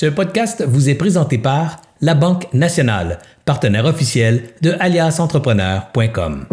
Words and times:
Ce 0.00 0.06
podcast 0.06 0.64
vous 0.66 0.88
est 0.88 0.94
présenté 0.94 1.36
par 1.36 1.76
La 2.00 2.14
Banque 2.14 2.46
Nationale, 2.54 3.18
partenaire 3.44 3.84
officiel 3.84 4.44
de 4.62 4.74
aliasentrepreneur.com. 4.80 6.46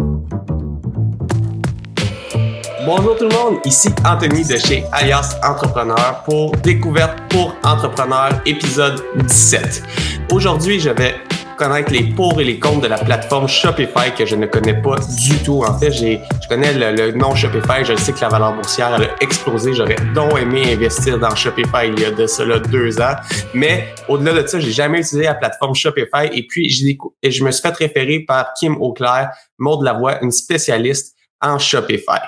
Bonjour 2.84 3.16
tout 3.16 3.24
le 3.24 3.34
monde, 3.34 3.58
ici 3.64 3.88
Anthony 4.04 4.44
de 4.44 4.58
chez 4.58 4.84
Alias 4.92 5.36
Entrepreneur 5.42 6.22
pour 6.26 6.52
Découverte 6.56 7.16
pour 7.30 7.56
Entrepreneurs, 7.64 8.38
épisode 8.44 9.02
17. 9.16 9.82
Aujourd'hui, 10.30 10.78
je 10.78 10.90
vais 10.90 11.14
connaître 11.58 11.92
les 11.92 12.04
pour 12.04 12.40
et 12.40 12.44
les 12.44 12.58
contre 12.58 12.82
de 12.82 12.86
la 12.86 12.98
plateforme 12.98 13.48
Shopify 13.48 14.14
que 14.16 14.24
je 14.24 14.36
ne 14.36 14.46
connais 14.46 14.80
pas 14.80 14.96
du 15.18 15.36
tout. 15.42 15.64
En 15.64 15.76
fait, 15.76 15.90
j'ai, 15.90 16.20
je 16.42 16.48
connais 16.48 16.72
le, 16.72 17.12
nom 17.12 17.34
Shopify, 17.34 17.84
je 17.84 17.96
sais 17.96 18.12
que 18.12 18.20
la 18.20 18.28
valeur 18.28 18.54
boursière 18.54 18.94
elle 18.94 19.10
a 19.10 19.14
explosé. 19.20 19.74
J'aurais 19.74 19.96
donc 20.14 20.38
aimé 20.38 20.72
investir 20.72 21.18
dans 21.18 21.34
Shopify 21.34 21.88
il 21.88 22.00
y 22.00 22.04
a 22.04 22.12
de 22.12 22.26
cela 22.26 22.60
deux 22.60 23.00
ans. 23.00 23.16
Mais 23.54 23.88
au-delà 24.08 24.40
de 24.42 24.46
ça, 24.46 24.60
j'ai 24.60 24.70
jamais 24.70 25.00
utilisé 25.00 25.24
la 25.24 25.34
plateforme 25.34 25.74
Shopify. 25.74 26.30
Et 26.32 26.46
puis, 26.46 26.70
je 26.70 27.44
me 27.44 27.50
suis 27.50 27.62
fait 27.62 27.74
référer 27.76 28.20
par 28.20 28.52
Kim 28.58 28.76
Auclair, 28.80 29.30
Maud 29.58 29.82
Lavoie, 29.82 30.22
une 30.22 30.30
spécialiste 30.30 31.16
en 31.40 31.58
Shopify. 31.58 32.20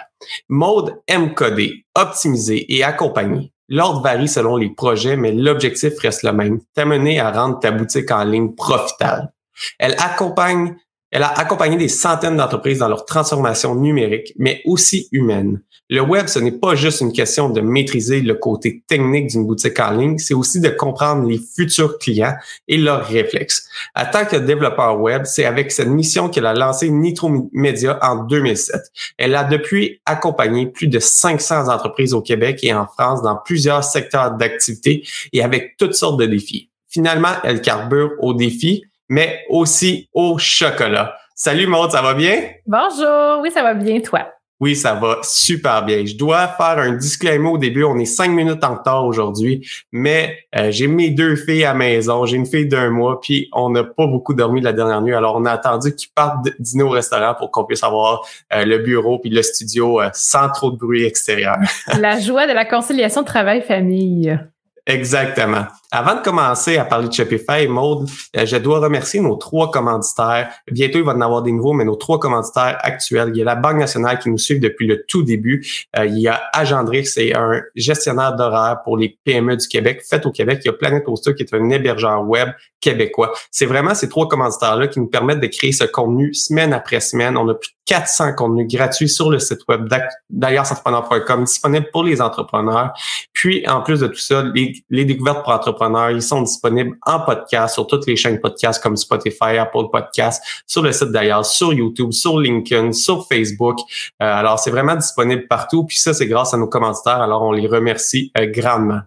Mode 0.48 1.00
coder, 1.34 1.84
optimiser 1.94 2.66
et 2.74 2.83
accompagner. 2.83 3.52
L'ordre 3.70 4.02
varie 4.02 4.29
selon 4.29 4.56
les 4.56 4.70
projets, 4.70 5.16
mais 5.16 5.33
l'objectif 5.33 5.97
reste 6.01 6.24
le 6.24 6.33
même, 6.33 6.61
t'amener 6.74 7.20
à 7.20 7.30
rendre 7.30 7.61
ta 7.61 7.70
boutique 7.70 8.11
en 8.11 8.24
ligne 8.24 8.55
profitable. 8.55 9.33
Elle 9.78 9.95
accompagne 9.98 10.77
elle 11.10 11.23
a 11.23 11.32
accompagné 11.38 11.77
des 11.77 11.88
centaines 11.88 12.37
d'entreprises 12.37 12.78
dans 12.78 12.88
leur 12.88 13.05
transformation 13.05 13.74
numérique, 13.74 14.32
mais 14.38 14.62
aussi 14.64 15.09
humaine. 15.12 15.60
Le 15.92 16.02
web, 16.02 16.28
ce 16.28 16.38
n'est 16.38 16.52
pas 16.52 16.77
juste 16.77 17.00
une 17.00 17.12
question 17.12 17.50
de 17.50 17.60
maîtriser 17.60 18.20
le 18.20 18.34
côté 18.34 18.84
technique 18.86 19.27
d'une 19.27 19.45
boutique 19.45 19.80
en 19.80 19.91
ligne, 19.91 20.19
c'est 20.19 20.34
aussi 20.34 20.60
de 20.60 20.69
comprendre 20.69 21.28
les 21.28 21.38
futurs 21.38 21.98
clients 21.98 22.36
et 22.69 22.77
leurs 22.77 23.05
réflexes. 23.05 23.69
En 23.96 24.05
tant 24.05 24.24
que 24.24 24.36
développeur 24.36 25.00
web, 25.00 25.22
c'est 25.25 25.44
avec 25.44 25.72
cette 25.72 25.88
mission 25.88 26.28
qu'elle 26.28 26.47
a 26.47 26.55
lancé 26.55 26.91
Nitro 26.91 27.50
Media 27.53 27.98
en 28.03 28.22
2007. 28.22 28.81
Elle 29.19 29.34
a 29.34 29.42
depuis 29.42 30.00
accompagné 30.06 30.69
plus 30.69 30.86
de 30.86 31.00
500 31.00 31.69
entreprises 31.69 32.14
au 32.14 32.22
Québec 32.22 32.61
et 32.62 32.72
en 32.72 32.86
France 32.86 33.20
dans 33.22 33.36
plusieurs 33.44 33.83
secteurs 33.83 34.31
d'activité 34.36 35.05
et 35.33 35.42
avec 35.42 35.77
toutes 35.77 35.94
sortes 35.94 36.20
de 36.20 36.27
défis. 36.27 36.70
Finalement, 36.88 37.33
elle 37.42 37.62
carbure 37.62 38.12
aux 38.20 38.34
défis 38.34 38.84
mais 39.11 39.44
aussi 39.50 40.08
au 40.14 40.39
chocolat. 40.39 41.14
Salut 41.34 41.66
Maud, 41.66 41.91
ça 41.91 42.00
va 42.00 42.14
bien? 42.14 42.42
Bonjour, 42.66 43.41
oui, 43.42 43.50
ça 43.50 43.62
va 43.62 43.75
bien, 43.75 44.00
toi? 44.00 44.27
Oui, 44.61 44.77
ça 44.77 44.94
va 44.94 45.19
super 45.22 45.83
bien. 45.86 46.05
Je 46.05 46.14
dois 46.14 46.47
faire 46.47 46.78
un 46.78 46.92
disclaimer 46.92 47.48
au 47.48 47.56
début. 47.56 47.83
On 47.83 47.97
est 47.98 48.05
cinq 48.05 48.28
minutes 48.28 48.62
en 48.62 48.75
retard 48.75 49.06
aujourd'hui, 49.06 49.66
mais 49.91 50.36
euh, 50.55 50.70
j'ai 50.70 50.86
mes 50.86 51.11
deux 51.11 51.34
filles 51.34 51.64
à 51.64 51.72
maison. 51.72 52.27
J'ai 52.27 52.36
une 52.36 52.44
fille 52.44 52.69
d'un 52.69 52.91
mois, 52.91 53.20
puis 53.20 53.48
on 53.55 53.70
n'a 53.70 53.84
pas 53.84 54.06
beaucoup 54.06 54.34
dormi 54.34 54.61
la 54.61 54.75
dernière 54.75 55.00
nuit. 55.00 55.14
Alors, 55.14 55.36
on 55.36 55.47
a 55.47 55.53
attendu 55.53 55.94
qu'ils 55.94 56.11
partent 56.14 56.47
dîner 56.58 56.83
au 56.83 56.91
restaurant 56.91 57.34
pour 57.34 57.50
qu'on 57.50 57.64
puisse 57.64 57.83
avoir 57.83 58.20
euh, 58.53 58.66
le 58.66 58.78
bureau 58.78 59.19
puis 59.19 59.31
le 59.31 59.42
studio 59.42 60.03
euh, 60.03 60.11
sans 60.12 60.50
trop 60.50 60.70
de 60.70 60.77
bruit 60.77 61.05
extérieur. 61.05 61.56
la 61.98 62.20
joie 62.20 62.47
de 62.47 62.53
la 62.53 62.66
conciliation 62.66 63.25
travail-famille. 63.25 64.38
Exactement. 64.86 65.67
Avant 65.92 66.14
de 66.14 66.20
commencer 66.20 66.78
à 66.78 66.84
parler 66.84 67.09
de 67.09 67.12
Shopify, 67.12 67.67
Maude, 67.67 68.09
euh, 68.36 68.47
je 68.47 68.56
dois 68.56 68.78
remercier 68.78 69.20
nos 69.20 69.37
trois 69.37 69.70
commanditaires. 69.70 70.50
Bientôt, 70.70 70.98
il 70.98 71.05
va 71.05 71.12
en 71.12 71.20
avoir 71.20 71.42
des 71.42 71.53
nouveaux, 71.53 71.72
mais 71.72 71.84
nos 71.84 71.97
trois 71.97 72.19
commanditaires 72.19 72.78
actuels. 72.83 73.31
Il 73.34 73.39
y 73.39 73.42
a 73.42 73.45
la 73.45 73.56
Banque 73.56 73.78
nationale 73.78 74.19
qui 74.19 74.31
nous 74.31 74.39
suit 74.39 74.61
depuis 74.61 74.87
le 74.87 75.05
tout 75.06 75.22
début. 75.22 75.67
Euh, 75.98 76.06
il 76.06 76.19
y 76.19 76.28
a 76.28 76.41
Agendrix, 76.53 77.06
c'est 77.06 77.37
un 77.37 77.61
gestionnaire 77.75 78.37
d'horaires 78.37 78.83
pour 78.84 78.97
les 78.97 79.19
PME 79.25 79.56
du 79.56 79.67
Québec, 79.67 80.03
fait 80.09 80.25
au 80.27 80.31
Québec. 80.31 80.61
Il 80.64 80.69
y 80.69 80.70
a 80.70 80.75
Planet 80.75 81.03
Hoster 81.06 81.34
qui 81.34 81.42
est 81.42 81.55
un 81.55 81.70
hébergeur 81.70 82.22
web 82.22 82.50
québécois. 82.81 83.33
C'est 83.50 83.67
vraiment 83.67 83.94
ces 83.94 84.09
trois 84.09 84.28
commanditaires-là 84.28 84.89
qui 84.89 85.00
nous 85.00 85.09
permettent 85.09 85.41
de 85.41 85.47
créer 85.48 85.72
ce 85.72 85.84
contenu 85.84 86.33
semaine 86.34 86.72
après 86.72 87.00
semaine. 87.00 87.37
On 87.37 87.48
a 87.48 87.55
plus 87.55 87.70
400 87.91 88.34
contenus 88.36 88.69
gratuits 88.72 89.08
sur 89.08 89.31
le 89.31 89.41
site 89.41 89.66
web 89.69 89.88
d'ailleurs 90.31 90.70
entrepreneur.com 90.70 91.42
disponible 91.42 91.88
pour 91.92 92.04
les 92.04 92.22
entrepreneurs. 92.22 92.92
Puis, 93.32 93.66
en 93.66 93.82
plus 93.82 93.98
de 93.98 94.06
tout 94.06 94.20
ça, 94.20 94.44
les, 94.54 94.84
les 94.91 95.04
découvertes 95.04 95.42
pour 95.42 95.53
entrepreneurs, 95.53 96.12
ils 96.12 96.22
sont 96.22 96.42
disponibles 96.42 96.97
en 97.04 97.19
podcast 97.19 97.75
sur 97.75 97.88
toutes 97.88 98.06
les 98.06 98.15
chaînes 98.15 98.38
podcast 98.38 98.81
comme 98.81 98.97
Spotify, 98.97 99.59
Apple 99.59 99.91
Podcast, 99.91 100.41
sur 100.69 100.82
le 100.82 100.92
site 100.92 101.09
d'ailleurs, 101.09 101.44
sur 101.44 101.72
YouTube, 101.72 102.12
sur 102.12 102.38
LinkedIn, 102.38 102.92
sur 102.92 103.26
Facebook. 103.26 103.81
Euh, 104.22 104.25
alors, 104.25 104.60
c'est 104.60 104.70
vraiment 104.70 104.94
disponible 104.94 105.48
partout. 105.48 105.84
Puis 105.84 105.98
ça, 105.98 106.15
c'est 106.15 106.28
grâce 106.28 106.54
à 106.54 106.59
nos 106.59 106.69
commanditaires. 106.69 107.20
Alors, 107.20 107.42
on 107.42 107.50
les 107.50 107.66
remercie 107.66 108.31
euh, 108.38 108.47
grandement. 108.47 109.00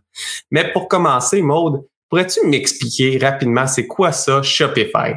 Mais 0.52 0.70
pour 0.74 0.90
commencer, 0.90 1.42
Maude, 1.42 1.86
Pourrais-tu 2.10 2.46
m'expliquer 2.46 3.18
rapidement 3.18 3.66
c'est 3.66 3.88
quoi 3.88 4.12
ça, 4.12 4.44
Shopify? 4.44 5.16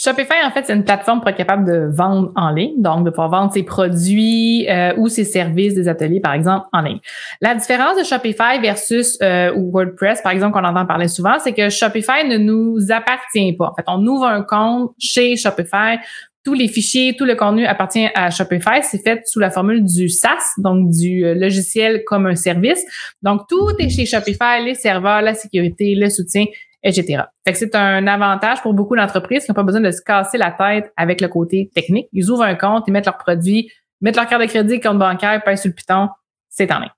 Shopify, 0.00 0.34
en 0.44 0.52
fait, 0.52 0.64
c'est 0.64 0.74
une 0.74 0.84
plateforme 0.84 1.18
pour 1.18 1.28
être 1.28 1.36
capable 1.36 1.64
de 1.64 1.90
vendre 1.92 2.30
en 2.36 2.50
ligne, 2.50 2.80
donc 2.80 3.04
de 3.04 3.10
pouvoir 3.10 3.30
vendre 3.30 3.52
ses 3.52 3.64
produits 3.64 4.68
euh, 4.70 4.94
ou 4.96 5.08
ses 5.08 5.24
services 5.24 5.74
des 5.74 5.88
ateliers, 5.88 6.20
par 6.20 6.34
exemple, 6.34 6.66
en 6.72 6.82
ligne. 6.82 7.00
La 7.40 7.56
différence 7.56 7.98
de 7.98 8.04
Shopify 8.04 8.60
versus 8.62 9.18
euh, 9.22 9.50
WordPress, 9.56 10.22
par 10.22 10.30
exemple, 10.30 10.52
qu'on 10.52 10.64
entend 10.64 10.86
parler 10.86 11.08
souvent, 11.08 11.38
c'est 11.42 11.52
que 11.52 11.68
Shopify 11.68 12.28
ne 12.28 12.38
nous 12.38 12.92
appartient 12.92 13.52
pas. 13.54 13.70
En 13.70 13.74
fait, 13.74 13.82
on 13.88 14.06
ouvre 14.06 14.26
un 14.26 14.42
compte 14.42 14.92
chez 15.00 15.34
Shopify, 15.34 15.98
tous 16.44 16.54
les 16.54 16.68
fichiers, 16.68 17.16
tout 17.18 17.24
le 17.24 17.34
contenu 17.34 17.66
appartient 17.66 18.08
à 18.14 18.30
Shopify. 18.30 18.80
C'est 18.82 19.02
fait 19.02 19.26
sous 19.26 19.40
la 19.40 19.50
formule 19.50 19.84
du 19.84 20.08
SaaS, 20.08 20.54
donc 20.58 20.90
du 20.90 21.24
euh, 21.24 21.34
logiciel 21.34 22.04
comme 22.06 22.26
un 22.26 22.36
service. 22.36 22.84
Donc, 23.22 23.48
tout 23.48 23.70
est 23.80 23.88
chez 23.88 24.06
Shopify, 24.06 24.62
les 24.64 24.74
serveurs, 24.74 25.22
la 25.22 25.34
sécurité, 25.34 25.96
le 25.96 26.08
soutien, 26.08 26.44
etc. 26.82 27.24
Fait 27.44 27.52
que 27.52 27.58
c'est 27.58 27.74
un 27.74 28.06
avantage 28.06 28.62
pour 28.62 28.74
beaucoup 28.74 28.96
d'entreprises 28.96 29.44
qui 29.44 29.50
n'ont 29.50 29.54
pas 29.54 29.62
besoin 29.62 29.80
de 29.80 29.90
se 29.90 30.02
casser 30.02 30.38
la 30.38 30.52
tête 30.52 30.92
avec 30.96 31.20
le 31.20 31.28
côté 31.28 31.70
technique. 31.74 32.08
Ils 32.12 32.30
ouvrent 32.30 32.42
un 32.42 32.54
compte, 32.54 32.84
ils 32.86 32.92
mettent 32.92 33.06
leurs 33.06 33.18
produits, 33.18 33.70
mettent 34.00 34.16
leur 34.16 34.26
carte 34.26 34.42
de 34.42 34.48
crédit, 34.48 34.80
compte 34.80 34.98
bancaire, 34.98 35.42
payent 35.44 35.58
sur 35.58 35.68
le 35.68 35.74
piton, 35.74 36.08
c'est 36.48 36.70
en 36.72 36.80
ligne. 36.80 36.90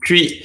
Puis, 0.00 0.44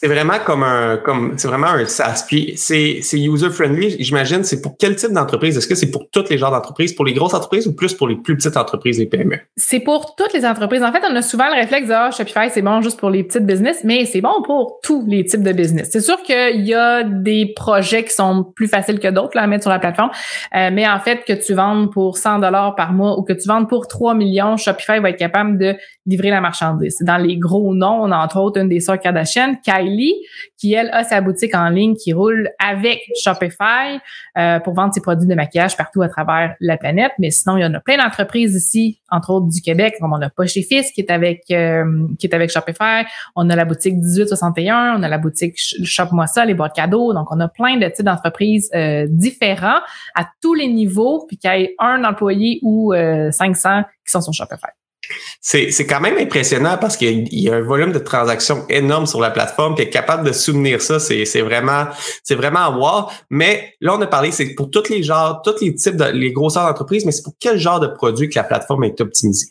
c'est 0.00 0.08
vraiment 0.08 0.38
comme 0.42 0.62
un, 0.62 0.96
comme, 0.96 1.34
c'est 1.36 1.46
vraiment 1.46 1.66
un 1.66 1.84
SaaS. 1.84 2.24
Puis 2.26 2.54
c'est, 2.56 3.00
c'est 3.02 3.18
user-friendly, 3.18 4.02
j'imagine. 4.02 4.44
C'est 4.44 4.62
pour 4.62 4.78
quel 4.78 4.96
type 4.96 5.12
d'entreprise? 5.12 5.58
Est-ce 5.58 5.68
que 5.68 5.74
c'est 5.74 5.90
pour 5.90 6.08
tous 6.08 6.24
les 6.30 6.38
genres 6.38 6.50
d'entreprises, 6.50 6.94
pour 6.94 7.04
les 7.04 7.12
grosses 7.12 7.34
entreprises 7.34 7.66
ou 7.66 7.74
plus 7.74 7.92
pour 7.92 8.08
les 8.08 8.16
plus 8.16 8.34
petites 8.34 8.56
entreprises, 8.56 8.98
les 8.98 9.04
PME? 9.04 9.36
C'est 9.58 9.80
pour 9.80 10.14
toutes 10.14 10.32
les 10.32 10.46
entreprises. 10.46 10.82
En 10.82 10.90
fait, 10.90 11.02
on 11.06 11.14
a 11.14 11.20
souvent 11.20 11.48
le 11.48 11.60
réflexe 11.60 11.88
de, 11.88 11.92
ah, 11.92 12.10
Shopify, 12.10 12.48
c'est 12.48 12.62
bon 12.62 12.80
juste 12.80 12.98
pour 12.98 13.10
les 13.10 13.24
petites 13.24 13.44
business, 13.44 13.82
mais 13.84 14.06
c'est 14.06 14.22
bon 14.22 14.40
pour 14.42 14.78
tous 14.82 15.04
les 15.06 15.22
types 15.26 15.42
de 15.42 15.52
business. 15.52 15.90
C'est 15.92 16.00
sûr 16.00 16.22
qu'il 16.22 16.66
y 16.66 16.72
a 16.72 17.02
des 17.02 17.52
projets 17.54 18.02
qui 18.02 18.14
sont 18.14 18.44
plus 18.56 18.68
faciles 18.68 19.00
que 19.00 19.08
d'autres, 19.08 19.36
à 19.36 19.46
mettre 19.46 19.64
sur 19.64 19.70
la 19.70 19.80
plateforme. 19.80 20.12
Euh, 20.56 20.70
mais 20.72 20.88
en 20.88 20.98
fait, 20.98 21.24
que 21.26 21.34
tu 21.34 21.52
vendes 21.52 21.92
pour 21.92 22.16
100 22.16 22.38
dollars 22.38 22.74
par 22.74 22.94
mois 22.94 23.18
ou 23.18 23.22
que 23.22 23.34
tu 23.34 23.46
vendes 23.46 23.68
pour 23.68 23.86
3 23.86 24.14
millions, 24.14 24.56
Shopify 24.56 24.98
va 24.98 25.10
être 25.10 25.18
capable 25.18 25.58
de 25.58 25.76
livrer 26.06 26.30
la 26.30 26.40
marchandise. 26.40 26.96
Dans 27.02 27.18
les 27.18 27.36
gros 27.36 27.74
noms, 27.74 28.00
on 28.02 28.10
a 28.10 28.16
entre 28.16 28.38
autres 28.38 28.58
une 28.58 28.68
des 28.68 28.80
sœurs 28.80 28.98
Kardashian, 28.98 29.56
qui, 30.58 30.74
elle, 30.74 30.90
a 30.92 31.04
sa 31.04 31.20
boutique 31.20 31.54
en 31.54 31.68
ligne 31.68 31.94
qui 31.94 32.12
roule 32.12 32.50
avec 32.58 33.00
Shopify 33.22 33.98
euh, 34.38 34.60
pour 34.60 34.74
vendre 34.74 34.92
ses 34.94 35.00
produits 35.00 35.26
de 35.26 35.34
maquillage 35.34 35.76
partout 35.76 36.02
à 36.02 36.08
travers 36.08 36.54
la 36.60 36.76
planète. 36.76 37.12
Mais 37.18 37.30
sinon, 37.30 37.56
il 37.56 37.62
y 37.62 37.64
en 37.64 37.74
a 37.74 37.80
plein 37.80 37.96
d'entreprises 37.96 38.54
ici, 38.54 39.00
entre 39.10 39.30
autres 39.30 39.48
du 39.48 39.60
Québec, 39.60 39.94
comme 40.00 40.12
on 40.12 40.20
a 40.20 40.30
Poche 40.30 40.56
et 40.56 40.62
Fils 40.62 40.90
qui 40.92 41.00
est 41.00 41.10
avec 41.10 41.42
euh, 41.50 42.06
qui 42.18 42.26
est 42.26 42.34
avec 42.34 42.50
Shopify. 42.50 43.04
On 43.36 43.48
a 43.50 43.56
la 43.56 43.64
boutique 43.64 43.94
1861, 43.94 44.96
on 44.98 45.02
a 45.02 45.08
la 45.08 45.18
boutique 45.18 45.54
Shop-moi 45.56 46.26
ça, 46.26 46.44
les 46.44 46.54
boîtes 46.54 46.74
cadeaux. 46.74 47.12
Donc, 47.12 47.28
on 47.30 47.40
a 47.40 47.48
plein 47.48 47.76
de 47.76 47.88
types 47.88 48.04
d'entreprises 48.04 48.70
euh, 48.74 49.06
différents 49.08 49.80
à 50.14 50.28
tous 50.40 50.54
les 50.54 50.68
niveaux, 50.68 51.26
puis 51.26 51.36
qu'il 51.36 51.50
y 51.50 51.62
ait 51.62 51.74
un 51.78 52.04
employé 52.04 52.60
ou 52.62 52.92
500 52.92 53.82
qui 54.04 54.10
sont 54.10 54.20
sur 54.20 54.32
Shopify. 54.32 54.79
C'est, 55.40 55.86
quand 55.86 56.00
même 56.00 56.18
impressionnant 56.18 56.76
parce 56.80 56.96
qu'il 56.96 57.28
y 57.32 57.48
a 57.48 57.54
un 57.54 57.62
volume 57.62 57.92
de 57.92 57.98
transactions 57.98 58.64
énorme 58.68 59.06
sur 59.06 59.20
la 59.20 59.30
plateforme 59.30 59.74
qui 59.74 59.82
est 59.82 59.90
capable 59.90 60.26
de 60.26 60.32
soutenir 60.32 60.82
ça. 60.82 61.00
C'est, 61.00 61.24
c'est 61.24 61.42
vraiment, 61.42 61.86
c'est 62.22 62.34
vraiment 62.34 62.60
à 62.60 62.70
voir. 62.70 63.12
Mais 63.30 63.74
là, 63.80 63.96
on 63.96 64.00
a 64.00 64.06
parlé, 64.06 64.32
c'est 64.32 64.54
pour 64.54 64.70
tous 64.70 64.88
les 64.88 65.02
genres, 65.02 65.42
tous 65.42 65.60
les 65.60 65.74
types 65.74 65.96
de, 65.96 66.04
les 66.04 66.32
grosseurs 66.32 66.66
d'entreprises, 66.66 67.04
mais 67.04 67.12
c'est 67.12 67.22
pour 67.22 67.34
quel 67.38 67.58
genre 67.58 67.80
de 67.80 67.88
produit 67.88 68.28
que 68.28 68.38
la 68.38 68.44
plateforme 68.44 68.84
est 68.84 69.00
optimisée? 69.00 69.50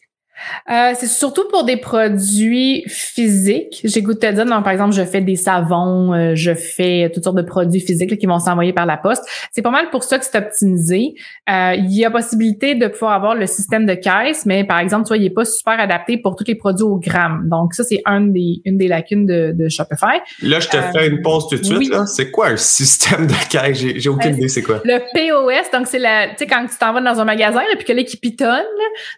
Euh, 0.69 0.93
c'est 0.95 1.07
surtout 1.07 1.47
pour 1.49 1.63
des 1.63 1.77
produits 1.77 2.83
physiques. 2.87 3.81
J'ai 3.83 4.01
goûté 4.01 4.27
à 4.27 4.31
dire, 4.31 4.45
non, 4.45 4.61
par 4.61 4.71
exemple, 4.71 4.93
je 4.93 5.03
fais 5.03 5.21
des 5.21 5.35
savons, 5.35 6.13
euh, 6.13 6.31
je 6.35 6.53
fais 6.53 7.11
toutes 7.13 7.23
sortes 7.23 7.37
de 7.37 7.41
produits 7.41 7.81
physiques 7.81 8.17
qui 8.17 8.25
vont 8.25 8.39
s'envoyer 8.39 8.73
par 8.73 8.85
la 8.85 8.97
poste. 8.97 9.23
C'est 9.51 9.61
pas 9.61 9.71
mal 9.71 9.89
pour 9.89 10.03
ça 10.03 10.19
que 10.19 10.25
c'est 10.25 10.37
optimisé. 10.37 11.13
Euh, 11.49 11.73
il 11.75 11.91
y 11.91 12.05
a 12.05 12.11
possibilité 12.11 12.75
de 12.75 12.87
pouvoir 12.87 13.13
avoir 13.13 13.35
le 13.35 13.47
système 13.47 13.85
de 13.85 13.93
caisse, 13.93 14.45
mais 14.45 14.63
par 14.63 14.79
exemple, 14.79 15.05
tu 15.05 15.09
vois, 15.09 15.17
il 15.17 15.25
est 15.25 15.29
pas 15.29 15.45
super 15.45 15.79
adapté 15.79 16.17
pour 16.17 16.35
tous 16.35 16.45
les 16.47 16.55
produits 16.55 16.85
au 16.85 16.97
gramme. 16.97 17.47
Donc 17.49 17.73
ça, 17.73 17.83
c'est 17.83 18.01
un 18.05 18.21
des, 18.21 18.61
une 18.65 18.77
des 18.77 18.87
lacunes 18.87 19.25
de, 19.25 19.53
de 19.53 19.69
Shopify. 19.69 20.19
Là, 20.41 20.59
je 20.59 20.69
te 20.69 20.77
fais 20.77 21.07
une 21.07 21.21
pause 21.21 21.47
tout 21.49 21.57
de 21.57 21.63
suite. 21.63 21.93
C'est 22.07 22.31
quoi 22.31 22.47
un 22.47 22.57
système 22.57 23.27
de 23.27 23.33
caisse? 23.49 23.77
J'ai, 23.77 24.09
aucune 24.09 24.35
idée, 24.35 24.47
c'est 24.47 24.61
quoi? 24.61 24.81
Le 24.83 24.99
POS, 25.13 25.71
donc 25.71 25.87
c'est 25.87 25.99
la, 25.99 26.29
tu 26.29 26.35
sais, 26.39 26.47
quand 26.47 26.65
tu 26.65 26.77
t'en 26.77 26.93
vas 26.93 27.01
dans 27.01 27.19
un 27.19 27.25
magasin, 27.25 27.59
là, 27.59 27.75
puis 27.75 27.85
que 27.85 27.93
là, 27.93 28.03
qui 28.03 28.17
pitonne, 28.17 28.65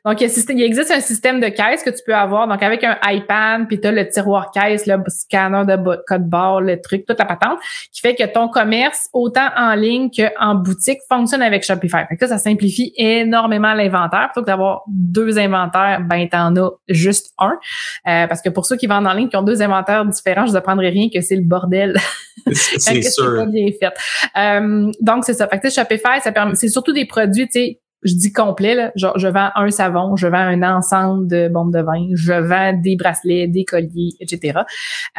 donc 0.06 0.21
il, 0.21 0.62
existe 0.62 0.91
un 0.91 1.00
système 1.00 1.10
système 1.11 1.39
de 1.39 1.47
caisse 1.47 1.83
que 1.83 1.89
tu 1.89 2.03
peux 2.05 2.15
avoir. 2.15 2.47
Donc, 2.47 2.63
avec 2.63 2.83
un 2.83 2.97
iPad, 3.03 3.67
puis 3.67 3.79
tu 3.79 3.87
as 3.87 3.91
le 3.91 4.07
tiroir 4.07 4.51
caisse, 4.51 4.85
le 4.85 4.97
scanner 5.07 5.65
de 5.65 5.77
code 6.07 6.27
barre, 6.27 6.61
le 6.61 6.79
truc, 6.79 7.05
toute 7.05 7.19
la 7.19 7.25
patente, 7.25 7.59
qui 7.91 8.01
fait 8.01 8.15
que 8.15 8.25
ton 8.25 8.47
commerce, 8.47 9.09
autant 9.13 9.49
en 9.55 9.73
ligne 9.75 10.09
qu'en 10.09 10.55
boutique, 10.55 10.99
fonctionne 11.09 11.41
avec 11.41 11.63
Shopify. 11.63 12.05
Fait 12.07 12.15
que 12.15 12.27
ça, 12.27 12.37
ça 12.37 12.37
simplifie 12.37 12.93
énormément 12.95 13.73
l'inventaire. 13.73 14.29
Plutôt 14.31 14.41
que 14.41 14.47
d'avoir 14.47 14.83
deux 14.87 15.37
inventaires, 15.37 16.01
ben, 16.01 16.27
t'en 16.29 16.55
as 16.55 16.69
juste 16.87 17.33
un. 17.37 17.59
Euh, 18.07 18.27
parce 18.27 18.41
que 18.41 18.49
pour 18.49 18.65
ceux 18.65 18.77
qui 18.77 18.87
vendent 18.87 19.07
en 19.07 19.13
ligne, 19.13 19.29
qui 19.29 19.35
ont 19.37 19.43
deux 19.43 19.61
inventaires 19.61 20.05
différents, 20.05 20.45
je 20.45 20.53
ne 20.53 20.57
apprendrai 20.57 20.89
rien 20.89 21.07
que 21.13 21.21
c'est 21.21 21.35
le 21.35 21.43
bordel. 21.43 21.97
C'est 22.53 23.01
sûr. 23.03 23.35
Pas 23.35 23.45
bien 23.45 23.67
fait. 23.79 23.93
Euh, 24.37 24.91
donc, 25.01 25.25
c'est 25.25 25.33
ça. 25.33 25.47
Fait 25.47 25.59
que 25.59 25.69
Shopify, 25.69 26.19
ça 26.21 26.31
permet, 26.31 26.55
c'est 26.55 26.69
surtout 26.69 26.93
des 26.93 27.05
produits, 27.05 27.45
tu 27.45 27.51
sais, 27.51 27.79
je 28.03 28.13
dis 28.13 28.31
complet, 28.31 28.75
là, 28.75 28.92
genre 28.95 29.18
je 29.18 29.27
vends 29.27 29.50
un 29.56 29.69
savon, 29.71 30.15
je 30.15 30.27
vends 30.27 30.38
un 30.38 30.63
ensemble 30.63 31.27
de 31.27 31.48
bombes 31.48 31.74
de 31.74 31.81
vin, 31.81 32.07
je 32.13 32.33
vends 32.33 32.74
des 32.74 32.95
bracelets, 32.95 33.48
des 33.48 33.65
colliers, 33.65 34.13
etc. 34.19 34.59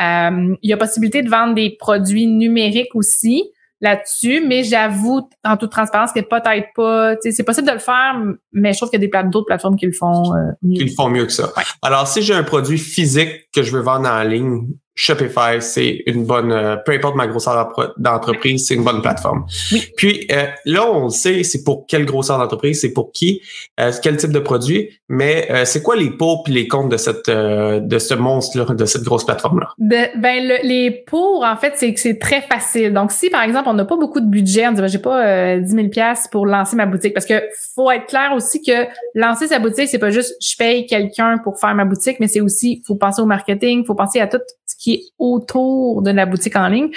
Euh, 0.00 0.56
il 0.62 0.70
y 0.70 0.72
a 0.72 0.76
possibilité 0.76 1.22
de 1.22 1.28
vendre 1.28 1.54
des 1.54 1.76
produits 1.78 2.26
numériques 2.26 2.94
aussi 2.94 3.44
là-dessus, 3.82 4.42
mais 4.46 4.62
j'avoue 4.62 5.28
en 5.44 5.56
toute 5.56 5.72
transparence 5.72 6.12
que 6.12 6.20
peut-être 6.20 6.68
pas, 6.74 7.14
c'est 7.20 7.42
possible 7.42 7.66
de 7.66 7.72
le 7.72 7.80
faire, 7.80 8.14
mais 8.52 8.72
je 8.72 8.78
trouve 8.78 8.90
qu'il 8.90 9.02
y 9.02 9.16
a 9.16 9.22
d'autres 9.24 9.46
plateformes 9.46 9.76
qui 9.76 9.86
le 9.86 9.92
font 9.92 10.34
euh, 10.34 10.52
mieux. 10.62 10.78
Qui 10.78 10.84
le 10.84 10.92
font 10.92 11.08
mieux 11.08 11.26
que 11.26 11.32
ça. 11.32 11.52
Alors, 11.82 12.06
si 12.06 12.22
j'ai 12.22 12.32
un 12.32 12.44
produit 12.44 12.78
physique 12.78 13.50
que 13.52 13.64
je 13.64 13.72
veux 13.72 13.82
vendre 13.82 14.08
en 14.08 14.22
ligne, 14.22 14.68
Shopify, 14.94 15.60
c'est 15.60 16.02
une 16.06 16.26
bonne, 16.26 16.52
euh, 16.52 16.76
peu 16.76 16.92
importe 16.92 17.16
ma 17.16 17.26
grosseur 17.26 17.72
d'entreprise, 17.96 18.66
c'est 18.66 18.74
une 18.74 18.84
bonne 18.84 19.00
plateforme. 19.00 19.46
Oui. 19.72 19.84
Puis 19.96 20.26
euh, 20.30 20.46
là, 20.66 20.90
on 20.90 21.08
sait 21.08 21.44
c'est 21.44 21.64
pour 21.64 21.86
quelle 21.86 22.04
grosseur 22.04 22.38
d'entreprise, 22.38 22.80
c'est 22.80 22.92
pour 22.92 23.10
qui, 23.10 23.40
euh, 23.80 23.90
quel 24.02 24.18
type 24.18 24.32
de 24.32 24.38
produit, 24.38 24.90
mais 25.08 25.48
c'est 25.64 25.82
quoi 25.82 25.96
les 25.96 26.10
pots 26.10 26.42
puis 26.44 26.52
les 26.52 26.68
comptes 26.68 26.90
de 26.90 26.96
cette 26.96 27.28
de 27.28 27.98
ce 27.98 28.14
monstre-là, 28.14 28.74
de 28.74 28.84
cette 28.84 29.02
grosse 29.02 29.24
plateforme-là? 29.24 29.70
Ben, 29.78 30.60
les 30.62 30.90
pour, 31.06 31.44
en 31.44 31.56
fait, 31.56 31.72
c'est 31.76 31.92
que 31.92 32.00
c'est 32.00 32.18
très 32.18 32.42
facile. 32.42 32.92
Donc, 32.92 33.12
si 33.12 33.30
par 33.30 33.42
exemple, 33.42 33.68
on 33.68 33.74
n'a 33.74 33.84
pas 33.84 33.96
beaucoup 33.96 34.20
de 34.20 34.26
budget, 34.26 34.66
on 34.68 34.72
dit 34.72 34.80
ben, 34.80 34.88
j'ai 34.88 34.98
pas 34.98 35.58
10 35.58 35.70
000 35.70 35.88
pour 36.30 36.46
lancer 36.46 36.76
ma 36.76 36.86
boutique, 36.86 37.14
parce 37.14 37.26
que 37.26 37.42
faut 37.74 37.90
être 37.90 38.06
clair 38.06 38.32
aussi 38.34 38.62
que 38.62 38.86
lancer 39.14 39.48
sa 39.48 39.58
boutique, 39.58 39.88
c'est 39.88 39.98
pas 39.98 40.10
juste 40.10 40.34
je 40.40 40.56
paye 40.56 40.86
quelqu'un 40.86 41.38
pour 41.42 41.58
faire 41.58 41.74
ma 41.74 41.84
boutique, 41.84 42.18
mais 42.20 42.28
c'est 42.28 42.40
aussi 42.40 42.82
faut 42.86 42.96
penser 42.96 43.22
au 43.22 43.26
marketing, 43.26 43.84
faut 43.84 43.94
penser 43.94 44.20
à 44.20 44.26
tout 44.26 44.38
qui 44.82 44.94
est 44.94 45.02
autour 45.18 46.02
de 46.02 46.10
la 46.10 46.26
boutique 46.26 46.56
en 46.56 46.66
ligne. 46.66 46.90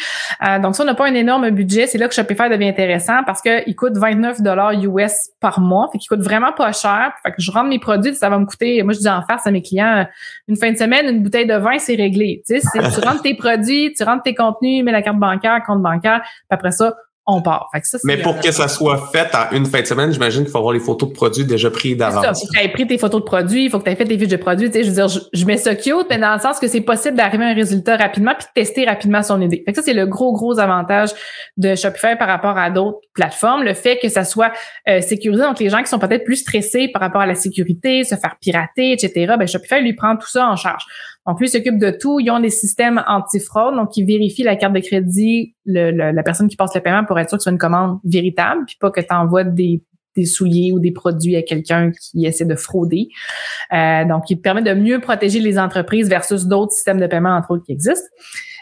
Euh, 0.45 0.57
donc, 0.57 0.75
ça, 0.75 0.81
on 0.81 0.87
n'a 0.87 0.95
pas 0.95 1.05
un 1.05 1.13
énorme 1.13 1.51
budget. 1.51 1.85
C'est 1.85 1.99
là 1.99 2.07
que 2.07 2.15
Shopify 2.15 2.49
devient 2.49 2.67
intéressant 2.67 3.23
parce 3.25 3.41
qu'il 3.41 3.75
coûte 3.75 3.95
29 3.95 4.41
dollars 4.41 4.73
US 4.73 5.29
par 5.39 5.59
mois. 5.59 5.87
Fait 5.91 5.99
qu'il 5.99 6.09
coûte 6.09 6.23
vraiment 6.23 6.51
pas 6.51 6.71
cher. 6.71 7.13
Fait 7.21 7.31
que 7.31 7.37
je 7.37 7.51
rentre 7.51 7.69
mes 7.69 7.77
produits, 7.77 8.15
ça 8.15 8.27
va 8.29 8.39
me 8.39 8.45
coûter, 8.45 8.81
moi, 8.81 8.93
je 8.93 8.99
dis 8.99 9.09
en 9.09 9.21
face 9.21 9.45
à 9.45 9.51
mes 9.51 9.61
clients, 9.61 10.07
une 10.47 10.57
fin 10.57 10.71
de 10.71 10.77
semaine, 10.77 11.07
une 11.07 11.21
bouteille 11.21 11.45
de 11.45 11.53
vin, 11.53 11.77
c'est 11.77 11.95
réglé. 11.95 12.41
Tu 12.47 12.59
sais, 12.59 12.67
tu 12.71 12.99
rentres 13.07 13.21
tes 13.21 13.35
produits, 13.35 13.93
tu 13.95 14.03
rentres 14.03 14.23
tes 14.23 14.33
contenus, 14.33 14.83
mets 14.83 14.91
la 14.91 15.03
carte 15.03 15.19
bancaire, 15.19 15.61
compte 15.65 15.83
bancaire, 15.83 16.21
puis 16.23 16.47
après 16.49 16.71
ça, 16.71 16.95
on 17.27 17.41
part. 17.41 17.71
Mais 18.03 18.17
pour 18.17 18.39
que 18.39 18.51
ça 18.51 18.67
soit 18.67 19.09
fait 19.11 19.33
en 19.33 19.55
une 19.55 19.65
fin 19.65 19.81
de 19.81 19.85
semaine, 19.85 20.11
j'imagine 20.11 20.43
qu'il 20.43 20.51
faut 20.51 20.59
avoir 20.59 20.73
les 20.73 20.79
photos 20.79 21.09
de 21.09 21.13
produits 21.13 21.43
déjà 21.43 21.71
pris 21.71 21.95
d'avance. 21.95 22.23
Il 22.23 22.27
faut 22.27 22.53
que 22.53 22.57
tu 22.57 22.63
aies 22.63 22.69
pris 22.69 22.87
tes 22.87 22.97
photos 22.99 23.21
de 23.21 23.25
produits, 23.25 23.65
il 23.65 23.71
faut 23.71 23.79
que 23.79 23.85
tu 23.85 23.89
aies 23.89 23.95
fait 23.95 24.05
tes 24.05 24.17
fiches 24.17 24.27
de 24.27 24.37
produits. 24.37 24.69
Tu 24.69 24.73
sais, 24.73 24.83
je 24.83 24.89
veux 24.89 24.95
dire, 24.95 25.07
je, 25.33 25.45
mets 25.45 25.57
ça 25.57 25.73
cute, 25.75 26.05
mais 26.09 26.19
dans 26.19 26.33
le 26.33 26.39
sens 26.39 26.59
que 26.59 26.67
c'est 26.67 26.81
possible 26.81 27.17
d'arriver 27.17 27.45
à 27.45 27.47
un 27.47 27.53
résultat 27.55 27.97
rapidement 27.97 28.33
puis 28.37 28.45
de 28.47 28.61
tester 28.61 28.85
rapidement 28.85 29.23
son 29.23 29.41
idée. 29.41 29.63
Fait 29.65 29.71
que 29.71 29.77
ça, 29.77 29.81
c'est 29.81 29.93
le 29.93 30.05
gros, 30.05 30.33
gros 30.33 30.59
avantage 30.59 31.09
de 31.57 31.73
Shopify 31.73 32.15
par 32.17 32.27
rapport 32.27 32.57
à 32.57 32.69
d'autres 32.69 32.99
plateformes. 33.13 33.63
Le 33.63 33.73
fait 33.73 33.97
que 33.99 34.09
ça 34.09 34.23
soit 34.23 34.51
euh, 34.87 35.01
sécurisé, 35.01 35.41
donc 35.41 35.59
les 35.59 35.69
gens 35.69 35.81
qui 35.81 35.89
sont 35.89 35.99
peut-être 35.99 36.25
plus 36.25 36.37
stressés 36.37 36.89
par 36.89 37.01
rapport 37.01 37.21
à 37.21 37.25
la 37.25 37.35
sécurité, 37.35 38.03
se 38.03 38.15
faire 38.15 38.35
pirater, 38.39 38.91
etc., 38.91 39.33
ben 39.39 39.47
Shopify 39.47 39.81
lui 39.81 39.93
prend 39.93 40.15
tout 40.15 40.27
ça 40.27 40.47
en 40.47 40.55
charge. 40.55 40.83
Donc, 41.27 41.39
lui 41.39 41.49
s'occupe 41.49 41.79
de 41.79 41.89
tout. 41.89 42.19
Ils 42.19 42.29
ont 42.29 42.39
des 42.39 42.49
systèmes 42.49 43.03
anti-fraude, 43.07 43.75
donc 43.75 43.97
ils 43.97 44.05
vérifient 44.05 44.43
la 44.43 44.55
carte 44.55 44.73
de 44.73 44.79
crédit, 44.79 45.55
la 45.65 46.23
personne 46.23 46.47
qui 46.47 46.55
passe 46.55 46.75
le 46.75 46.81
paiement 46.81 47.03
pour 47.05 47.19
être 47.19 47.29
sûr 47.29 47.37
que 47.37 47.43
c'est 47.43 47.49
une 47.49 47.57
commande 47.57 47.99
véritable, 48.03 48.63
puis 48.65 48.77
pas 48.79 48.91
que 48.91 49.01
tu 49.01 49.13
envoies 49.13 49.43
des, 49.43 49.81
des 50.15 50.25
souliers 50.25 50.71
ou 50.73 50.79
des 50.79 50.91
produits 50.91 51.35
à 51.35 51.43
quelqu'un 51.43 51.91
qui 51.91 52.25
essaie 52.25 52.45
de 52.45 52.55
frauder. 52.55 53.09
Euh, 53.73 54.05
donc, 54.05 54.29
il 54.29 54.37
permet 54.37 54.61
de 54.61 54.73
mieux 54.73 54.99
protéger 54.99 55.39
les 55.39 55.59
entreprises 55.59 56.09
versus 56.09 56.45
d'autres 56.45 56.71
systèmes 56.71 56.99
de 56.99 57.07
paiement, 57.07 57.35
entre 57.35 57.51
autres, 57.51 57.63
qui 57.65 57.73
existent. 57.73 58.07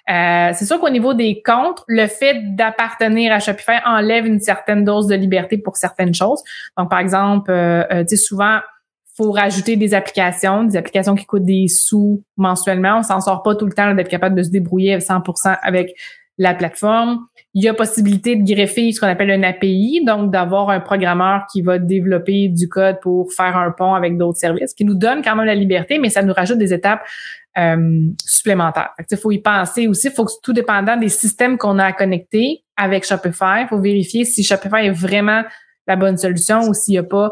Euh, 0.09 0.49
c'est 0.53 0.65
sûr 0.65 0.79
qu'au 0.79 0.89
niveau 0.89 1.13
des 1.13 1.41
comptes, 1.45 1.83
le 1.87 2.07
fait 2.07 2.55
d'appartenir 2.55 3.31
à 3.31 3.39
Shopify 3.39 3.77
enlève 3.85 4.25
une 4.25 4.39
certaine 4.39 4.83
dose 4.83 5.07
de 5.07 5.15
liberté 5.15 5.57
pour 5.57 5.77
certaines 5.77 6.13
choses. 6.13 6.41
Donc, 6.77 6.89
par 6.89 6.99
exemple, 6.99 7.51
euh, 7.51 7.83
euh 7.91 8.03
tu 8.03 8.17
sais, 8.17 8.23
souvent, 8.23 8.59
faut 9.15 9.31
rajouter 9.31 9.75
des 9.75 9.93
applications, 9.93 10.63
des 10.63 10.75
applications 10.75 11.15
qui 11.15 11.25
coûtent 11.25 11.45
des 11.45 11.67
sous 11.67 12.23
mensuellement. 12.37 12.99
On 12.99 13.03
s'en 13.03 13.21
sort 13.21 13.43
pas 13.43 13.55
tout 13.55 13.65
le 13.65 13.73
temps 13.73 13.93
d'être 13.93 14.09
capable 14.09 14.35
de 14.35 14.43
se 14.43 14.49
débrouiller 14.49 14.95
à 14.95 14.97
100% 14.99 15.57
avec 15.61 15.93
la 16.39 16.55
plateforme. 16.55 17.25
Il 17.53 17.63
y 17.63 17.67
a 17.67 17.75
possibilité 17.75 18.35
de 18.35 18.43
greffer 18.43 18.91
ce 18.91 18.99
qu'on 18.99 19.07
appelle 19.07 19.29
un 19.29 19.43
API, 19.43 20.03
donc 20.05 20.31
d'avoir 20.31 20.71
un 20.71 20.79
programmeur 20.79 21.45
qui 21.51 21.61
va 21.61 21.77
développer 21.77 22.47
du 22.47 22.67
code 22.67 22.99
pour 23.01 23.31
faire 23.31 23.55
un 23.55 23.69
pont 23.69 23.93
avec 23.93 24.17
d'autres 24.17 24.39
services, 24.39 24.73
qui 24.73 24.85
nous 24.85 24.95
donne 24.95 25.21
quand 25.21 25.35
même 25.35 25.45
la 25.45 25.53
liberté, 25.53 25.99
mais 25.99 26.09
ça 26.09 26.23
nous 26.23 26.33
rajoute 26.33 26.57
des 26.57 26.73
étapes 26.73 27.03
euh, 27.55 28.07
supplémentaires. 28.25 28.89
Il 29.11 29.17
faut 29.17 29.31
y 29.31 29.37
penser 29.37 29.87
aussi. 29.87 30.07
Il 30.07 30.13
faut 30.13 30.25
que 30.25 30.31
tout 30.41 30.53
dépendant 30.53 30.97
des 30.97 31.09
systèmes 31.09 31.59
qu'on 31.59 31.77
a 31.77 31.85
à 31.85 31.93
connecter 31.93 32.63
avec 32.75 33.05
Shopify, 33.05 33.61
il 33.61 33.67
faut 33.69 33.79
vérifier 33.79 34.25
si 34.25 34.43
Shopify 34.43 34.87
est 34.87 34.91
vraiment 34.91 35.43
la 35.85 35.95
bonne 35.95 36.17
solution 36.17 36.61
ou 36.61 36.73
s'il 36.73 36.93
n'y 36.93 36.97
a 36.97 37.03
pas 37.03 37.31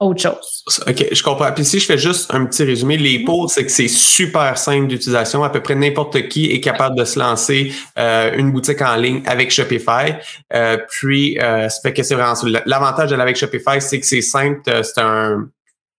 autre 0.00 0.22
chose. 0.22 0.80
OK, 0.86 1.06
je 1.12 1.22
comprends. 1.22 1.52
Puis 1.52 1.64
si 1.64 1.78
je 1.78 1.84
fais 1.84 1.98
juste 1.98 2.32
un 2.32 2.46
petit 2.46 2.64
résumé, 2.64 2.96
les 2.96 3.18
mm-hmm. 3.18 3.24
pots, 3.24 3.48
c'est 3.48 3.64
que 3.64 3.70
c'est 3.70 3.88
super 3.88 4.56
simple 4.56 4.86
d'utilisation. 4.86 5.44
À 5.44 5.50
peu 5.50 5.60
près 5.60 5.74
n'importe 5.74 6.28
qui 6.28 6.50
est 6.50 6.60
capable 6.60 6.96
de 6.96 7.04
se 7.04 7.18
lancer 7.18 7.72
euh, 7.98 8.32
une 8.34 8.50
boutique 8.50 8.80
en 8.80 8.96
ligne 8.96 9.22
avec 9.26 9.50
Shopify. 9.50 10.14
Euh, 10.54 10.78
puis, 10.88 11.38
euh, 11.38 11.68
ça 11.68 11.80
fait 11.82 11.92
que 11.92 12.02
c'est 12.02 12.14
vraiment 12.14 12.34
L'avantage 12.64 13.10
de 13.10 13.16
l'avec 13.16 13.36
Shopify, 13.36 13.80
c'est 13.80 14.00
que 14.00 14.06
c'est 14.06 14.22
simple. 14.22 14.62
Euh, 14.68 14.82
c'est 14.82 15.00
un 15.00 15.48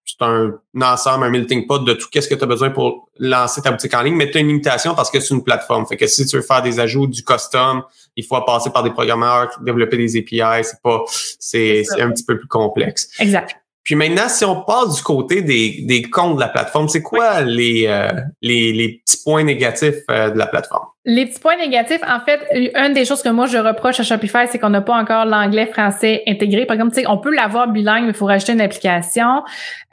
c'est 0.03 0.25
un, 0.25 0.53
ensemble, 0.81 1.25
un 1.25 1.29
melting 1.29 1.67
pot 1.67 1.79
de 1.79 1.93
tout 1.93 2.07
qu'est-ce 2.11 2.27
que 2.27 2.35
tu 2.35 2.43
as 2.43 2.47
besoin 2.47 2.71
pour 2.71 3.09
lancer 3.19 3.61
ta 3.61 3.71
boutique 3.71 3.93
en 3.93 4.01
ligne, 4.01 4.15
mais 4.15 4.29
tu 4.29 4.37
as 4.37 4.41
une 4.41 4.47
limitation 4.47 4.95
parce 4.95 5.11
que 5.11 5.19
c'est 5.19 5.33
une 5.33 5.43
plateforme. 5.43 5.85
Fait 5.85 5.95
que 5.95 6.07
si 6.07 6.25
tu 6.25 6.35
veux 6.35 6.41
faire 6.41 6.61
des 6.61 6.79
ajouts, 6.79 7.07
du 7.07 7.23
custom, 7.23 7.83
il 8.15 8.25
faut 8.25 8.39
passer 8.41 8.71
par 8.71 8.83
des 8.83 8.89
programmeurs, 8.89 9.49
développer 9.61 9.97
des 9.97 10.17
API, 10.17 10.63
c'est 10.63 10.81
pas, 10.81 11.03
c'est 11.39 11.83
un 11.99 12.11
petit 12.11 12.25
peu 12.25 12.37
plus 12.37 12.47
complexe. 12.47 13.09
Exact. 13.19 13.60
Puis 13.83 13.95
maintenant, 13.95 14.29
si 14.29 14.45
on 14.45 14.61
passe 14.61 14.95
du 14.97 15.01
côté 15.01 15.41
des, 15.41 15.81
des 15.83 16.03
comptes 16.03 16.35
de 16.35 16.39
la 16.39 16.49
plateforme, 16.49 16.87
c'est 16.87 17.01
quoi 17.01 17.41
les, 17.41 17.87
euh, 17.87 18.11
les, 18.41 18.73
les, 18.73 19.01
petits 19.03 19.23
points 19.23 19.43
négatifs 19.43 20.03
euh, 20.09 20.29
de 20.29 20.37
la 20.37 20.45
plateforme? 20.45 20.87
Les 21.03 21.25
petits 21.25 21.39
points 21.39 21.57
négatifs, 21.57 22.01
en 22.07 22.19
fait, 22.19 22.41
une 22.53 22.93
des 22.93 23.05
choses 23.05 23.23
que 23.23 23.29
moi 23.29 23.47
je 23.47 23.57
reproche 23.57 23.99
à 23.99 24.03
Shopify, 24.03 24.45
c'est 24.47 24.59
qu'on 24.59 24.69
n'a 24.69 24.81
pas 24.81 24.93
encore 24.93 25.25
l'anglais-français 25.25 26.21
intégré. 26.27 26.67
Par 26.67 26.75
exemple, 26.75 26.95
on 27.07 27.17
peut 27.17 27.33
l'avoir 27.33 27.69
bilingue, 27.69 28.03
mais 28.03 28.09
il 28.09 28.13
faut 28.13 28.27
rajouter 28.27 28.53
une 28.53 28.61
application. 28.61 29.41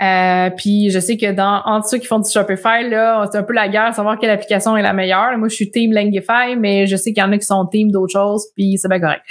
Euh, 0.02 0.50
puis 0.50 0.90
je 0.90 0.98
sais 1.00 1.16
que 1.16 1.32
dans 1.32 1.62
entre 1.64 1.88
ceux 1.88 1.96
qui 1.96 2.06
font 2.06 2.18
du 2.18 2.30
Shopify, 2.30 2.86
là, 2.90 3.26
c'est 3.32 3.38
un 3.38 3.42
peu 3.42 3.54
la 3.54 3.68
guerre, 3.68 3.94
savoir 3.94 4.18
quelle 4.18 4.28
application 4.28 4.76
est 4.76 4.82
la 4.82 4.92
meilleure. 4.92 5.38
Moi, 5.38 5.48
je 5.48 5.54
suis 5.54 5.70
team 5.70 5.94
Langify, 5.94 6.56
mais 6.58 6.86
je 6.86 6.96
sais 6.96 7.14
qu'il 7.14 7.22
y 7.22 7.26
en 7.26 7.32
a 7.32 7.38
qui 7.38 7.46
sont 7.46 7.64
team 7.64 7.90
d'autres 7.90 8.12
choses, 8.12 8.46
puis 8.54 8.76
c'est 8.76 8.88
bien 8.88 9.00
correct. 9.00 9.22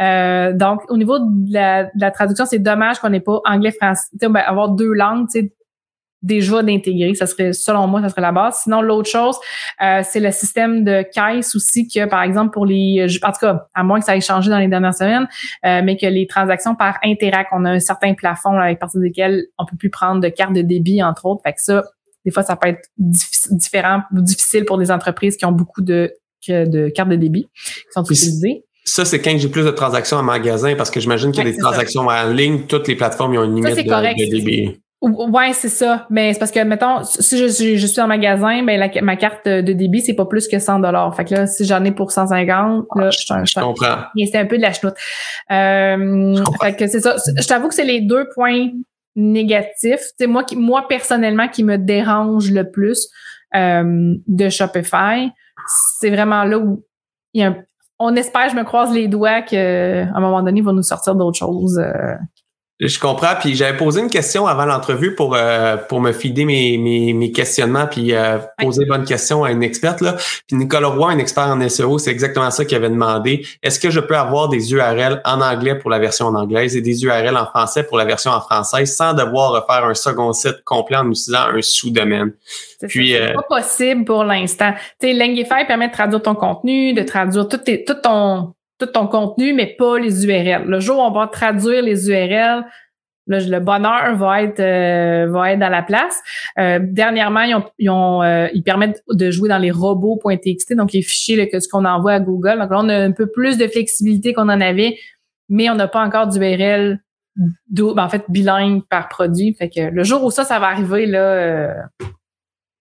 Euh, 0.00 0.54
donc, 0.54 0.90
au 0.90 0.96
niveau 0.96 1.18
de 1.18 1.52
la, 1.52 1.84
de 1.84 1.90
la 2.00 2.10
traduction, 2.12 2.46
c'est 2.46 2.60
dommage 2.60 2.98
qu'on 2.98 3.10
n'ait 3.10 3.20
pas 3.20 3.40
anglais-français. 3.44 4.08
Avoir 4.46 4.70
deux 4.70 4.94
langues, 4.94 5.26
tu 5.30 5.40
sais, 5.40 5.52
déjà 6.26 6.62
d'intégrer. 6.62 7.14
Ça 7.14 7.26
serait, 7.26 7.52
selon 7.52 7.86
moi, 7.86 8.02
ça 8.02 8.08
serait 8.08 8.20
la 8.20 8.32
base. 8.32 8.60
Sinon, 8.62 8.82
l'autre 8.82 9.08
chose, 9.08 9.36
euh, 9.82 10.02
c'est 10.04 10.20
le 10.20 10.30
système 10.32 10.84
de 10.84 11.02
caisse 11.02 11.54
aussi 11.54 11.88
que, 11.88 12.06
par 12.06 12.22
exemple, 12.22 12.52
pour 12.52 12.66
les, 12.66 13.06
en 13.22 13.32
tout 13.32 13.40
cas, 13.40 13.68
à 13.74 13.84
moins 13.84 14.00
que 14.00 14.04
ça 14.04 14.16
ait 14.16 14.20
changé 14.20 14.50
dans 14.50 14.58
les 14.58 14.68
dernières 14.68 14.94
semaines, 14.94 15.28
euh, 15.64 15.80
mais 15.84 15.96
que 15.96 16.06
les 16.06 16.26
transactions 16.26 16.74
par 16.74 16.98
Interac, 17.04 17.48
on 17.52 17.64
a 17.64 17.70
un 17.70 17.80
certain 17.80 18.14
plafond 18.14 18.58
avec 18.58 18.78
partir 18.78 19.00
desquels 19.00 19.46
on 19.58 19.64
peut 19.64 19.76
plus 19.76 19.90
prendre 19.90 20.20
de 20.20 20.28
carte 20.28 20.52
de 20.52 20.62
débit, 20.62 21.02
entre 21.02 21.26
autres. 21.26 21.42
Fait 21.44 21.52
que 21.52 21.62
ça, 21.62 21.84
des 22.24 22.30
fois, 22.30 22.42
ça 22.42 22.56
peut 22.56 22.68
être 22.68 22.88
différent 22.98 24.02
ou 24.14 24.20
difficile 24.20 24.64
pour 24.64 24.78
des 24.78 24.90
entreprises 24.90 25.36
qui 25.36 25.44
ont 25.44 25.52
beaucoup 25.52 25.82
de, 25.82 26.12
de 26.48 26.88
cartes 26.88 27.08
de 27.08 27.16
débit 27.16 27.48
qui 27.62 27.92
sont 27.92 28.02
utilisées. 28.02 28.64
Ça, 28.84 29.04
c'est 29.04 29.20
quand 29.20 29.36
j'ai 29.36 29.48
plus 29.48 29.64
de 29.64 29.70
transactions 29.70 30.16
en 30.16 30.22
magasin 30.22 30.76
parce 30.76 30.90
que 30.90 31.00
j'imagine 31.00 31.32
qu'il 31.32 31.44
y 31.44 31.48
a 31.48 31.50
des 31.50 31.58
transactions 31.58 32.06
en 32.06 32.30
ligne. 32.30 32.66
Toutes 32.68 32.86
les 32.86 32.94
plateformes 32.94 33.36
ont 33.36 33.44
une 33.44 33.56
limite 33.56 33.76
de, 33.76 33.82
de, 33.82 34.30
débit. 34.30 34.80
Ouais, 35.06 35.52
c'est 35.52 35.68
ça. 35.68 36.06
Mais 36.10 36.32
c'est 36.32 36.38
parce 36.38 36.50
que, 36.50 36.62
mettons, 36.64 37.04
si 37.04 37.38
je, 37.38 37.46
je, 37.76 37.86
suis 37.86 38.00
en 38.00 38.08
magasin, 38.08 38.64
ben 38.64 38.90
ma 39.02 39.16
carte 39.16 39.46
de 39.46 39.72
débit, 39.72 40.00
c'est 40.00 40.14
pas 40.14 40.26
plus 40.26 40.48
que 40.48 40.58
100 40.58 40.80
dollars. 40.80 41.14
Fait 41.14 41.24
que 41.24 41.34
là, 41.34 41.46
si 41.46 41.64
j'en 41.64 41.84
ai 41.84 41.92
pour 41.92 42.10
150, 42.10 42.86
là, 42.96 43.10
je, 43.10 43.18
je, 43.18 43.24
je 43.44 43.60
comprends. 43.60 43.98
C'est 44.16 44.36
un 44.36 44.46
peu 44.46 44.56
de 44.56 44.62
la 44.62 44.72
chenoute. 44.72 44.94
Euh, 45.50 46.36
fait 46.60 46.76
que 46.76 46.86
c'est 46.86 47.00
ça. 47.00 47.16
Je 47.38 47.46
t'avoue 47.46 47.68
que 47.68 47.74
c'est 47.74 47.84
les 47.84 48.00
deux 48.00 48.28
points 48.34 48.68
négatifs. 49.14 50.12
C'est 50.18 50.26
moi 50.26 50.44
qui, 50.44 50.56
moi 50.56 50.86
personnellement, 50.88 51.48
qui 51.48 51.62
me 51.62 51.78
dérange 51.78 52.50
le 52.50 52.70
plus 52.70 53.08
euh, 53.54 54.14
de 54.26 54.48
Shopify. 54.48 55.30
C'est 56.00 56.10
vraiment 56.10 56.44
là 56.44 56.58
où 56.58 56.84
il 57.32 57.42
y 57.42 57.44
a 57.44 57.54
on 57.98 58.14
espère, 58.14 58.50
je 58.50 58.56
me 58.56 58.64
croise 58.64 58.92
les 58.92 59.08
doigts 59.08 59.42
qu'à 59.42 60.02
un 60.02 60.20
moment 60.20 60.42
donné, 60.42 60.60
il 60.60 60.64
va 60.64 60.72
nous 60.72 60.82
sortir 60.82 61.14
d'autres 61.14 61.38
choses. 61.38 61.78
Euh, 61.78 62.14
Je 62.78 62.98
comprends. 62.98 63.34
Puis 63.40 63.54
j'avais 63.54 63.76
posé 63.76 64.00
une 64.02 64.10
question 64.10 64.46
avant 64.46 64.66
l'entrevue 64.66 65.14
pour 65.14 65.34
euh, 65.34 65.78
pour 65.78 66.00
me 66.02 66.12
fider 66.12 66.44
mes, 66.44 66.76
mes, 66.76 67.14
mes 67.14 67.32
questionnements 67.32 67.86
puis 67.86 68.14
euh, 68.14 68.36
poser 68.58 68.84
bonne 68.84 69.04
question 69.04 69.44
à 69.44 69.50
une 69.50 69.62
experte 69.62 70.02
là. 70.02 70.16
Puis 70.46 70.58
Nicolas 70.58 70.88
Roy, 70.88 71.12
un 71.12 71.18
expert 71.18 71.44
en 71.44 71.66
SEO, 71.68 71.98
c'est 71.98 72.10
exactement 72.10 72.50
ça 72.50 72.66
qu'il 72.66 72.76
avait 72.76 72.90
demandé. 72.90 73.46
Est-ce 73.62 73.80
que 73.80 73.88
je 73.88 74.00
peux 74.00 74.16
avoir 74.16 74.50
des 74.50 74.74
URL 74.74 75.22
en 75.24 75.40
anglais 75.40 75.76
pour 75.76 75.88
la 75.88 75.98
version 75.98 76.26
en 76.26 76.34
anglaise 76.34 76.76
et 76.76 76.82
des 76.82 77.02
URL 77.02 77.34
en 77.34 77.46
français 77.46 77.82
pour 77.82 77.96
la 77.96 78.04
version 78.04 78.30
en 78.30 78.42
français 78.42 78.84
sans 78.84 79.14
devoir 79.14 79.52
refaire 79.52 79.86
un 79.86 79.94
second 79.94 80.34
site 80.34 80.62
complet 80.64 80.98
en 80.98 81.08
utilisant 81.08 81.46
un 81.54 81.62
sous-domaine? 81.62 82.32
Puis 82.88 83.12
c'est 83.12 83.22
euh, 83.22 83.34
pas 83.34 83.60
possible 83.60 84.04
pour 84.04 84.22
l'instant. 84.22 84.74
Tu 85.00 85.08
sais, 85.08 85.14
Langify 85.14 85.64
permet 85.66 85.88
de 85.88 85.94
traduire 85.94 86.20
ton 86.20 86.34
contenu, 86.34 86.92
de 86.92 87.02
traduire 87.02 87.48
tout, 87.48 87.56
tes, 87.56 87.84
tout 87.84 87.94
ton 87.94 88.52
tout 88.78 88.86
ton 88.86 89.06
contenu, 89.06 89.54
mais 89.54 89.74
pas 89.78 89.98
les 89.98 90.26
URL. 90.26 90.64
Le 90.66 90.80
jour 90.80 90.98
où 90.98 91.02
on 91.02 91.10
va 91.10 91.26
traduire 91.26 91.82
les 91.82 92.10
URL, 92.10 92.64
le 93.26 93.58
bonheur 93.58 94.14
va 94.16 94.42
être 94.42 94.60
euh, 94.60 95.26
va 95.30 95.52
être 95.52 95.58
dans 95.58 95.68
la 95.68 95.82
place. 95.82 96.20
Euh, 96.58 96.78
dernièrement, 96.82 97.42
ils, 97.42 97.54
ont, 97.54 97.64
ils, 97.78 97.90
ont, 97.90 98.22
euh, 98.22 98.48
ils, 98.54 98.62
permettent 98.62 99.02
de 99.10 99.30
jouer 99.30 99.48
dans 99.48 99.58
les 99.58 99.70
robots.txt, 99.70 100.74
donc 100.74 100.92
les 100.92 101.02
fichiers 101.02 101.48
que 101.48 101.60
ce 101.60 101.68
qu'on 101.68 101.84
envoie 101.84 102.12
à 102.12 102.20
Google. 102.20 102.58
Donc 102.58 102.70
là, 102.70 102.80
on 102.80 102.88
a 102.88 102.96
un 102.96 103.12
peu 103.12 103.26
plus 103.26 103.58
de 103.58 103.66
flexibilité 103.66 104.32
qu'on 104.32 104.48
en 104.48 104.60
avait, 104.60 104.96
mais 105.48 105.68
on 105.70 105.74
n'a 105.74 105.88
pas 105.88 106.04
encore 106.04 106.28
d'URL 106.28 107.00
ben, 107.36 107.98
en 107.98 108.08
fait 108.08 108.24
bilingue 108.28 108.82
par 108.88 109.08
produit. 109.08 109.54
Fait 109.58 109.68
que 109.68 109.90
le 109.90 110.04
jour 110.04 110.24
où 110.24 110.30
ça, 110.30 110.44
ça 110.44 110.58
va 110.58 110.68
arriver 110.68 111.06
là. 111.06 111.74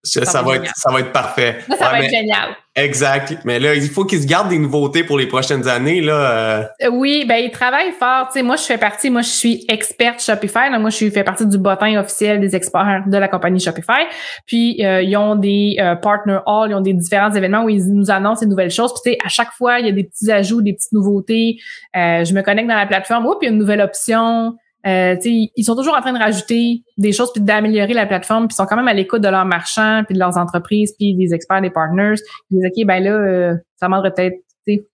Ça, 0.05 0.23
ça, 0.23 0.41
va, 0.41 0.55
être, 0.55 0.71
ça 0.75 0.91
va 0.91 0.99
être 0.99 1.11
parfait. 1.11 1.59
Ça, 1.77 1.89
va 1.89 1.99
être 2.01 2.09
génial. 2.09 2.55
Exact. 2.75 3.37
Mais 3.45 3.57
là, 3.57 3.73
il 3.73 3.89
faut 3.89 4.03
qu'ils 4.03 4.21
se 4.21 4.27
gardent 4.27 4.49
des 4.49 4.59
nouveautés 4.59 5.03
pour 5.03 5.17
les 5.17 5.27
prochaines 5.27 5.67
années. 5.67 6.01
Là. 6.01 6.67
Euh. 6.83 6.89
Oui, 6.91 7.25
ben 7.27 7.37
ils 7.37 7.49
travaillent 7.49 7.93
fort. 7.93 8.27
Tu 8.27 8.33
sais, 8.33 8.43
moi, 8.43 8.57
je 8.57 8.63
fais 8.63 8.77
partie, 8.77 9.09
moi, 9.09 9.21
je 9.21 9.29
suis 9.29 9.65
experte 9.69 10.21
Shopify. 10.21 10.69
moi, 10.77 10.89
je 10.89 11.09
fais 11.09 11.23
partie 11.23 11.47
du 11.47 11.57
bottin 11.57 11.99
officiel 11.99 12.39
des 12.41 12.55
experts 12.55 13.03
de 13.07 13.17
la 13.17 13.27
compagnie 13.29 13.61
Shopify. 13.61 14.03
Puis, 14.45 14.85
euh, 14.85 15.01
ils 15.01 15.15
ont 15.15 15.35
des 15.35 15.77
euh, 15.79 15.95
partner 15.95 16.39
hall, 16.45 16.69
ils 16.69 16.75
ont 16.75 16.81
des 16.81 16.93
différents 16.93 17.31
événements 17.31 17.63
où 17.63 17.69
ils 17.69 17.93
nous 17.93 18.11
annoncent 18.11 18.41
des 18.41 18.49
nouvelles 18.49 18.71
choses. 18.71 18.93
Puis, 18.93 19.13
tu 19.13 19.17
sais, 19.17 19.25
à 19.25 19.29
chaque 19.29 19.51
fois, 19.53 19.79
il 19.79 19.85
y 19.85 19.89
a 19.89 19.93
des 19.93 20.03
petits 20.03 20.29
ajouts, 20.29 20.61
des 20.61 20.73
petites 20.73 20.91
nouveautés. 20.91 21.57
je 21.93 22.33
me 22.33 22.41
connecte 22.41 22.67
dans 22.67 22.75
la 22.75 22.85
plateforme. 22.85 23.25
Oups, 23.25 23.37
il 23.41 23.45
y 23.45 23.47
a 23.47 23.51
une 23.51 23.57
nouvelle 23.57 23.81
option. 23.81 24.55
Euh, 24.85 25.15
ils 25.23 25.63
sont 25.63 25.75
toujours 25.75 25.95
en 25.95 26.01
train 26.01 26.13
de 26.13 26.19
rajouter 26.19 26.83
des 26.97 27.11
choses 27.11 27.31
puis 27.33 27.41
d'améliorer 27.41 27.93
la 27.93 28.05
plateforme, 28.05 28.47
puis 28.47 28.53
ils 28.53 28.57
sont 28.57 28.65
quand 28.65 28.75
même 28.75 28.87
à 28.87 28.93
l'écoute 28.93 29.21
de 29.21 29.27
leurs 29.27 29.45
marchands, 29.45 30.03
puis 30.05 30.13
de 30.13 30.19
leurs 30.19 30.37
entreprises, 30.37 30.93
puis 30.97 31.15
des 31.15 31.33
experts, 31.33 31.61
des 31.61 31.71
partners. 31.71 32.15
Ils 32.51 32.59
disent 32.59 32.65
OK, 32.67 32.85
ben 32.85 33.03
là, 33.03 33.11
euh, 33.11 33.55
ça 33.77 33.89
m'aiderait 33.89 34.13
peut-être 34.13 34.35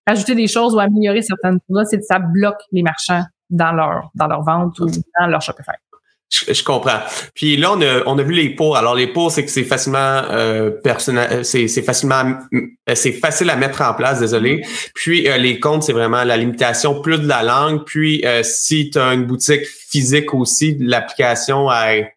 rajouter 0.08 0.36
des 0.36 0.48
choses 0.48 0.74
ou 0.76 0.80
améliorer 0.80 1.22
certaines 1.22 1.60
choses. 1.70 1.88
Ça 2.02 2.20
bloque 2.20 2.62
les 2.72 2.84
marchands 2.84 3.24
dans 3.50 3.74
leur 3.74 4.10
dans 4.16 4.28
leur 4.28 4.44
vente 4.44 4.80
ou 4.80 4.88
dans 4.88 5.28
leur 5.28 5.42
Shopify. 5.42 5.74
Je, 6.32 6.64
comprends. 6.64 7.00
Puis 7.36 7.58
là, 7.58 7.74
on 7.74 7.82
a, 7.82 8.04
on 8.06 8.18
a 8.18 8.24
vu 8.24 8.32
les 8.34 8.56
pots. 8.56 8.74
Alors, 8.74 8.96
les 8.96 9.08
pots, 9.08 9.30
c'est 9.30 9.44
que 9.44 9.52
c'est 9.52 9.66
facilement 9.66 10.24
euh, 10.32 10.72
personnel, 10.72 11.28
euh, 11.30 11.44
c'est, 11.44 11.68
c'est 11.68 11.82
facilement 11.82 12.40
euh, 12.54 12.96
c'est 12.96 13.12
facile 13.12 13.50
à 13.50 13.58
mettre 13.58 13.82
en 13.82 13.94
place, 13.94 14.22
désolé. 14.22 14.62
Puis 14.96 15.24
les 15.24 15.60
comptes, 15.60 15.84
c'est 15.84 15.94
vraiment 15.94 16.24
la 16.24 16.38
limitation 16.38 17.02
plus 17.02 17.20
de 17.20 17.28
la 17.28 17.44
langue. 17.44 17.84
Puis 17.86 18.24
si 18.44 18.90
tu 18.90 18.98
as 18.98 19.14
une 19.14 19.26
boutique 19.26 19.66
physique 19.92 20.34
aussi, 20.34 20.78
l'application, 20.80 21.68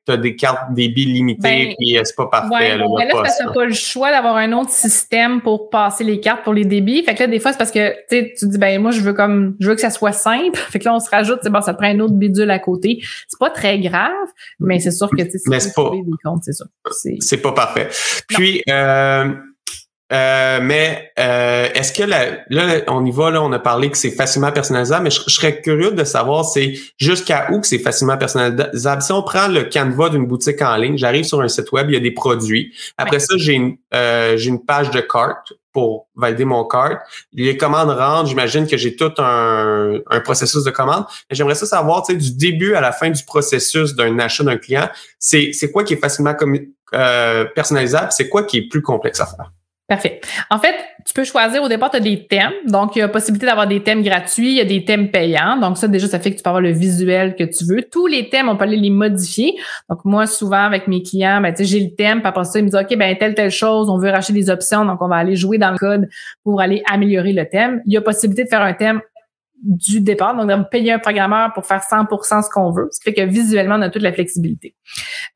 tu 0.07 0.13
as 0.13 0.17
des 0.17 0.37
cartes 0.37 0.73
débit 0.73 1.07
limitées, 1.07 1.67
ben, 1.67 1.75
puis 1.77 1.99
c'est 2.03 2.17
pas 2.17 2.27
parfait. 2.27 2.55
Ouais, 2.55 2.77
là, 2.77 2.87
ben 2.87 3.09
là, 3.09 3.13
parce 3.23 3.39
que 3.39 3.53
pas 3.53 3.65
le 3.65 3.73
choix 3.73 4.11
d'avoir 4.11 4.37
un 4.37 4.53
autre 4.53 4.71
système 4.71 5.41
pour 5.41 5.71
passer 5.71 6.05
les 6.05 6.21
cartes 6.21 6.45
pour 6.45 6.55
les 6.55 6.65
débits. 6.65 7.03
Fait 7.03 7.15
que 7.15 7.21
là, 7.21 7.27
des 7.27 7.41
fois, 7.41 7.53
c'est 7.53 7.59
parce 7.59 7.73
que 7.73 7.95
tu 8.09 8.49
dis 8.49 8.59
ben 8.59 8.81
moi, 8.81 8.91
je 8.91 9.01
veux 9.01 9.13
comme 9.13 9.57
je 9.61 9.69
veux 9.69 9.75
que 9.75 9.81
ça 9.81 9.91
soit 9.91 10.13
simple. 10.13 10.59
Fait 10.75 10.79
que 10.79 10.85
là, 10.85 10.95
on 10.95 11.01
se 11.01 11.11
rajoute, 11.11 11.41
c'est 11.43 11.51
bon, 11.51 11.61
ça 11.61 11.75
prend 11.75 11.87
un 11.87 12.01
autre 12.01 12.15
bidule 12.15 12.51
à 12.51 12.59
côté. 12.59 13.01
C'est 13.29 13.39
pas 13.39 13.51
très 13.51 13.79
grave 13.79 14.11
mais 14.61 14.81
c'est 14.81 14.91
sûr 14.91 15.09
que 15.11 15.23
c'est 15.29 15.75
pas, 15.75 15.91
c'est 17.21 17.37
pas 17.39 17.53
parfait. 17.53 17.89
Puis 18.29 18.63
euh, 18.69 19.33
euh, 20.13 20.61
mais 20.63 21.11
euh, 21.19 21.69
est-ce 21.75 21.93
que 21.93 22.03
là, 22.03 22.85
on 22.89 23.05
y 23.07 23.11
va, 23.11 23.31
là, 23.31 23.43
on 23.43 23.53
a 23.53 23.59
parlé 23.59 23.91
que 23.91 23.97
c'est 23.97 24.11
facilement 24.11 24.53
personnalisable, 24.53 25.05
mais 25.05 25.11
je, 25.11 25.21
serais 25.29 25.61
curieux 25.61 25.93
de 25.93 26.05
savoir 26.05 26.45
c'est 26.45 26.75
jusqu'à 26.99 27.49
où 27.51 27.61
que 27.61 27.67
c'est 27.67 27.79
facilement 27.79 28.17
personnalisable? 28.19 29.03
Si 29.03 29.13
on 29.13 29.23
prend 29.23 29.49
le 29.49 29.65
canevas 29.65 30.11
d'une 30.11 30.27
boutique 30.27 30.61
en 30.63 30.77
ligne, 30.77 30.99
j'arrive 30.99 31.25
sur 31.25 31.41
un 31.41 31.49
site 31.49 31.73
web, 31.73 31.89
il 31.91 31.95
y 31.95 31.97
a 31.97 32.01
des 32.01 32.13
produits. 32.13 32.75
Après 32.99 33.19
ça, 33.19 33.35
j'ai 33.37 33.55
une, 33.55 33.77
j'ai 33.93 34.49
une 34.49 34.65
page 34.65 34.91
de 34.91 35.01
carte 35.01 35.53
pour 35.75 36.09
valider 36.15 36.45
mon 36.45 36.65
cart. 36.65 37.01
Les 37.33 37.57
commandes 37.57 37.91
rentrent, 37.91 38.29
j'imagine 38.29 38.67
que 38.67 38.77
j'ai 38.77 38.97
tout 38.97 39.13
un, 39.19 40.01
processus 40.23 40.65
de 40.65 40.71
commande. 40.71 41.05
Mais 41.29 41.37
j'aimerais 41.37 41.57
ça 41.57 41.67
savoir, 41.67 42.03
tu 42.05 42.13
sais, 42.13 42.19
du 42.19 42.37
début 42.37 42.75
à 42.75 42.81
la 42.81 42.93
fin 42.93 43.11
du 43.11 43.23
processus 43.25 43.95
d'un 43.95 44.19
achat 44.21 44.45
d'un 44.45 44.57
client, 44.57 44.89
c'est, 45.19 45.51
c'est 45.53 45.71
quoi 45.73 45.83
qui 45.83 45.95
est 45.95 45.99
facilement 45.99 46.35
comme, 46.35 46.57
euh, 46.95 47.45
personnalisable, 47.57 48.13
c'est 48.13 48.29
quoi 48.29 48.45
qui 48.45 48.59
est 48.59 48.69
plus 48.69 48.83
complexe 48.83 49.21
à 49.21 49.27
faire? 49.27 49.51
Parfait. 49.87 50.23
En 50.49 50.59
fait, 50.59 50.75
tu 51.05 51.13
peux 51.13 51.25
choisir 51.25 51.63
au 51.63 51.69
départ, 51.69 51.91
tu 51.91 51.99
as 51.99 52.01
des 52.01 52.27
thèmes. 52.27 52.53
Donc, 52.67 52.97
il 52.97 53.01
y 53.01 53.03
a 53.03 53.09
possibilité 53.09 53.45
d'avoir 53.45 53.67
des 53.67 53.83
thèmes 53.83 54.03
gratuits, 54.03 54.53
il 54.53 54.57
y 54.57 54.61
a 54.63 54.65
des 54.65 54.87
thèmes 54.87 55.11
payants. 55.11 55.59
Donc, 55.59 55.77
ça, 55.77 55.89
déjà, 55.89 56.07
ça 56.09 56.19
fait 56.19 56.31
que 56.31 56.37
tu 56.37 56.43
peux 56.43 56.49
avoir 56.49 56.63
le 56.63 56.73
visuel 56.73 57.37
que 57.37 57.45
tu 57.45 57.67
veux. 57.67 57.83
Tous 57.83 58.07
les 58.07 58.31
thèmes, 58.31 58.49
on 58.49 58.57
peut 58.57 58.65
aller 58.65 58.79
les 58.79 58.89
modifier. 58.89 59.55
Donc, 59.91 59.99
moi, 60.07 60.27
souvent, 60.27 60.65
avec 60.65 60.89
mes 60.89 61.03
clients, 61.03 61.43
ben, 61.43 61.55
j'ai 61.59 61.81
le 61.81 61.95
thème, 61.95 62.21
puis 62.21 62.29
après 62.29 62.45
ça, 62.45 62.59
ils 62.59 62.65
me 62.65 62.71
disent, 62.71 62.81
OK, 62.81 62.97
ben, 62.97 63.15
telle, 63.19 63.35
telle 63.35 63.51
chose, 63.51 63.91
on 63.91 63.99
veut 63.99 64.09
racheter 64.09 64.33
des 64.33 64.49
options, 64.49 64.87
donc 64.87 65.03
on 65.03 65.09
va 65.09 65.17
aller 65.17 65.37
jouer 65.37 65.59
dans 65.59 65.71
le 65.71 65.77
code 65.77 66.09
pour 66.45 66.63
aller 66.63 66.83
améliorer 66.91 67.35
le 67.35 67.47
thème. 67.47 67.83
Il 67.85 67.93
y 67.93 67.99
a 67.99 68.01
possibilité 68.01 68.45
de 68.45 68.49
faire 68.49 68.63
un 68.63 68.73
thème 68.73 69.03
du 69.65 70.01
départ. 70.01 70.37
Donc, 70.37 70.49
de 70.49 70.69
payer 70.69 70.93
un 70.93 70.99
programmeur 70.99 71.53
pour 71.53 71.67
faire 71.67 71.81
100% 71.81 72.43
ce 72.43 72.51
qu'on 72.51 72.71
veut. 72.71 72.89
Ce 72.93 73.01
qui 73.01 73.05
fait 73.11 73.15
que 73.15 73.29
visuellement, 73.29 73.77
on 73.77 73.83
a 73.83 73.91
toute 73.91 74.03
la 74.03 74.13
flexibilité. 74.13 74.75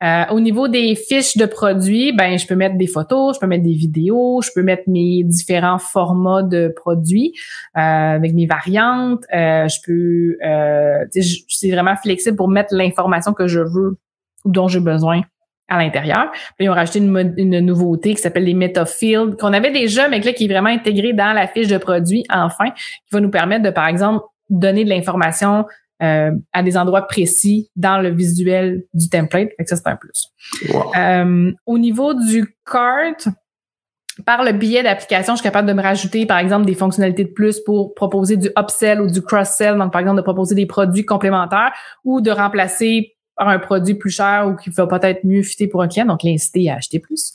Euh, 0.03 0.23
au 0.31 0.39
niveau 0.39 0.67
des 0.67 0.95
fiches 0.95 1.35
de 1.35 1.45
produits, 1.45 2.13
ben, 2.13 2.37
je 2.37 2.45
peux 2.45 2.55
mettre 2.55 2.77
des 2.77 2.87
photos, 2.87 3.35
je 3.35 3.39
peux 3.39 3.47
mettre 3.47 3.63
des 3.63 3.73
vidéos, 3.73 4.41
je 4.41 4.51
peux 4.53 4.63
mettre 4.63 4.83
mes 4.87 5.23
différents 5.23 5.79
formats 5.79 6.43
de 6.43 6.73
produits 6.75 7.33
euh, 7.75 7.79
avec 7.81 8.33
mes 8.33 8.45
variantes. 8.45 9.23
Euh, 9.33 9.67
je 9.67 9.77
peux, 9.85 10.37
c'est 11.49 11.71
vraiment 11.71 11.95
flexible 11.95 12.37
pour 12.37 12.47
mettre 12.47 12.73
l'information 12.73 13.33
que 13.33 13.47
je 13.47 13.59
veux 13.59 13.97
ou 14.45 14.51
dont 14.51 14.67
j'ai 14.67 14.79
besoin 14.79 15.21
à 15.69 15.77
l'intérieur. 15.77 16.31
Puis 16.57 16.65
ils 16.65 16.69
ont 16.69 16.73
rajouté 16.73 16.99
une, 16.99 17.33
une 17.37 17.59
nouveauté 17.59 18.15
qui 18.15 18.21
s'appelle 18.21 18.43
les 18.43 18.53
MetaFields, 18.53 19.37
qu'on 19.39 19.53
avait 19.53 19.71
déjà, 19.71 20.07
mais 20.07 20.19
là, 20.19 20.33
qui 20.33 20.45
est 20.45 20.47
vraiment 20.47 20.69
intégré 20.69 21.13
dans 21.13 21.33
la 21.33 21.47
fiche 21.47 21.67
de 21.67 21.77
produit, 21.77 22.25
enfin, 22.29 22.71
qui 22.71 23.11
va 23.11 23.19
nous 23.19 23.31
permettre 23.31 23.63
de, 23.63 23.69
par 23.69 23.87
exemple, 23.87 24.25
donner 24.49 24.83
de 24.83 24.89
l'information 24.89 25.65
euh, 26.01 26.31
à 26.53 26.63
des 26.63 26.77
endroits 26.77 27.07
précis 27.07 27.69
dans 27.75 27.99
le 27.99 28.09
visuel 28.09 28.83
du 28.93 29.09
template. 29.09 29.49
Fait 29.57 29.63
que 29.63 29.69
ça, 29.69 29.75
c'est 29.75 29.87
un 29.87 29.97
plus. 29.97 30.29
Euh, 30.97 31.51
au 31.65 31.77
niveau 31.77 32.13
du 32.13 32.55
cart, 32.65 33.33
par 34.25 34.43
le 34.43 34.51
biais 34.53 34.83
d'application, 34.83 35.33
je 35.33 35.39
suis 35.39 35.43
capable 35.43 35.67
de 35.67 35.73
me 35.73 35.81
rajouter, 35.81 36.25
par 36.25 36.39
exemple, 36.39 36.65
des 36.65 36.73
fonctionnalités 36.73 37.25
de 37.25 37.31
plus 37.31 37.59
pour 37.59 37.93
proposer 37.93 38.37
du 38.37 38.49
upsell 38.57 39.01
ou 39.01 39.07
du 39.07 39.21
cross-sell. 39.21 39.77
Donc, 39.77 39.91
par 39.91 40.01
exemple, 40.01 40.17
de 40.17 40.23
proposer 40.23 40.55
des 40.55 40.65
produits 40.65 41.05
complémentaires 41.05 41.73
ou 42.03 42.21
de 42.21 42.31
remplacer 42.31 43.17
un 43.47 43.59
produit 43.59 43.95
plus 43.95 44.09
cher 44.09 44.47
ou 44.47 44.55
qui 44.55 44.69
va 44.69 44.87
peut-être 44.87 45.23
mieux 45.23 45.43
fitter 45.43 45.67
pour 45.67 45.81
un 45.81 45.87
client, 45.87 46.05
donc 46.05 46.23
l'inciter 46.23 46.69
à 46.69 46.75
acheter 46.75 46.99
plus. 46.99 47.31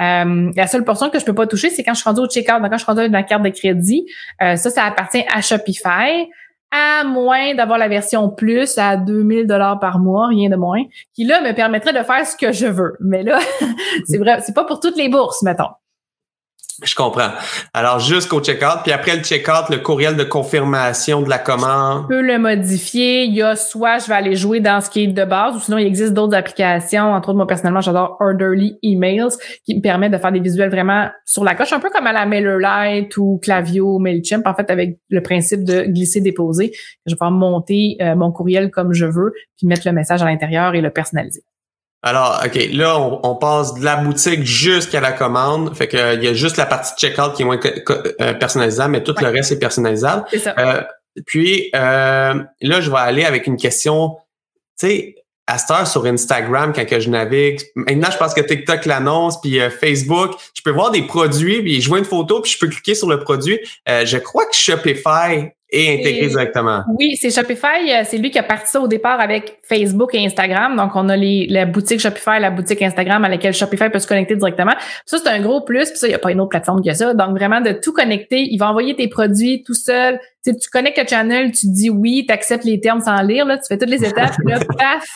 Euh, 0.00 0.50
la 0.56 0.66
seule 0.66 0.84
portion 0.84 1.10
que 1.10 1.18
je 1.18 1.24
peux 1.24 1.34
pas 1.34 1.46
toucher, 1.46 1.70
c'est 1.70 1.82
quand 1.82 1.94
je 1.94 2.00
suis 2.00 2.08
rendu 2.08 2.20
au 2.20 2.26
checkout. 2.26 2.60
Donc, 2.60 2.70
quand 2.70 2.78
je 2.78 2.84
suis 2.84 2.92
rendu 2.92 3.08
dans 3.08 3.12
la 3.12 3.22
carte 3.22 3.42
de 3.42 3.50
crédit, 3.50 4.06
euh, 4.40 4.56
ça, 4.56 4.70
ça 4.70 4.84
appartient 4.84 5.24
à 5.32 5.40
Shopify 5.40 6.28
à 6.72 7.04
moins 7.04 7.54
d'avoir 7.54 7.78
la 7.78 7.86
version 7.86 8.30
plus 8.30 8.78
à 8.78 8.96
2000 8.96 9.46
dollars 9.46 9.78
par 9.78 9.98
mois, 9.98 10.28
rien 10.28 10.48
de 10.48 10.56
moins, 10.56 10.82
qui 11.14 11.24
là 11.24 11.42
me 11.42 11.52
permettrait 11.52 11.92
de 11.92 12.02
faire 12.02 12.26
ce 12.26 12.34
que 12.34 12.50
je 12.50 12.66
veux. 12.66 12.96
Mais 13.00 13.22
là, 13.22 13.38
c'est 14.06 14.18
vrai, 14.18 14.40
c'est 14.40 14.54
pas 14.54 14.64
pour 14.64 14.80
toutes 14.80 14.96
les 14.96 15.10
bourses, 15.10 15.42
mettons. 15.42 15.68
Je 16.82 16.94
comprends. 16.94 17.30
Alors, 17.74 17.98
jusqu'au 18.00 18.40
checkout, 18.40 18.82
puis 18.82 18.92
après 18.92 19.16
le 19.16 19.22
checkout, 19.22 19.70
le 19.70 19.78
courriel 19.78 20.16
de 20.16 20.24
confirmation 20.24 21.22
de 21.22 21.28
la 21.28 21.38
commande. 21.38 22.04
Je 22.04 22.16
peux 22.16 22.22
le 22.22 22.38
modifier. 22.38 23.24
Il 23.24 23.34
y 23.34 23.42
a 23.42 23.56
soit 23.56 23.98
je 23.98 24.08
vais 24.08 24.14
aller 24.14 24.34
jouer 24.34 24.60
dans 24.60 24.80
ce 24.80 24.90
qui 24.90 25.04
est 25.04 25.06
de 25.06 25.24
base, 25.24 25.56
ou 25.56 25.60
sinon 25.60 25.78
il 25.78 25.86
existe 25.86 26.12
d'autres 26.12 26.34
applications. 26.34 27.12
Entre 27.12 27.28
autres, 27.28 27.36
moi 27.36 27.46
personnellement, 27.46 27.80
j'adore 27.80 28.16
Orderly 28.20 28.78
Emails, 28.82 29.36
qui 29.64 29.76
me 29.76 29.80
permet 29.80 30.10
de 30.10 30.18
faire 30.18 30.32
des 30.32 30.40
visuels 30.40 30.70
vraiment 30.70 31.08
sur 31.24 31.44
la 31.44 31.54
coche, 31.54 31.72
un 31.72 31.80
peu 31.80 31.90
comme 31.90 32.06
à 32.06 32.12
la 32.12 32.26
MailerLite 32.26 33.16
ou 33.16 33.38
Clavio, 33.42 33.98
Mailchimp, 33.98 34.46
en 34.46 34.54
fait, 34.54 34.70
avec 34.70 34.98
le 35.08 35.22
principe 35.22 35.64
de 35.64 35.82
glisser-déposer. 35.82 36.72
Je 37.06 37.12
vais 37.12 37.16
pouvoir 37.16 37.30
monter 37.30 37.96
euh, 38.00 38.14
mon 38.16 38.32
courriel 38.32 38.70
comme 38.70 38.92
je 38.92 39.06
veux, 39.06 39.32
puis 39.56 39.66
mettre 39.66 39.86
le 39.86 39.92
message 39.92 40.22
à 40.22 40.26
l'intérieur 40.26 40.74
et 40.74 40.80
le 40.80 40.90
personnaliser. 40.90 41.42
Alors, 42.04 42.42
OK, 42.44 42.58
là, 42.72 42.98
on, 42.98 43.36
passe 43.36 43.74
de 43.74 43.84
la 43.84 43.96
boutique 43.96 44.42
jusqu'à 44.42 45.00
la 45.00 45.12
commande. 45.12 45.74
Fait 45.76 45.86
que 45.86 45.96
euh, 45.96 46.14
il 46.14 46.24
y 46.24 46.28
a 46.28 46.34
juste 46.34 46.56
la 46.56 46.66
partie 46.66 46.94
checkout 46.96 47.32
qui 47.34 47.42
est 47.42 47.44
moins 47.44 47.60
euh, 47.62 48.34
personnalisable, 48.34 48.90
mais 48.90 49.04
tout 49.04 49.14
le 49.20 49.28
reste 49.28 49.52
est 49.52 49.58
personnalisable. 49.58 50.24
C'est 50.30 50.40
ça. 50.40 50.54
Euh, 50.58 50.82
puis 51.26 51.70
là, 51.72 52.80
je 52.80 52.90
vais 52.90 52.98
aller 52.98 53.24
avec 53.24 53.46
une 53.46 53.56
question. 53.56 54.16
Tu 54.80 54.86
sais, 54.86 55.14
à 55.46 55.58
cette 55.58 55.70
heure 55.70 55.86
sur 55.86 56.04
Instagram, 56.06 56.72
quand 56.74 56.84
que 56.84 56.98
je 56.98 57.08
navigue, 57.08 57.60
maintenant, 57.76 58.08
je 58.10 58.16
pense 58.16 58.34
que 58.34 58.40
TikTok 58.40 58.84
l'annonce, 58.86 59.40
puis 59.40 59.60
Facebook, 59.70 60.32
je 60.54 60.62
peux 60.62 60.70
voir 60.70 60.90
des 60.90 61.02
produits, 61.02 61.62
puis 61.62 61.80
je 61.80 61.88
vois 61.88 61.98
une 61.98 62.04
photo, 62.04 62.40
puis 62.40 62.50
je 62.50 62.58
peux 62.58 62.68
cliquer 62.68 62.94
sur 62.96 63.08
le 63.08 63.20
produit. 63.20 63.60
je 63.86 64.18
crois 64.18 64.46
que 64.46 64.54
Shopify 64.54 65.50
et 65.72 65.98
intégré 65.98 66.28
directement. 66.28 66.82
Oui, 66.98 67.16
c'est 67.16 67.30
Shopify. 67.30 67.90
Euh, 67.90 68.02
c'est 68.04 68.18
lui 68.18 68.30
qui 68.30 68.38
a 68.38 68.42
parti 68.42 68.70
ça 68.70 68.80
au 68.80 68.86
départ 68.86 69.20
avec 69.20 69.58
Facebook 69.62 70.14
et 70.14 70.24
Instagram. 70.24 70.76
Donc, 70.76 70.92
on 70.94 71.08
a 71.08 71.16
les, 71.16 71.46
la 71.48 71.64
boutique 71.64 71.98
Shopify, 71.98 72.38
la 72.38 72.50
boutique 72.50 72.82
Instagram 72.82 73.24
à 73.24 73.30
laquelle 73.30 73.54
Shopify 73.54 73.88
peut 73.88 73.98
se 73.98 74.06
connecter 74.06 74.36
directement. 74.36 74.74
Ça, 75.06 75.16
c'est 75.16 75.28
un 75.30 75.40
gros 75.40 75.62
plus. 75.62 75.88
Puis 75.88 75.98
ça, 75.98 76.06
il 76.06 76.10
n'y 76.10 76.14
a 76.14 76.18
pas 76.18 76.30
une 76.30 76.40
autre 76.40 76.50
plateforme 76.50 76.84
que 76.84 76.92
ça. 76.92 77.14
Donc, 77.14 77.30
vraiment, 77.30 77.62
de 77.62 77.72
tout 77.72 77.92
connecter. 77.92 78.42
Il 78.50 78.58
va 78.58 78.68
envoyer 78.68 78.94
tes 78.94 79.08
produits 79.08 79.62
tout 79.62 79.74
seul. 79.74 80.20
Tu, 80.44 80.54
tu 80.56 80.68
connectes 80.70 80.98
le 80.98 81.06
channel, 81.06 81.52
tu 81.52 81.68
dis 81.68 81.88
oui, 81.88 82.24
tu 82.26 82.34
acceptes 82.34 82.64
les 82.64 82.80
termes 82.80 83.00
sans 83.00 83.22
lire, 83.22 83.46
là, 83.46 83.58
tu 83.58 83.64
fais 83.68 83.78
toutes 83.78 83.90
les 83.90 84.04
étapes, 84.04 84.34
là, 84.44 84.58
paf, 84.78 85.06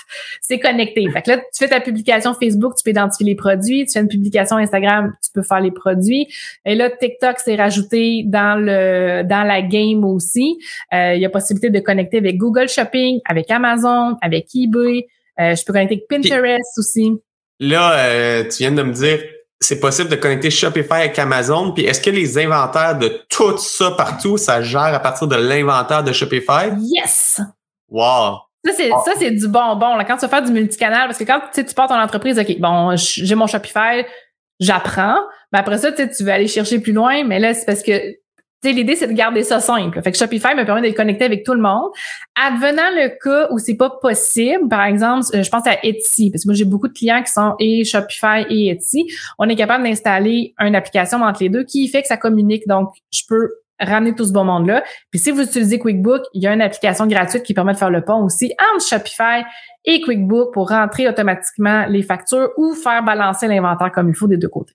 c'est 0.41 0.61
connecté. 0.61 1.05
Fait 1.13 1.21
que 1.21 1.31
là, 1.31 1.39
tu 1.39 1.45
fais 1.59 1.69
ta 1.69 1.81
publication 1.81 2.33
Facebook, 2.33 2.77
tu 2.77 2.85
peux 2.85 2.91
identifier 2.91 3.27
les 3.27 3.35
produits, 3.35 3.85
tu 3.87 3.95
fais 3.95 4.01
une 4.01 4.09
publication 4.09 4.57
Instagram, 4.57 5.13
tu 5.21 5.33
peux 5.35 5.43
faire 5.43 5.61
les 5.61 5.73
produits. 5.73 6.29
Et 6.65 6.77
là, 6.77 6.91
TikTok 6.91 7.41
s'est 7.41 7.57
rajouté 7.57 8.23
dans 8.25 8.55
le 8.55 9.25
dans 9.25 9.43
la 9.43 9.63
game 9.63 10.05
aussi. 10.05 10.46
Euh, 10.93 11.15
il 11.15 11.21
y 11.21 11.25
a 11.25 11.31
possibilité 11.31 11.71
de 11.71 11.81
connecter 11.81 12.19
avec 12.19 12.37
Google 12.37 12.69
Shopping, 12.69 13.21
avec 13.25 13.50
Amazon, 13.50 14.17
avec 14.23 14.49
eBay. 14.55 15.07
Euh, 15.41 15.55
je 15.55 15.65
peux 15.65 15.73
connecter 15.73 15.97
avec 15.97 16.09
Pinterest 16.09 16.79
aussi. 16.79 17.12
Là, 17.61 17.93
euh, 17.99 18.45
tu 18.45 18.59
viens 18.59 18.73
de 18.73 18.83
me 18.83 18.93
dire 18.93 19.21
c'est 19.61 19.81
possible 19.81 20.11
de 20.11 20.17
connecter 20.17 20.50
Shopify 20.50 20.95
avec 20.95 21.19
Amazon. 21.19 21.73
Puis 21.73 21.85
est-ce 21.85 22.00
que 22.00 22.11
les 22.11 22.38
inventaires 22.38 22.99
de 22.99 23.23
tout 23.29 23.57
ça 23.59 23.93
partout, 23.93 24.37
ça 24.37 24.62
gère 24.62 24.95
à 24.95 25.00
partir 25.00 25.26
de 25.26 25.37
l'inventaire 25.37 26.05
de 26.05 26.12
Shopify? 26.12 26.71
Yes! 26.79 27.41
Wow! 27.88 28.38
Ça, 28.65 28.73
c'est, 28.76 28.91
ça, 28.91 29.12
c'est 29.19 29.31
du 29.31 29.49
bonbon. 29.49 29.97
Là. 29.97 30.05
Quand 30.05 30.17
tu 30.17 30.23
vas 30.23 30.29
faire 30.29 30.43
du 30.43 30.53
multicanal, 30.53 31.07
parce 31.07 31.19
que 31.19 31.25
quand 31.25 31.41
tu 31.55 31.75
pars 31.75 31.88
ton 31.88 31.95
entreprise, 31.95 32.38
OK, 32.38 32.59
bon, 32.59 32.97
j'ai 32.97 33.35
mon 33.35 33.47
Shopify, 33.47 34.05
j'apprends. 34.61 35.19
Mais 35.53 35.61
après 35.61 35.79
ça, 35.79 35.93
tu 35.93 36.25
veux 36.25 36.31
aller 36.31 36.49
chercher 36.49 36.81
plus 36.81 36.93
loin. 36.93 37.25
Mais 37.25 37.38
là, 37.38 37.55
c'est 37.55 37.65
parce 37.65 37.83
que 37.83 37.93
l'idée, 38.65 38.97
c'est 38.97 39.07
de 39.07 39.13
garder 39.13 39.43
ça 39.43 39.61
simple. 39.61 40.01
Fait 40.03 40.13
que 40.13 40.19
Shopify 40.19 40.55
me 40.55 40.65
permet 40.65 40.83
d'être 40.83 40.97
connecté 40.97 41.25
avec 41.25 41.45
tout 41.45 41.55
le 41.55 41.61
monde. 41.61 41.91
Advenant 42.35 42.91
le 42.95 43.09
cas 43.23 43.49
où 43.53 43.59
c'est 43.59 43.77
pas 43.77 43.91
possible, 43.91 44.69
par 44.69 44.85
exemple, 44.85 45.27
euh, 45.35 45.43
je 45.43 45.51
pense 45.51 45.67
à 45.67 45.77
Etsy, 45.83 46.31
parce 46.31 46.45
que 46.45 46.49
moi, 46.49 46.55
j'ai 46.55 46.65
beaucoup 46.65 46.89
de 46.89 46.93
clients 46.93 47.23
qui 47.23 47.33
sont 47.33 47.55
et 47.59 47.85
Shopify 47.85 48.45
et 48.49 48.71
Etsy. 48.71 49.07
On 49.39 49.49
est 49.49 49.57
capable 49.57 49.85
d'installer 49.85 50.55
une 50.59 50.75
application 50.75 51.23
entre 51.23 51.43
les 51.43 51.49
deux 51.49 51.65
qui 51.65 51.89
fait 51.89 52.03
que 52.03 52.09
ça 52.09 52.17
communique. 52.17 52.67
Donc, 52.67 52.91
je 53.13 53.23
peux 53.29 53.51
ramener 53.79 54.15
tout 54.15 54.25
ce 54.25 54.33
bon 54.33 54.45
monde-là. 54.45 54.83
Puis 55.11 55.21
si 55.21 55.31
vous 55.31 55.43
utilisez 55.43 55.79
QuickBook, 55.79 56.23
il 56.33 56.43
y 56.43 56.47
a 56.47 56.55
une 56.55 56.63
application 56.63 57.07
gratuite 57.07 57.43
qui 57.43 57.53
permet 57.53 57.75
de 57.75 57.79
faire 57.79 57.91
le 57.91 58.03
pont 58.03 58.25
aussi 58.25 58.55
entre 58.73 58.87
Shopify 58.87 59.45
et 59.85 60.01
QuickBook 60.01 60.55
pour 60.55 60.71
rentrer 60.71 61.07
automatiquement 61.09 61.85
les 61.87 62.03
factures 62.03 62.51
ou 62.57 62.75
faire 62.75 63.03
balancer 63.05 63.47
l'inventaire 63.49 63.93
comme 63.93 64.09
il 64.09 64.15
faut 64.15 64.29
des 64.29 64.39
deux 64.39 64.49
côtés. 64.49 64.75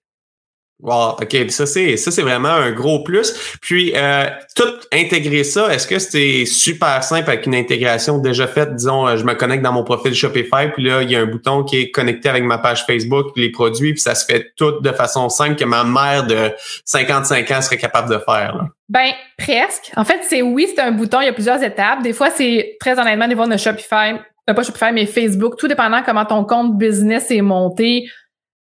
Wow, 0.81 1.17
OK. 1.21 1.35
Ça, 1.49 1.67
c'est 1.67 1.95
ça, 1.95 2.09
c'est 2.09 2.23
vraiment 2.23 2.49
un 2.49 2.71
gros 2.71 3.03
plus. 3.03 3.57
Puis 3.61 3.93
euh, 3.95 4.25
tout 4.55 4.71
intégrer 4.91 5.43
ça, 5.43 5.71
est-ce 5.71 5.85
que 5.87 5.99
c'est 5.99 6.45
super 6.45 7.03
simple 7.03 7.29
avec 7.29 7.45
une 7.45 7.53
intégration 7.53 8.17
déjà 8.17 8.47
faite? 8.47 8.75
Disons, 8.75 9.07
euh, 9.07 9.15
je 9.15 9.23
me 9.23 9.35
connecte 9.35 9.63
dans 9.63 9.73
mon 9.73 9.83
profil 9.83 10.15
Shopify, 10.15 10.71
puis 10.73 10.83
là, 10.83 11.03
il 11.03 11.11
y 11.11 11.15
a 11.15 11.19
un 11.19 11.27
bouton 11.27 11.63
qui 11.63 11.77
est 11.77 11.91
connecté 11.91 12.29
avec 12.29 12.43
ma 12.43 12.57
page 12.57 12.83
Facebook, 12.85 13.27
les 13.35 13.51
produits, 13.51 13.93
puis 13.93 14.01
ça 14.01 14.15
se 14.15 14.25
fait 14.25 14.53
tout 14.55 14.79
de 14.81 14.91
façon 14.91 15.29
simple 15.29 15.55
que 15.55 15.65
ma 15.65 15.83
mère 15.83 16.25
de 16.25 16.51
55 16.85 17.51
ans 17.51 17.61
serait 17.61 17.77
capable 17.77 18.09
de 18.09 18.17
faire. 18.17 18.55
Là. 18.55 18.63
Ben, 18.89 19.11
presque. 19.37 19.91
En 19.95 20.03
fait, 20.03 20.21
c'est 20.23 20.41
oui, 20.41 20.67
c'est 20.67 20.81
un 20.81 20.91
bouton, 20.91 21.21
il 21.21 21.25
y 21.25 21.29
a 21.29 21.33
plusieurs 21.33 21.61
étapes. 21.61 22.01
Des 22.01 22.13
fois, 22.13 22.29
c'est 22.31 22.75
très 22.79 22.99
honnêtement, 22.99 23.27
des 23.27 23.35
fois, 23.35 23.45
on 23.47 23.51
a 23.51 23.57
Shopify, 23.57 24.15
euh, 24.49 24.53
pas 24.53 24.63
Shopify, 24.63 24.91
mais 24.91 25.05
Facebook, 25.05 25.57
tout 25.57 25.67
dépendant 25.67 26.01
comment 26.03 26.25
ton 26.25 26.43
compte 26.43 26.77
business 26.77 27.29
est 27.29 27.41
monté 27.41 28.09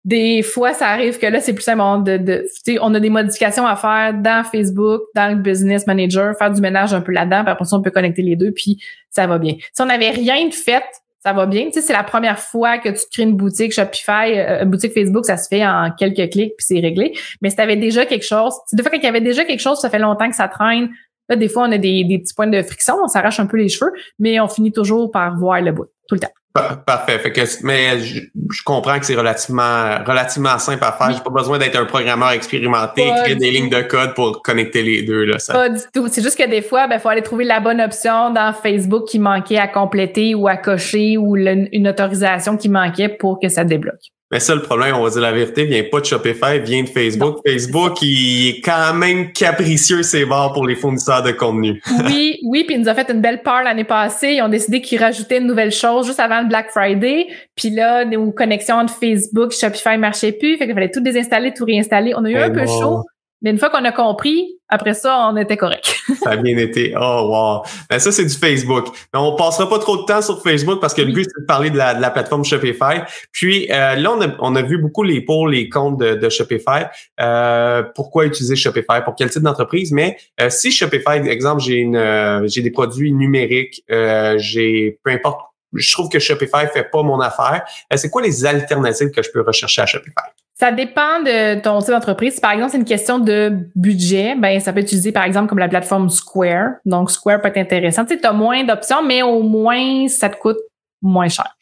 des 0.03 0.41
fois, 0.41 0.73
ça 0.73 0.87
arrive 0.87 1.19
que 1.19 1.27
là, 1.27 1.39
c'est 1.39 1.53
plus 1.53 1.63
simple. 1.63 2.03
De, 2.03 2.17
de, 2.17 2.45
on 2.81 2.93
a 2.95 2.99
des 2.99 3.09
modifications 3.09 3.65
à 3.67 3.75
faire 3.75 4.13
dans 4.15 4.43
Facebook, 4.43 5.01
dans 5.15 5.29
le 5.29 5.35
Business 5.35 5.85
Manager, 5.85 6.35
faire 6.37 6.51
du 6.51 6.61
ménage 6.61 6.93
un 6.93 7.01
peu 7.01 7.11
là-dedans, 7.11 7.43
puis 7.43 7.51
après 7.51 7.65
ça, 7.65 7.75
on 7.75 7.81
peut 7.81 7.91
connecter 7.91 8.21
les 8.21 8.35
deux, 8.35 8.51
puis 8.51 8.81
ça 9.09 9.27
va 9.27 9.37
bien. 9.37 9.55
Si 9.73 9.81
on 9.81 9.85
n'avait 9.85 10.09
rien 10.09 10.47
de 10.47 10.53
fait, 10.53 10.83
ça 11.19 11.33
va 11.33 11.45
bien. 11.45 11.65
Tu 11.65 11.73
sais, 11.73 11.81
c'est 11.81 11.93
la 11.93 12.03
première 12.03 12.39
fois 12.39 12.79
que 12.79 12.89
tu 12.89 13.01
crées 13.11 13.23
une 13.23 13.35
boutique 13.35 13.73
Shopify, 13.73 14.39
euh, 14.39 14.65
boutique 14.65 14.93
Facebook, 14.93 15.25
ça 15.25 15.37
se 15.37 15.47
fait 15.47 15.63
en 15.63 15.91
quelques 15.91 16.31
clics, 16.31 16.55
puis 16.57 16.65
c'est 16.65 16.79
réglé. 16.79 17.13
Mais 17.41 17.51
si 17.51 17.55
tu 17.57 17.61
avais 17.61 17.75
déjà 17.75 18.07
quelque 18.07 18.25
chose, 18.25 18.55
des 18.73 18.81
fois, 18.81 18.91
quand 18.91 18.97
il 18.97 19.03
y 19.03 19.07
avait 19.07 19.21
déjà 19.21 19.45
quelque 19.45 19.59
chose, 19.59 19.79
ça 19.79 19.89
fait 19.91 19.99
longtemps 19.99 20.29
que 20.29 20.35
ça 20.35 20.47
traîne, 20.47 20.89
Là, 21.29 21.37
des 21.37 21.47
fois, 21.47 21.63
on 21.63 21.71
a 21.71 21.77
des, 21.77 22.03
des 22.03 22.19
petits 22.19 22.33
points 22.33 22.47
de 22.47 22.61
friction, 22.61 22.95
on 23.01 23.07
s'arrache 23.07 23.39
un 23.39 23.45
peu 23.45 23.55
les 23.55 23.69
cheveux, 23.69 23.93
mais 24.19 24.41
on 24.41 24.49
finit 24.49 24.73
toujours 24.73 25.09
par 25.11 25.37
voir 25.37 25.61
le 25.61 25.71
bout, 25.71 25.85
tout 26.09 26.15
le 26.15 26.19
temps. 26.19 26.33
Parfait. 26.53 27.17
Fait 27.19 27.31
que, 27.31 27.41
mais 27.63 27.99
je, 27.99 28.19
comprends 28.65 28.99
que 28.99 29.05
c'est 29.05 29.15
relativement, 29.15 30.03
relativement 30.05 30.59
simple 30.59 30.83
à 30.83 30.91
faire. 30.91 31.13
J'ai 31.13 31.23
pas 31.23 31.29
besoin 31.29 31.57
d'être 31.57 31.77
un 31.77 31.85
programmeur 31.85 32.31
expérimenté, 32.31 33.07
écrire 33.07 33.37
des 33.37 33.51
lignes 33.51 33.69
de 33.69 33.81
code 33.81 34.13
pour 34.15 34.41
connecter 34.41 34.83
les 34.83 35.03
deux. 35.03 35.23
Là, 35.23 35.39
ça. 35.39 35.53
Pas 35.53 35.69
du 35.69 35.81
tout. 35.93 36.07
C'est 36.09 36.21
juste 36.21 36.37
que 36.37 36.49
des 36.49 36.61
fois, 36.61 36.83
il 36.85 36.89
ben, 36.89 36.99
faut 36.99 37.09
aller 37.09 37.21
trouver 37.21 37.45
la 37.45 37.61
bonne 37.61 37.79
option 37.79 38.31
dans 38.31 38.53
Facebook 38.53 39.07
qui 39.07 39.19
manquait 39.19 39.59
à 39.59 39.67
compléter 39.67 40.35
ou 40.35 40.47
à 40.47 40.57
cocher 40.57 41.17
ou 41.17 41.37
une 41.37 41.87
autorisation 41.87 42.57
qui 42.57 42.67
manquait 42.67 43.09
pour 43.09 43.39
que 43.39 43.47
ça 43.47 43.63
débloque. 43.63 44.11
Mais 44.31 44.39
ça, 44.39 44.55
le 44.55 44.61
problème, 44.61 44.95
on 44.95 45.03
va 45.03 45.09
dire 45.09 45.21
la 45.21 45.31
vérité, 45.31 45.65
vient 45.65 45.83
pas 45.91 45.99
de 45.99 46.05
Shopify, 46.05 46.59
vient 46.59 46.83
de 46.83 46.89
Facebook. 46.89 47.39
Facebook, 47.45 48.01
il 48.01 48.49
est 48.49 48.61
quand 48.61 48.93
même 48.93 49.33
capricieux, 49.33 50.03
c'est 50.03 50.25
bon 50.25 50.51
pour 50.53 50.65
les 50.65 50.75
fournisseurs 50.75 51.21
de 51.21 51.31
contenu. 51.31 51.81
oui, 52.05 52.39
oui, 52.45 52.63
puis 52.63 52.75
il 52.75 52.81
nous 52.81 52.89
a 52.89 52.93
fait 52.93 53.09
une 53.11 53.21
belle 53.21 53.41
part 53.41 53.63
l'année 53.63 53.83
passée. 53.83 54.35
Ils 54.35 54.41
ont 54.41 54.49
décidé 54.49 54.81
qu'ils 54.81 54.99
rajoutaient 54.99 55.39
une 55.39 55.47
nouvelle 55.47 55.71
chose 55.71 56.07
juste 56.07 56.19
avant 56.19 56.41
le 56.41 56.47
Black 56.47 56.69
Friday. 56.71 57.27
Puis 57.55 57.71
là, 57.71 58.05
nos 58.05 58.31
connexions 58.31 58.75
entre 58.75 58.93
Facebook, 58.93 59.51
Shopify 59.51 59.97
marchaient 59.97 60.31
plus. 60.31 60.57
Fait 60.57 60.65
qu'il 60.65 60.73
fallait 60.73 60.91
tout 60.91 61.01
désinstaller, 61.01 61.53
tout 61.53 61.65
réinstaller. 61.65 62.13
On 62.15 62.23
a 62.23 62.29
eu 62.29 62.37
un 62.37 62.51
peu 62.51 62.65
chaud. 62.65 63.03
Mais 63.41 63.49
une 63.49 63.57
fois 63.57 63.69
qu'on 63.69 63.83
a 63.85 63.91
compris, 63.91 64.59
après 64.69 64.93
ça, 64.93 65.27
on 65.31 65.35
était 65.35 65.57
correct. 65.57 65.95
ça 66.23 66.31
a 66.31 66.37
bien 66.37 66.57
été. 66.57 66.93
Oh, 66.95 67.27
wow. 67.29 67.63
Ben, 67.89 67.99
ça, 67.99 68.11
c'est 68.11 68.25
du 68.25 68.35
Facebook. 68.35 68.87
Mais 69.13 69.19
on 69.19 69.35
passera 69.35 69.67
pas 69.67 69.79
trop 69.79 69.97
de 69.97 70.03
temps 70.03 70.21
sur 70.21 70.41
Facebook 70.41 70.79
parce 70.79 70.93
que 70.93 71.01
le 71.01 71.11
but, 71.11 71.25
c'est 71.25 71.41
de 71.41 71.45
parler 71.45 71.71
de 71.71 71.77
la, 71.77 71.95
de 71.95 72.01
la 72.01 72.11
plateforme 72.11 72.45
Shopify. 72.45 73.01
Puis 73.31 73.67
euh, 73.71 73.95
là, 73.95 74.11
on 74.11 74.21
a, 74.21 74.27
on 74.39 74.55
a 74.55 74.61
vu 74.61 74.77
beaucoup 74.77 75.03
les 75.03 75.21
pour, 75.21 75.47
les 75.47 75.69
comptes 75.69 75.99
de, 75.99 76.13
de 76.13 76.29
Shopify. 76.29 76.85
Euh, 77.19 77.83
pourquoi 77.95 78.25
utiliser 78.25 78.55
Shopify? 78.55 79.03
Pour 79.03 79.15
quel 79.15 79.29
type 79.29 79.41
d'entreprise? 79.41 79.91
Mais 79.91 80.17
euh, 80.39 80.49
si 80.49 80.71
Shopify, 80.71 81.27
exemple, 81.27 81.61
j'ai 81.61 81.77
une 81.77 82.01
j'ai 82.45 82.61
des 82.61 82.71
produits 82.71 83.11
numériques, 83.11 83.83
j'ai 83.89 84.99
peu 85.03 85.11
importe 85.11 85.41
je 85.73 85.91
trouve 85.91 86.09
que 86.09 86.19
Shopify 86.19 86.67
fait 86.73 86.83
pas 86.91 87.01
mon 87.01 87.19
affaire. 87.21 87.63
c'est 87.95 88.09
quoi 88.09 88.21
les 88.21 88.45
alternatives 88.45 89.09
que 89.11 89.21
je 89.21 89.31
peux 89.31 89.41
rechercher 89.41 89.81
à 89.81 89.85
Shopify? 89.85 90.29
Ça 90.61 90.71
dépend 90.71 91.23
de 91.23 91.59
ton 91.59 91.79
type 91.79 91.89
d'entreprise. 91.89 92.39
par 92.39 92.51
exemple 92.51 92.69
c'est 92.69 92.77
une 92.77 92.85
question 92.85 93.17
de 93.17 93.51
budget, 93.75 94.35
ben 94.35 94.59
ça 94.59 94.71
peut 94.71 94.81
utilisé 94.81 95.11
par 95.11 95.23
exemple 95.23 95.49
comme 95.49 95.57
la 95.57 95.67
plateforme 95.67 96.07
Square. 96.07 96.73
Donc 96.85 97.09
Square 97.09 97.41
peut 97.41 97.47
être 97.47 97.57
intéressant. 97.57 98.05
Tu 98.05 98.13
sais, 98.13 98.23
as 98.27 98.31
moins 98.31 98.63
d'options, 98.63 99.01
mais 99.03 99.23
au 99.23 99.41
moins 99.41 100.07
ça 100.07 100.29
te 100.29 100.37
coûte 100.37 100.59
moins 101.01 101.29
cher. 101.29 101.57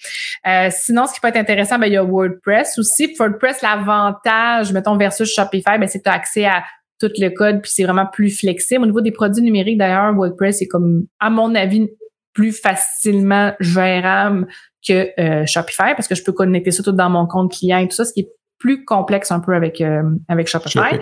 Euh, 0.45 0.67
sinon, 0.69 1.05
ce 1.05 1.13
qui 1.13 1.21
peut 1.21 1.29
être 1.29 1.37
intéressant, 1.37 1.79
ben, 1.79 1.87
il 1.87 1.93
y 1.93 1.97
a 1.97 2.03
WordPress 2.03 2.77
aussi. 2.77 3.15
WordPress, 3.17 3.61
l'avantage, 3.61 4.73
mettons, 4.73 4.97
versus 4.97 5.33
Shopify, 5.33 5.79
ben, 5.79 5.87
c'est 5.87 5.99
que 5.99 6.03
tu 6.03 6.09
as 6.09 6.15
accès 6.15 6.43
à 6.43 6.63
tout 6.99 7.09
le 7.19 7.29
code, 7.29 7.61
puis 7.61 7.71
c'est 7.73 7.85
vraiment 7.85 8.05
plus 8.05 8.37
flexible. 8.37 8.83
Au 8.83 8.87
niveau 8.87 8.99
des 8.99 9.13
produits 9.13 9.41
numériques, 9.41 9.77
d'ailleurs, 9.77 10.13
WordPress 10.13 10.61
est 10.61 10.67
comme, 10.67 11.05
à 11.21 11.29
mon 11.29 11.55
avis, 11.55 11.87
plus 12.33 12.51
facilement 12.51 13.53
gérable 13.61 14.45
que 14.85 15.09
euh, 15.17 15.45
Shopify 15.45 15.93
parce 15.95 16.09
que 16.09 16.15
je 16.15 16.23
peux 16.23 16.33
connecter 16.33 16.71
ça 16.71 16.83
tout 16.83 16.91
dans 16.91 17.09
mon 17.09 17.27
compte 17.27 17.53
client 17.53 17.77
et 17.77 17.87
tout 17.87 17.95
ça, 17.95 18.03
ce 18.03 18.11
qui 18.11 18.19
est 18.21 18.29
plus 18.59 18.83
complexe 18.83 19.31
un 19.31 19.39
peu 19.39 19.55
avec 19.55 19.81
euh, 19.81 20.03
avec 20.27 20.47
Shopify. 20.47 20.99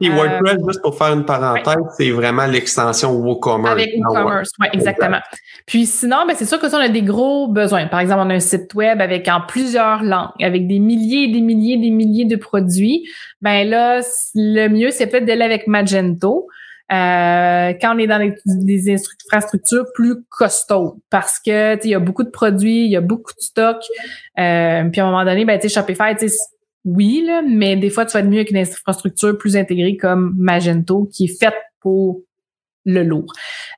Et 0.00 0.10
WordPress, 0.10 0.54
euh, 0.54 0.66
juste 0.66 0.82
pour 0.82 0.98
faire 0.98 1.12
une 1.12 1.24
parenthèse, 1.24 1.76
c'est 1.96 2.10
vraiment 2.10 2.46
l'extension 2.46 3.12
WooCommerce. 3.12 3.72
Avec 3.72 3.90
WooCommerce, 3.96 4.50
oui, 4.60 4.66
exactement. 4.72 5.20
Puis 5.66 5.86
sinon, 5.86 6.26
ben, 6.26 6.34
c'est 6.36 6.44
sûr 6.44 6.58
que 6.58 6.68
ça, 6.68 6.78
on 6.78 6.80
a 6.80 6.88
des 6.88 7.02
gros 7.02 7.48
besoins. 7.48 7.86
Par 7.86 8.00
exemple, 8.00 8.22
on 8.26 8.30
a 8.30 8.34
un 8.34 8.40
site 8.40 8.74
web 8.74 9.00
avec 9.00 9.28
en 9.28 9.40
plusieurs 9.40 10.02
langues, 10.02 10.30
avec 10.42 10.66
des 10.66 10.80
milliers 10.80 11.24
et 11.24 11.32
des 11.32 11.40
milliers 11.40 11.74
et 11.74 11.80
des 11.80 11.90
milliers 11.90 12.24
de 12.24 12.36
produits. 12.36 13.04
Ben 13.40 13.68
là, 13.68 14.00
le 14.34 14.68
mieux, 14.68 14.90
c'est 14.90 15.06
peut-être 15.06 15.24
d'aller 15.24 15.44
avec 15.44 15.68
Magento. 15.68 16.48
Euh, 16.90 17.74
quand 17.82 17.94
on 17.94 17.98
est 17.98 18.06
dans 18.06 18.32
des, 18.46 18.96
infrastructures 19.30 19.84
plus 19.94 20.24
costaudes 20.30 20.94
parce 21.10 21.38
que 21.38 21.78
il 21.84 21.90
y 21.90 21.94
a 21.94 21.98
beaucoup 21.98 22.24
de 22.24 22.30
produits, 22.30 22.86
il 22.86 22.90
y 22.90 22.96
a 22.96 23.02
beaucoup 23.02 23.32
de 23.34 23.40
stocks. 23.40 23.84
Euh, 24.38 24.84
puis 24.84 25.00
à 25.00 25.04
un 25.04 25.10
moment 25.10 25.24
donné, 25.24 25.44
ben, 25.44 25.60
Shopify, 25.60 26.16
oui, 26.84 27.22
là, 27.26 27.42
mais 27.42 27.76
des 27.76 27.90
fois, 27.90 28.06
tu 28.06 28.12
vas 28.12 28.20
être 28.20 28.28
mieux 28.28 28.38
avec 28.38 28.50
une 28.50 28.58
infrastructure 28.58 29.36
plus 29.36 29.56
intégrée 29.56 29.96
comme 29.96 30.34
Magento 30.38 31.08
qui 31.12 31.24
est 31.24 31.38
faite 31.40 31.56
pour 31.80 32.22
le 32.84 33.02
lourd. 33.02 33.32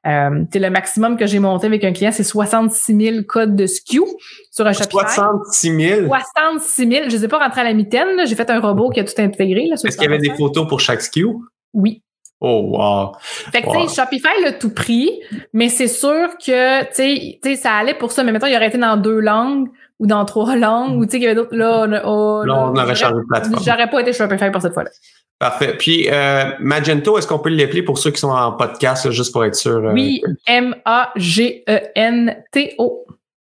Euh, 0.07 0.45
le 0.55 0.69
maximum 0.69 1.17
que 1.17 1.27
j'ai 1.27 1.41
monté 1.41 1.67
avec 1.67 1.85
un 1.85 1.93
client, 1.93 2.13
c'est 2.13 2.23
66 2.23 2.97
000 2.97 3.17
codes 3.27 3.57
de 3.57 3.67
SKU 3.67 4.03
sur 4.51 4.67
un 4.67 4.73
Shopify. 4.73 5.15
66 5.15 5.77
000? 5.77 6.07
66 6.07 6.89
000. 6.89 6.93
Je 6.93 7.07
ne 7.07 7.11
les 7.11 7.25
ai 7.25 7.29
pas 7.29 7.39
rentrés 7.39 7.63
à 7.63 7.65
la 7.65 7.75
mitaine. 7.75 8.27
J'ai 8.27 8.37
fait 8.37 8.49
un 8.51 8.61
robot 8.61 8.91
qui 8.91 9.01
a 9.01 9.05
tout 9.05 9.13
intégré. 9.19 9.69
Est-ce 9.73 9.97
qu'il 9.97 10.03
y 10.03 10.07
avait 10.07 10.19
des 10.19 10.35
photos 10.35 10.69
pour 10.69 10.81
chaque 10.81 11.03
SKU? 11.03 11.27
Oui. 11.73 12.03
Oh, 12.43 12.71
wow. 12.71 13.13
Fait 13.21 13.61
que, 13.61 13.67
tu 13.71 13.89
sais, 13.89 14.01
Shopify 14.01 14.43
l'a 14.43 14.53
tout 14.53 14.73
pris, 14.73 15.11
mais 15.53 15.69
c'est 15.69 15.89
sûr 15.89 16.31
que, 16.39 16.85
tu 16.85 17.39
sais, 17.43 17.57
ça 17.57 17.75
allait 17.75 17.95
pour 17.95 18.13
ça. 18.13 18.25
Mais 18.25 18.33
maintenant, 18.33 18.49
il 18.49 18.57
aurait 18.57 18.69
été 18.69 18.79
dans 18.79 18.97
deux 18.97 19.21
langues 19.21 19.69
ou 20.01 20.07
dans 20.07 20.25
trois 20.25 20.57
langues 20.57 20.99
ou, 20.99 21.05
tu 21.05 21.13
sais, 21.13 21.19
qu'il 21.19 21.25
y 21.25 21.27
avait 21.27 21.37
d'autres, 21.37 21.55
là, 21.55 21.87
on, 22.05 22.43
là, 22.43 22.55
on 22.55 22.75
aurait 22.75 22.97
changé 22.97 23.15
de 23.15 23.27
plateforme. 23.29 23.63
J'aurais 23.65 23.89
pas 23.89 24.01
été 24.01 24.13
Shopify 24.13 24.51
pour 24.51 24.63
cette 24.63 24.73
fois-là. 24.73 24.91
Parfait. 25.39 25.77
Puis 25.79 26.09
euh, 26.11 26.53
Magento, 26.59 27.17
est-ce 27.19 27.27
qu'on 27.27 27.39
peut 27.39 27.51
l'appeler 27.51 27.83
pour 27.83 27.99
ceux 27.99 28.11
qui 28.11 28.19
sont 28.21 28.31
en 28.31 28.53
podcast, 28.53 29.11
juste 29.11 29.33
pour 29.33 29.45
être 29.45 29.55
sûr? 29.55 29.77
Euh, 29.77 29.93
oui, 29.93 30.23
M-A-G-E-N-T-O. 30.47 31.17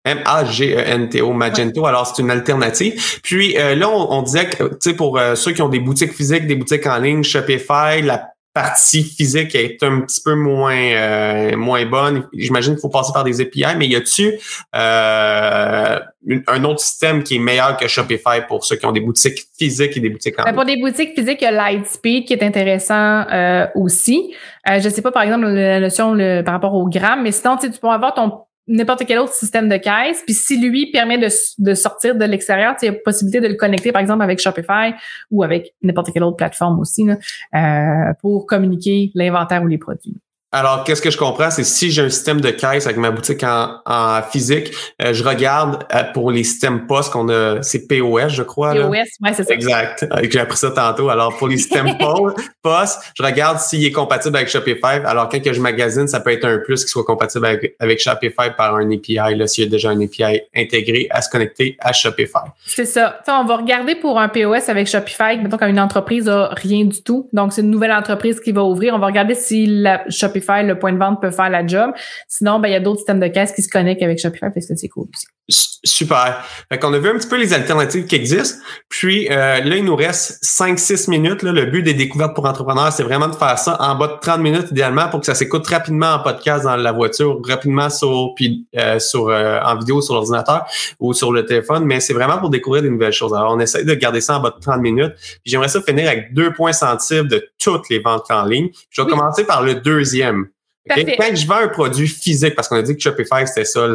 M-A-G-E-N-T-O, 0.05 1.33
Magento. 1.33 1.87
Alors, 1.87 2.07
c'est 2.07 2.23
une 2.23 2.31
alternative. 2.31 3.21
Puis 3.23 3.55
là, 3.55 3.89
on, 3.89 4.23
disait 4.23 4.47
que, 4.47 4.65
tu 4.65 4.77
sais, 4.81 4.95
pour 4.95 5.21
ceux 5.35 5.53
qui 5.53 5.61
ont 5.61 5.69
des 5.69 5.81
boutiques 5.81 6.13
physiques, 6.13 6.47
des 6.47 6.55
boutiques 6.57 6.87
en 6.87 6.99
ligne, 6.99 7.23
Shopify, 7.23 8.01
la 8.03 8.31
partie 8.55 9.05
physique 9.05 9.55
est 9.55 9.83
un 9.83 10.01
petit 10.01 10.21
peu 10.21 10.35
moins 10.35 10.75
euh, 10.75 11.57
moins 11.57 11.85
bonne. 11.87 12.27
J'imagine 12.33 12.75
qu'il 12.75 12.81
faut 12.81 12.89
passer 12.89 13.13
par 13.13 13.25
des 13.25 13.41
API, 13.41 13.77
mais 13.77 13.87
y 13.87 13.97
a-tu 13.97 14.39
euh, 14.75 15.99
un 16.47 16.65
autre 16.65 16.81
système 16.81 17.23
qui 17.23 17.37
est 17.37 17.39
meilleur 17.39 17.77
que 17.77 17.87
Shopify 17.87 18.41
pour 18.49 18.65
ceux 18.65 18.77
qui 18.77 18.87
ont 18.87 18.93
des 18.93 19.01
boutiques 19.01 19.45
physiques 19.57 19.97
et 19.97 20.01
des 20.01 20.11
boutiques 20.11 20.39
en 20.41 20.45
ben, 20.45 20.55
Pour 20.55 20.65
des 20.65 20.77
boutiques 20.77 21.15
physiques, 21.15 21.39
il 21.41 21.45
y 21.45 21.49
a 21.49 21.53
Lightspeed 21.53 22.27
qui 22.27 22.33
est 22.33 22.43
intéressant 22.43 23.27
euh, 23.31 23.67
aussi. 23.75 24.35
je 24.67 24.85
ne 24.85 24.93
sais 24.93 25.03
pas, 25.03 25.13
par 25.13 25.23
exemple, 25.23 25.47
la 25.47 25.81
notion 25.81 26.17
par 26.45 26.55
rapport 26.55 26.75
au 26.75 26.89
gramme, 26.89 27.23
mais 27.23 27.33
sinon, 27.33 27.57
tu 27.57 27.71
peux 27.71 27.89
avoir 27.89 28.15
ton 28.15 28.48
n'importe 28.69 29.05
quel 29.07 29.19
autre 29.19 29.33
système 29.33 29.69
de 29.69 29.77
caisse. 29.77 30.23
Puis 30.25 30.35
si 30.35 30.61
lui 30.61 30.91
permet 30.91 31.19
de, 31.19 31.75
sortir 31.75 32.15
de 32.15 32.25
l'extérieur, 32.25 32.75
il 32.83 32.89
y 32.89 32.93
possibilité 32.93 33.41
de 33.41 33.49
le 33.49 33.55
connecter, 33.55 33.93
par 33.93 34.01
exemple, 34.01 34.23
avec 34.23 34.39
Shopify 34.39 34.95
ou 35.31 35.43
avec 35.43 35.75
n'importe 35.83 36.13
quelle 36.13 36.23
autre 36.23 36.37
plateforme 36.37 36.79
aussi, 36.81 37.05
là, 37.05 37.17
euh, 37.55 38.13
pour 38.21 38.47
communiquer 38.47 39.11
l'inventaire 39.15 39.63
ou 39.63 39.67
les 39.67 39.79
produits. 39.79 40.17
Alors, 40.51 40.83
qu'est-ce 40.85 41.03
que 41.03 41.11
je 41.11 41.19
comprends, 41.19 41.51
c'est 41.51 41.63
si 41.63 41.91
j'ai 41.91 42.01
un 42.01 42.09
système 42.09 42.41
de 42.41 42.49
caisse 42.49 42.87
avec 42.87 42.97
ma 42.97 43.11
boutique 43.11 43.45
en, 43.45 43.81
en 43.85 44.23
physique, 44.23 44.73
euh, 45.03 45.13
je 45.13 45.23
regarde 45.23 45.85
euh, 45.95 46.05
pour 46.15 46.31
les 46.31 46.43
systèmes 46.43 46.87
POS 46.87 47.11
qu'on 47.11 47.29
a, 47.29 47.61
c'est 47.61 47.87
POS, 47.87 48.31
je 48.31 48.43
crois. 48.43 48.73
POS, 48.73 48.91
ouais, 48.91 49.07
c'est 49.35 49.45
ça. 49.45 49.53
Exact. 49.53 50.07
Euh, 50.11 50.27
j'ai 50.31 50.41
appris 50.41 50.57
ça 50.57 50.71
tantôt. 50.71 51.11
Alors, 51.11 51.37
pour 51.37 51.49
les 51.49 51.59
systèmes 51.59 51.99
POS, 52.63 52.97
je 53.15 53.23
regarde 53.23 53.59
s'il 53.59 53.85
est 53.85 53.93
compatible 53.93 54.37
avec 54.37 54.49
Shopify. 54.49 55.03
Alors, 55.05 55.29
quand 55.29 55.39
que 55.39 55.53
je 55.53 55.61
magasine, 55.61 56.09
ça 56.09 56.21
peut 56.21 56.33
être 56.33 56.47
un 56.47 56.57
plus 56.57 56.83
qui 56.83 56.91
soit 56.91 57.05
compatible 57.05 57.45
avec, 57.45 57.77
avec 57.79 58.01
Shopify 58.01 58.51
par 58.57 58.75
un 58.75 58.91
API, 58.91 59.19
s'il 59.47 59.65
y 59.65 59.67
a 59.67 59.71
déjà 59.71 59.91
un 59.91 60.01
API 60.01 60.41
intégré 60.57 61.09
à 61.11 61.21
se 61.21 61.29
connecter 61.29 61.77
à 61.79 61.93
Shopify. 61.93 62.49
C'est 62.65 62.87
ça. 62.87 63.21
on 63.29 63.45
va 63.45 63.59
regarder 63.59 63.97
pour 63.97 64.19
un 64.19 64.31
POS 64.31 64.71
avec 64.71 64.87
Shopify, 64.87 65.37
mettons 65.43 65.59
quand 65.59 65.69
une 65.69 65.79
entreprise 65.79 66.27
a 66.27 66.49
rien 66.55 66.87
du 66.87 67.03
tout. 67.03 67.29
Donc, 67.35 67.53
c'est 67.53 67.61
une 67.61 67.71
nouvelle 67.71 67.93
entreprise 67.93 68.41
qui 68.41 68.53
va 68.53 68.65
ouvrir. 68.65 68.95
On 68.95 68.99
va 68.99 69.09
regarder 69.09 69.35
si 69.35 69.67
la 69.67 70.09
Shopify 70.09 70.38
le 70.39 70.75
point 70.79 70.93
de 70.93 70.99
vente 70.99 71.21
peut 71.21 71.31
faire 71.31 71.51
la 71.51 71.67
job. 71.67 71.93
Sinon, 72.29 72.61
ben, 72.61 72.69
il 72.69 72.73
y 72.73 72.77
a 72.77 72.81
d'autres 72.81 72.99
systèmes 72.99 73.21
de 73.21 73.29
caisse 73.29 73.53
qui 73.53 73.63
se 73.63 73.69
connectent 73.69 74.03
avec 74.03 74.19
Shopify 74.19 74.51
parce 74.53 74.67
que 74.67 74.75
c'est 74.75 74.89
cool 74.89 75.09
aussi. 75.15 75.27
Super. 75.51 76.45
Fait 76.71 76.79
qu'on 76.79 76.93
a 76.93 76.99
vu 76.99 77.09
un 77.09 77.17
petit 77.17 77.29
peu 77.29 77.39
les 77.39 77.55
alternatives 77.55 78.05
qui 78.05 78.17
existent. 78.17 78.59
Puis 78.91 79.29
euh, 79.31 79.61
là, 79.61 79.77
il 79.77 79.85
nous 79.85 79.97
reste 79.97 80.45
5-6 80.45 81.09
minutes. 81.09 81.43
Le 81.43 81.65
but 81.65 81.83
des 81.83 81.95
découvertes 81.95 82.35
pour 82.35 82.45
entrepreneurs, 82.45 82.93
c'est 82.93 83.03
vraiment 83.03 83.29
de 83.29 83.35
faire 83.35 83.59
ça 83.59 83.81
en 83.81 83.95
bas 83.95 84.09
de 84.09 84.21
30 84.21 84.41
minutes 84.41 84.67
idéalement 84.71 85.09
pour 85.09 85.21
que 85.21 85.27
ça 85.27 85.35
s'écoute 85.35 85.67
rapidement 85.67 86.15
en 86.15 86.19
podcast 86.19 86.65
dans 86.65 86.77
la 86.77 86.93
voiture, 86.93 87.41
rapidement 87.47 87.89
sur, 87.89 88.33
puis, 88.37 88.67
euh, 88.77 88.99
sur 88.99 89.29
euh, 89.29 89.59
en 89.65 89.79
vidéo 89.79 90.03
sur 90.03 90.15
l'ordinateur 90.15 90.67
ou 91.01 91.15
sur 91.15 91.33
le 91.33 91.47
téléphone. 91.47 91.85
Mais 91.85 92.01
c'est 92.01 92.15
vraiment 92.15 92.39
pour 92.39 92.51
découvrir 92.51 92.83
des 92.83 92.91
nouvelles 92.91 93.13
choses. 93.13 93.33
Alors, 93.33 93.55
on 93.55 93.61
essaie 93.61 93.85
de 93.85 93.95
garder 93.95 94.21
ça 94.21 94.37
en 94.37 94.41
bas 94.41 94.51
de 94.51 94.61
30 94.61 94.83
minutes. 94.83 95.15
Puis 95.17 95.41
j'aimerais 95.47 95.69
ça 95.69 95.81
finir 95.81 96.11
avec 96.11 96.35
deux 96.35 96.53
points 96.53 96.73
sensibles 96.75 97.29
de 97.29 97.49
toutes 97.59 97.89
les 97.89 98.01
ventes 98.01 98.31
en 98.31 98.45
ligne. 98.45 98.69
Je 98.91 99.01
vais 99.01 99.09
commencer 99.09 99.45
par 99.45 99.63
le 99.63 99.77
deuxième. 99.77 100.49
Quand 100.91 101.35
je 101.35 101.47
vends 101.47 101.57
un 101.57 101.69
produit 101.69 102.09
physique, 102.09 102.55
parce 102.55 102.69
qu'on 102.69 102.77
a 102.77 102.83
dit 102.83 102.97
que 102.97 103.03
Shopify, 103.03 103.47
c'était 103.47 103.65
ça, 103.65 103.87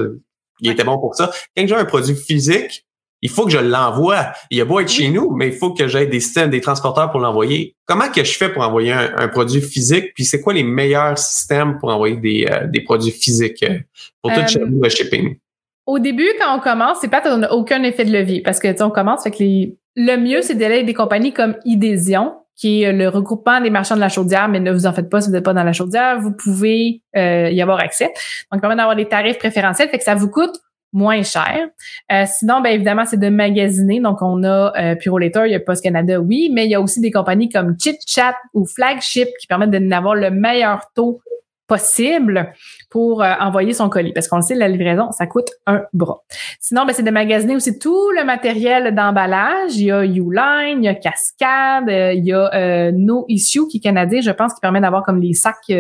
il 0.60 0.72
était 0.72 0.84
bon 0.84 0.98
pour 0.98 1.16
ça. 1.16 1.32
Quand 1.56 1.66
vends 1.66 1.78
un 1.78 1.86
produit 1.86 2.16
physique, 2.16 2.86
il 3.24 3.30
faut 3.30 3.46
que 3.46 3.52
je 3.52 3.58
l'envoie. 3.58 4.34
Il 4.52 4.60
a 4.60 4.66
beau 4.66 4.82
être 4.82 4.90
chez 4.90 5.10
nous, 5.10 5.32
mais 5.32 5.48
il 5.48 5.54
faut 5.54 5.74
que 5.74 5.88
j'aie 5.88 6.06
des 6.06 6.20
systèmes, 6.20 6.50
des 6.50 6.60
transporteurs 6.60 7.10
pour 7.10 7.22
l'envoyer. 7.22 7.74
Comment 7.86 8.10
que 8.10 8.24
je 8.24 8.38
fais 8.38 8.50
pour 8.52 8.64
envoyer 8.64 8.92
un, 8.92 9.28
produit 9.30 9.62
physique? 9.62 10.14
Puis 10.14 10.26
c'est 10.26 10.42
quoi 10.42 10.54
les 10.54 10.64
meilleurs 10.64 11.18
systèmes 11.18 11.80
pour 11.80 11.90
envoyer 11.90 12.18
des, 12.18 12.46
euh, 12.52 12.68
des 12.68 12.82
produits 12.82 13.12
physiques 13.12 13.64
euh, 13.64 13.80
pour 14.22 14.34
tout 14.34 14.40
euh, 14.40 14.68
le 14.82 14.90
shipping? 14.90 15.38
Au 15.86 16.00
début, 16.00 16.28
quand 16.40 16.58
on 16.58 16.60
commence, 16.60 16.98
c'est 17.00 17.10
pas 17.10 17.22
qu'on 17.22 17.38
n'a 17.38 17.54
aucun 17.54 17.84
effet 17.84 18.04
de 18.04 18.12
levier 18.12 18.42
parce 18.42 18.60
que 18.60 18.84
on 18.84 18.90
commence, 18.90 19.24
fait 19.24 19.32
que 19.32 19.40
les, 19.40 19.78
le 19.96 20.18
mieux, 20.18 20.42
c'est 20.42 20.56
d'aller 20.56 20.84
des 20.84 20.94
compagnies 20.94 21.34
comme 21.34 21.56
Idésion, 21.64 22.36
qui 22.56 22.84
est 22.84 22.94
le 22.94 23.10
regroupement 23.10 23.62
des 23.62 23.70
marchands 23.70 23.96
de 23.96 24.00
la 24.00 24.10
chaudière, 24.10 24.48
mais 24.48 24.60
ne 24.60 24.72
vous 24.72 24.86
en 24.86 24.94
faites 24.94 25.10
pas 25.10 25.22
si 25.22 25.28
vous 25.28 25.34
n'êtes 25.34 25.46
pas 25.46 25.54
dans 25.54 25.64
la 25.64 25.74
chaudière, 25.74 26.20
vous 26.20 26.32
pouvez 26.32 27.02
euh, 27.16 27.50
y 27.50 27.62
avoir 27.62 27.80
accès. 27.80 28.12
Donc, 28.52 28.62
permet 28.62 28.76
d'avoir 28.76 28.96
des 28.96 29.08
tarifs 29.08 29.40
préférentiels, 29.40 29.90
fait 29.90 29.98
que 29.98 30.04
ça 30.04 30.16
vous 30.16 30.30
coûte 30.30 30.56
moins 30.94 31.24
cher. 31.24 31.70
Euh, 32.12 32.26
sinon, 32.28 32.62
bien 32.62 32.72
évidemment, 32.72 33.06
c'est 33.06 33.20
de 33.20 33.30
magasiner. 33.30 34.00
Donc, 34.00 34.22
on 34.22 34.44
a 34.44 34.72
euh, 34.78 34.96
Puro 34.96 35.18
Later, 35.18 35.44
il 35.46 35.52
y 35.52 35.56
a 35.56 35.60
Post 35.60 35.84
Canada, 35.84 36.20
oui, 36.20 36.52
mais 36.54 36.66
il 36.66 36.72
y 36.72 36.76
a 36.76 36.82
aussi 36.82 37.02
des 37.02 37.12
compagnies 37.12 37.50
comme 37.50 37.76
Chit 37.80 37.98
Chat 38.06 38.36
ou 38.54 38.66
Flagship 38.66 39.30
qui 39.40 39.48
permettent 39.48 39.72
d'avoir 39.72 40.16
le 40.16 40.30
meilleur 40.30 40.86
taux 40.96 41.20
possible 41.68 42.54
pour 42.90 43.24
euh, 43.24 43.34
envoyer 43.40 43.74
son 43.74 43.90
colis. 43.90 44.14
Parce 44.14 44.28
qu'on 44.28 44.38
le 44.38 44.42
sait, 44.42 44.56
la 44.56 44.68
livraison, 44.68 45.12
ça 45.12 45.28
coûte 45.28 45.50
un 45.66 45.84
bras. 45.94 46.24
Sinon, 46.60 46.86
ben, 46.86 46.94
c'est 46.94 47.04
de 47.04 47.12
magasiner 47.12 47.56
aussi 47.56 47.80
tout 47.80 48.12
le 48.12 48.24
matériel 48.24 48.94
d'emballage. 48.94 49.76
Il 49.78 49.86
y 49.86 49.92
a 49.92 50.04
Uline, 50.04 50.80
il 50.80 50.86
y 50.86 50.88
a 50.88 50.96
Cascade, 50.96 51.90
euh, 51.90 52.14
il 52.14 52.26
y 52.26 52.34
a 52.34 52.54
euh, 52.54 52.92
No 52.94 53.26
Issue 53.28 53.68
qui 53.68 53.78
est 53.78 53.82
canadien, 53.82 54.22
je 54.22 54.32
pense, 54.32 54.54
qui 54.54 54.60
permet 54.62 54.82
d'avoir 54.82 55.04
comme 55.04 55.20
les 55.20 55.34
sacs 55.34 55.72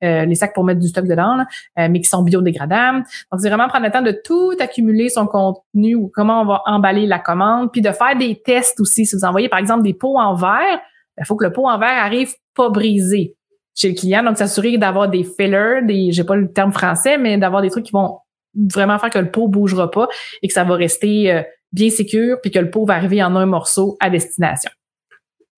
les 0.00 0.34
sacs 0.36 0.54
pour 0.54 0.62
mettre 0.62 0.78
du 0.78 0.86
stock 0.86 1.08
dedans, 1.08 1.44
mais 1.76 2.00
qui 2.00 2.08
sont 2.08 2.22
biodégradables. 2.22 2.98
Donc, 3.32 3.40
c'est 3.40 3.48
vraiment 3.48 3.66
prendre 3.66 3.84
le 3.84 3.90
temps 3.90 4.00
de 4.00 4.12
tout 4.12 4.52
accumuler 4.60 5.08
son 5.08 5.26
contenu 5.26 5.96
ou 5.96 6.08
comment 6.14 6.42
on 6.42 6.44
va 6.44 6.62
emballer 6.66 7.04
la 7.04 7.18
commande, 7.18 7.72
puis 7.72 7.80
de 7.80 7.90
faire 7.90 8.16
des 8.16 8.40
tests 8.40 8.78
aussi. 8.78 9.06
Si 9.06 9.16
vous 9.16 9.24
envoyez, 9.24 9.48
par 9.48 9.58
exemple, 9.58 9.82
des 9.82 9.94
pots 9.94 10.16
en 10.16 10.36
verre, 10.36 10.80
il 11.18 11.26
faut 11.26 11.34
que 11.34 11.44
le 11.44 11.52
pot 11.52 11.66
en 11.66 11.80
verre 11.80 12.04
arrive 12.04 12.32
pas 12.54 12.70
brisé 12.70 13.34
chez 13.78 13.88
le 13.88 13.94
client. 13.94 14.22
Donc, 14.24 14.36
s'assurer 14.36 14.76
d'avoir 14.76 15.08
des 15.08 15.24
fillers, 15.24 15.80
des, 15.84 16.10
j'ai 16.10 16.24
pas 16.24 16.36
le 16.36 16.52
terme 16.52 16.72
français, 16.72 17.16
mais 17.16 17.38
d'avoir 17.38 17.62
des 17.62 17.70
trucs 17.70 17.84
qui 17.84 17.92
vont 17.92 18.18
vraiment 18.54 18.98
faire 18.98 19.10
que 19.10 19.18
le 19.18 19.30
pot 19.30 19.46
bougera 19.46 19.90
pas 19.90 20.08
et 20.42 20.48
que 20.48 20.54
ça 20.54 20.64
va 20.64 20.74
rester 20.74 21.32
euh, 21.32 21.42
bien 21.72 21.90
sécure 21.90 22.38
puis 22.42 22.50
que 22.50 22.58
le 22.58 22.70
pot 22.70 22.84
va 22.84 22.94
arriver 22.94 23.22
en 23.22 23.36
un 23.36 23.46
morceau 23.46 23.96
à 24.00 24.10
destination. 24.10 24.70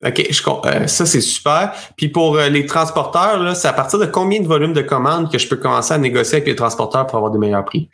OK, 0.04 0.26
je, 0.30 0.42
euh, 0.48 0.86
ça 0.86 1.06
c'est 1.06 1.20
super. 1.20 1.72
Puis 1.96 2.08
pour 2.08 2.36
euh, 2.36 2.48
les 2.48 2.66
transporteurs, 2.66 3.54
c'est 3.56 3.68
à 3.68 3.72
partir 3.72 3.98
de 3.98 4.06
combien 4.06 4.40
de 4.40 4.46
volume 4.46 4.72
de 4.72 4.82
commandes 4.82 5.30
que 5.30 5.38
je 5.38 5.48
peux 5.48 5.56
commencer 5.56 5.94
à 5.94 5.98
négocier 5.98 6.36
avec 6.36 6.48
les 6.48 6.56
transporteurs 6.56 7.06
pour 7.06 7.16
avoir 7.16 7.30
des 7.30 7.38
meilleurs 7.38 7.64
prix? 7.64 7.88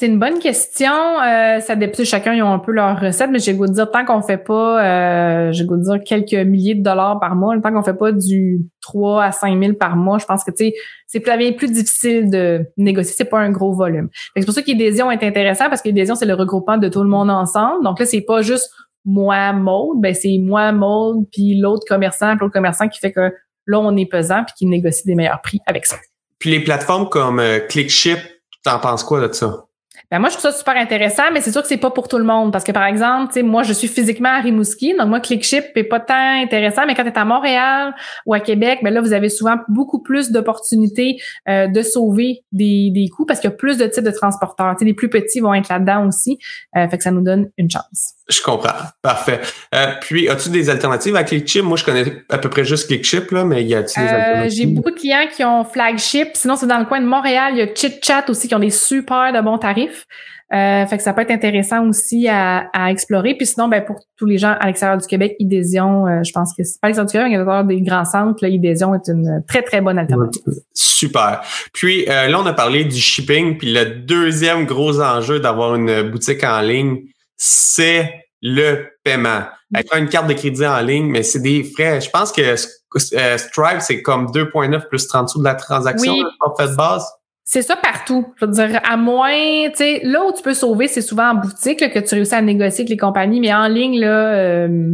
C'est 0.00 0.06
une 0.06 0.18
bonne 0.18 0.38
question. 0.38 0.90
Euh, 0.90 1.60
ça 1.60 1.76
dépend. 1.76 2.02
Chacun 2.04 2.32
ils 2.32 2.42
ont 2.42 2.54
un 2.54 2.58
peu 2.58 2.72
leur 2.72 2.98
recette, 2.98 3.28
mais 3.30 3.38
j'ai 3.38 3.52
goût 3.52 3.66
de 3.66 3.74
dire 3.74 3.90
tant 3.90 4.06
qu'on 4.06 4.22
fait 4.22 4.38
pas, 4.38 4.82
euh, 4.82 5.52
j'ai 5.52 5.66
goût 5.66 5.76
de 5.76 5.82
dire 5.82 5.98
quelques 6.02 6.46
milliers 6.48 6.74
de 6.74 6.82
dollars 6.82 7.20
par 7.20 7.34
mois, 7.34 7.54
tant 7.60 7.70
qu'on 7.70 7.82
fait 7.82 7.92
pas 7.92 8.10
du 8.10 8.60
3 8.80 9.24
à 9.24 9.30
5 9.30 9.62
000 9.62 9.74
par 9.74 9.96
mois, 9.96 10.16
je 10.16 10.24
pense 10.24 10.42
que 10.42 10.52
tu 10.52 10.70
sais, 10.70 10.74
c'est 11.06 11.20
plus, 11.20 11.54
plus 11.54 11.70
difficile 11.70 12.30
de 12.30 12.64
négocier. 12.78 13.12
C'est 13.14 13.26
pas 13.26 13.40
un 13.40 13.50
gros 13.50 13.74
volume. 13.74 14.08
C'est 14.34 14.46
pour 14.46 14.54
ça 14.54 14.62
qu'Idésion 14.62 15.10
est 15.10 15.22
intéressant 15.22 15.68
parce 15.68 15.82
qu'Idésion 15.82 16.14
c'est 16.14 16.24
le 16.24 16.32
regroupement 16.32 16.78
de 16.78 16.88
tout 16.88 17.02
le 17.02 17.10
monde 17.10 17.28
ensemble. 17.28 17.84
Donc 17.84 18.00
là, 18.00 18.06
c'est 18.06 18.22
pas 18.22 18.40
juste 18.40 18.70
moi 19.04 19.52
mode, 19.52 20.00
ben 20.00 20.14
c'est 20.14 20.38
moi 20.40 20.72
mode 20.72 21.26
puis 21.30 21.60
l'autre 21.60 21.84
commerçant, 21.86 22.30
puis 22.30 22.38
l'autre 22.40 22.54
commerçant 22.54 22.88
qui 22.88 23.00
fait 23.00 23.12
que 23.12 23.34
là 23.66 23.78
on 23.78 23.94
est 23.98 24.10
pesant 24.10 24.44
puis 24.46 24.54
qui 24.56 24.66
négocie 24.66 25.04
des 25.04 25.14
meilleurs 25.14 25.42
prix 25.42 25.60
avec 25.66 25.84
ça. 25.84 25.96
Puis 26.38 26.48
les 26.48 26.60
plateformes 26.60 27.10
comme 27.10 27.38
euh, 27.38 27.58
ClickShip, 27.58 28.20
t'en 28.64 28.78
penses 28.78 29.04
quoi 29.04 29.28
de 29.28 29.34
ça? 29.34 29.66
Ben 30.10 30.18
moi, 30.18 30.28
je 30.28 30.36
trouve 30.36 30.50
ça 30.50 30.56
super 30.56 30.76
intéressant, 30.76 31.22
mais 31.32 31.40
c'est 31.40 31.52
sûr 31.52 31.62
que 31.62 31.68
c'est 31.68 31.76
pas 31.76 31.92
pour 31.92 32.08
tout 32.08 32.18
le 32.18 32.24
monde. 32.24 32.50
Parce 32.52 32.64
que, 32.64 32.72
par 32.72 32.84
exemple, 32.84 33.40
moi, 33.44 33.62
je 33.62 33.72
suis 33.72 33.86
physiquement 33.86 34.30
à 34.30 34.40
Rimouski, 34.40 34.94
donc 34.96 35.08
moi, 35.08 35.20
ClickShip 35.20 35.66
est 35.76 35.84
pas 35.84 36.00
tant 36.00 36.42
intéressant, 36.42 36.84
mais 36.84 36.96
quand 36.96 37.04
tu 37.04 37.10
es 37.10 37.18
à 37.18 37.24
Montréal 37.24 37.94
ou 38.26 38.34
à 38.34 38.40
Québec, 38.40 38.80
ben 38.82 38.92
là, 38.92 39.00
vous 39.00 39.12
avez 39.12 39.28
souvent 39.28 39.58
beaucoup 39.68 40.02
plus 40.02 40.32
d'opportunités 40.32 41.18
euh, 41.48 41.68
de 41.68 41.82
sauver 41.82 42.44
des, 42.50 42.90
des 42.92 43.08
coûts 43.08 43.24
parce 43.24 43.38
qu'il 43.38 43.50
y 43.50 43.52
a 43.52 43.56
plus 43.56 43.78
de 43.78 43.86
types 43.86 44.02
de 44.02 44.10
transporteurs. 44.10 44.74
Tu 44.74 44.80
sais, 44.80 44.84
les 44.84 44.94
plus 44.94 45.10
petits 45.10 45.38
vont 45.38 45.54
être 45.54 45.68
là-dedans 45.68 46.08
aussi. 46.08 46.38
Euh, 46.76 46.88
fait 46.88 46.98
que 46.98 47.04
ça 47.04 47.12
nous 47.12 47.22
donne 47.22 47.50
une 47.56 47.70
chance. 47.70 48.14
Je 48.30 48.42
comprends. 48.42 48.70
Parfait. 49.02 49.40
Euh, 49.74 49.86
puis, 50.00 50.28
as-tu 50.28 50.50
des 50.50 50.70
alternatives 50.70 51.16
à 51.16 51.24
ClickShip? 51.24 51.62
Moi, 51.62 51.76
je 51.76 51.84
connais 51.84 52.22
à 52.28 52.38
peu 52.38 52.48
près 52.48 52.64
juste 52.64 52.86
ClickShip, 52.86 53.30
là, 53.32 53.44
mais 53.44 53.64
y 53.64 53.74
a-t-il 53.74 54.02
des 54.02 54.08
euh, 54.08 54.16
alternatives? 54.16 54.58
J'ai 54.58 54.66
beaucoup 54.66 54.90
de 54.90 54.96
clients 54.96 55.26
qui 55.34 55.44
ont 55.44 55.64
Flagship. 55.64 56.28
Sinon, 56.34 56.56
c'est 56.56 56.66
dans 56.66 56.78
le 56.78 56.84
coin 56.84 57.00
de 57.00 57.06
Montréal. 57.06 57.52
Il 57.54 57.58
y 57.58 57.62
a 57.62 57.74
ChitChat 57.74 58.24
aussi 58.28 58.46
qui 58.46 58.54
ont 58.54 58.60
des 58.60 58.70
super 58.70 59.32
de 59.32 59.40
bons 59.40 59.58
tarifs. 59.58 60.06
Euh, 60.52 60.84
fait 60.86 60.96
que 60.96 61.02
ça 61.04 61.12
peut 61.12 61.22
être 61.22 61.30
intéressant 61.30 61.86
aussi 61.86 62.26
à, 62.28 62.68
explorer. 62.88 63.34
Puis 63.34 63.46
sinon, 63.46 63.68
ben, 63.68 63.84
pour 63.84 64.00
tous 64.16 64.26
les 64.26 64.36
gens 64.36 64.56
à 64.58 64.66
l'extérieur 64.66 64.98
du 64.98 65.06
Québec, 65.06 65.36
Idésion, 65.38 66.06
je 66.24 66.32
pense 66.32 66.52
que 66.56 66.64
c'est 66.64 66.80
pas 66.80 66.88
l'extérieur 66.88 67.06
du 67.06 67.12
Québec, 67.12 67.28
mais 67.30 67.36
l'extérieur 67.36 67.64
des 67.64 67.80
grands 67.82 68.04
centres, 68.04 68.38
là, 68.42 68.48
Idésion 68.48 68.94
est 68.94 69.08
une 69.08 69.44
très, 69.46 69.62
très 69.62 69.80
bonne 69.80 69.96
alternative. 69.96 70.42
Super. 70.74 71.42
Puis 71.72 72.04
là, 72.06 72.36
on 72.36 72.46
a 72.46 72.52
parlé 72.52 72.84
du 72.84 72.96
shipping. 72.96 73.58
Puis 73.58 73.72
le 73.72 73.84
deuxième 73.84 74.66
gros 74.66 75.00
enjeu 75.00 75.38
d'avoir 75.38 75.76
une 75.76 76.10
boutique 76.10 76.42
en 76.42 76.60
ligne, 76.62 76.98
c'est 77.42 78.26
le 78.42 78.90
paiement. 79.02 79.44
Elle 79.74 79.84
prend 79.84 79.98
une 79.98 80.10
carte 80.10 80.26
de 80.26 80.34
crédit 80.34 80.66
en 80.66 80.80
ligne, 80.80 81.06
mais 81.06 81.22
c'est 81.22 81.40
des 81.40 81.64
frais. 81.64 82.00
Je 82.00 82.10
pense 82.10 82.32
que 82.32 82.42
euh, 82.42 83.38
Stripe, 83.38 83.80
c'est 83.80 84.02
comme 84.02 84.26
2,9 84.26 84.88
plus 84.88 85.08
30 85.08 85.30
sous 85.30 85.38
de 85.38 85.44
la 85.44 85.54
transaction 85.54 86.12
oui. 86.12 86.22
fait 86.58 86.68
de 86.68 86.76
base. 86.76 87.04
C'est 87.44 87.62
ça 87.62 87.76
partout. 87.76 88.26
Je 88.36 88.44
veux 88.44 88.52
dire, 88.52 88.80
à 88.84 88.96
moins, 88.98 89.70
tu 89.70 89.76
sais, 89.76 90.00
là 90.04 90.22
où 90.26 90.32
tu 90.32 90.42
peux 90.42 90.52
sauver, 90.52 90.86
c'est 90.86 91.00
souvent 91.00 91.30
en 91.30 91.34
boutique 91.36 91.78
que 91.78 91.98
tu 91.98 92.14
réussis 92.14 92.34
à 92.34 92.42
négocier 92.42 92.82
avec 92.82 92.90
les 92.90 92.96
compagnies, 92.98 93.40
mais 93.40 93.54
en 93.54 93.68
ligne, 93.68 93.98
là, 93.98 94.34
euh, 94.34 94.92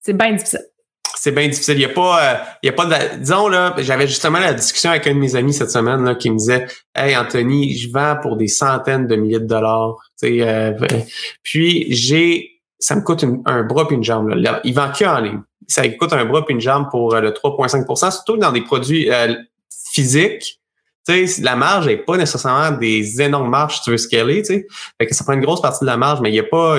c'est 0.00 0.16
bien 0.16 0.32
difficile. 0.32 0.60
C'est 1.18 1.32
bien 1.32 1.48
difficile. 1.48 1.74
Il 1.74 1.78
n'y 1.78 1.84
a 1.84 1.88
pas, 1.88 2.22
euh, 2.22 2.36
il 2.62 2.66
y 2.66 2.68
a 2.68 2.72
pas 2.72 2.86
de, 2.86 3.18
disons 3.18 3.48
là, 3.48 3.74
j'avais 3.78 4.06
justement 4.06 4.38
la 4.38 4.54
discussion 4.54 4.90
avec 4.90 5.06
un 5.06 5.14
de 5.14 5.18
mes 5.18 5.34
amis 5.34 5.52
cette 5.52 5.70
semaine 5.70 6.04
là, 6.04 6.14
qui 6.14 6.30
me 6.30 6.36
disait, 6.36 6.66
hey 6.94 7.16
Anthony, 7.16 7.76
je 7.76 7.90
vends 7.90 8.16
pour 8.20 8.36
des 8.36 8.48
centaines 8.48 9.06
de 9.06 9.16
milliers 9.16 9.40
de 9.40 9.46
dollars. 9.46 9.96
Euh, 10.24 10.72
puis 11.42 11.86
j'ai, 11.90 12.60
ça 12.78 12.96
me 12.96 13.00
coûte 13.00 13.24
un 13.46 13.62
bras 13.62 13.86
puis 13.86 13.96
une 13.96 14.04
jambe. 14.04 14.28
Là. 14.28 14.60
Il 14.64 14.74
vend 14.74 14.90
que 14.92 15.04
en 15.04 15.20
ligne. 15.20 15.40
Ça 15.68 15.88
coûte 15.88 16.12
un 16.12 16.24
bras 16.24 16.44
puis 16.44 16.54
une 16.54 16.60
jambe 16.60 16.88
pour 16.90 17.14
euh, 17.14 17.20
le 17.20 17.30
3,5% 17.30 18.12
surtout 18.12 18.36
dans 18.36 18.52
des 18.52 18.62
produits 18.62 19.10
euh, 19.10 19.34
physiques. 19.92 20.60
Tu 21.08 21.26
sais, 21.26 21.42
la 21.42 21.54
marge 21.54 21.86
n'est 21.86 21.98
pas 21.98 22.16
nécessairement 22.16 22.76
des 22.76 23.22
énormes 23.22 23.48
marges 23.48 23.76
si 23.76 23.82
tu 23.82 23.90
veux 23.90 23.96
scaler, 23.96 24.42
tu 24.42 24.54
sais. 24.54 24.66
Fait 25.00 25.06
que 25.06 25.14
ça 25.14 25.22
prend 25.24 25.34
une 25.34 25.40
grosse 25.40 25.62
partie 25.62 25.84
de 25.84 25.86
la 25.86 25.96
marge, 25.96 26.20
mais 26.20 26.30
il 26.30 26.32
n'y 26.32 26.40
a 26.40 26.44
pas, 26.44 26.78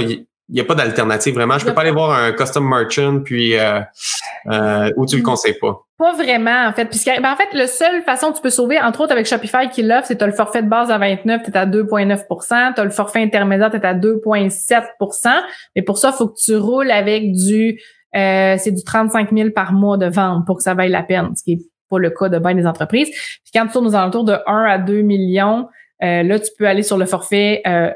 il 0.49 0.55
n'y 0.55 0.61
a 0.61 0.63
pas 0.63 0.75
d'alternative 0.75 1.33
vraiment. 1.33 1.57
Je 1.57 1.65
peux 1.65 1.73
pas 1.73 1.81
aller 1.81 1.91
voir 1.91 2.11
un 2.11 2.31
custom 2.31 2.67
merchant 2.67 3.19
puis 3.23 3.57
euh, 3.57 3.81
euh, 4.49 4.91
où 4.95 5.05
tu 5.05 5.17
le 5.17 5.23
conseilles 5.23 5.57
pas. 5.59 5.81
Pas 5.97 6.13
vraiment 6.13 6.67
en 6.67 6.73
fait. 6.73 6.85
Puisque 6.85 7.07
ben, 7.07 7.31
en 7.31 7.35
fait, 7.35 7.49
la 7.53 7.67
seule 7.67 8.01
façon 8.03 8.31
que 8.31 8.37
tu 8.37 8.41
peux 8.41 8.49
sauver, 8.49 8.79
entre 8.79 9.01
autres 9.01 9.11
avec 9.11 9.25
Shopify 9.25 9.69
qui 9.69 9.83
l'offre, 9.83 10.07
c'est 10.07 10.17
tu 10.17 10.23
as 10.23 10.27
le 10.27 10.33
forfait 10.33 10.63
de 10.63 10.69
base 10.69 10.89
à 10.89 10.97
29, 10.97 11.43
tu 11.43 11.51
es 11.51 11.57
à 11.57 11.65
2,9 11.65 12.73
tu 12.75 12.81
as 12.81 12.83
le 12.83 12.89
forfait 12.91 13.21
intermédiaire, 13.21 13.71
tu 13.71 13.77
es 13.77 13.85
à 13.85 13.93
2,7% 13.93 15.41
Mais 15.75 15.81
pour 15.81 15.97
ça, 15.97 16.11
il 16.13 16.17
faut 16.17 16.27
que 16.29 16.39
tu 16.41 16.55
roules 16.55 16.91
avec 16.91 17.31
du 17.31 17.79
euh, 18.15 18.55
c'est 18.57 18.71
du 18.71 18.83
35 18.83 19.33
000 19.33 19.49
par 19.51 19.73
mois 19.73 19.97
de 19.97 20.07
vente 20.07 20.45
pour 20.45 20.57
que 20.57 20.63
ça 20.63 20.73
vaille 20.73 20.89
la 20.89 21.03
peine, 21.03 21.35
ce 21.35 21.43
qui 21.43 21.53
est 21.53 21.59
pas 21.89 21.99
le 21.99 22.09
cas 22.09 22.29
de 22.29 22.39
bien 22.39 22.55
des 22.55 22.65
entreprises. 22.65 23.09
Puis 23.09 23.51
quand 23.53 23.65
tu 23.65 23.73
tournes 23.73 23.87
aux 23.87 23.95
alentours 23.95 24.23
de 24.23 24.37
1 24.45 24.63
à 24.63 24.77
2 24.77 25.01
millions, 25.01 25.67
euh, 26.03 26.23
là, 26.23 26.39
tu 26.39 26.51
peux 26.57 26.67
aller 26.67 26.83
sur 26.83 26.97
le 26.97 27.05
forfait 27.05 27.61
euh, 27.67 27.91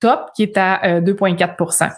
top 0.00 0.30
qui 0.34 0.42
est 0.42 0.56
à 0.56 1.00
2,4 1.00 1.82
euh, 1.82 1.88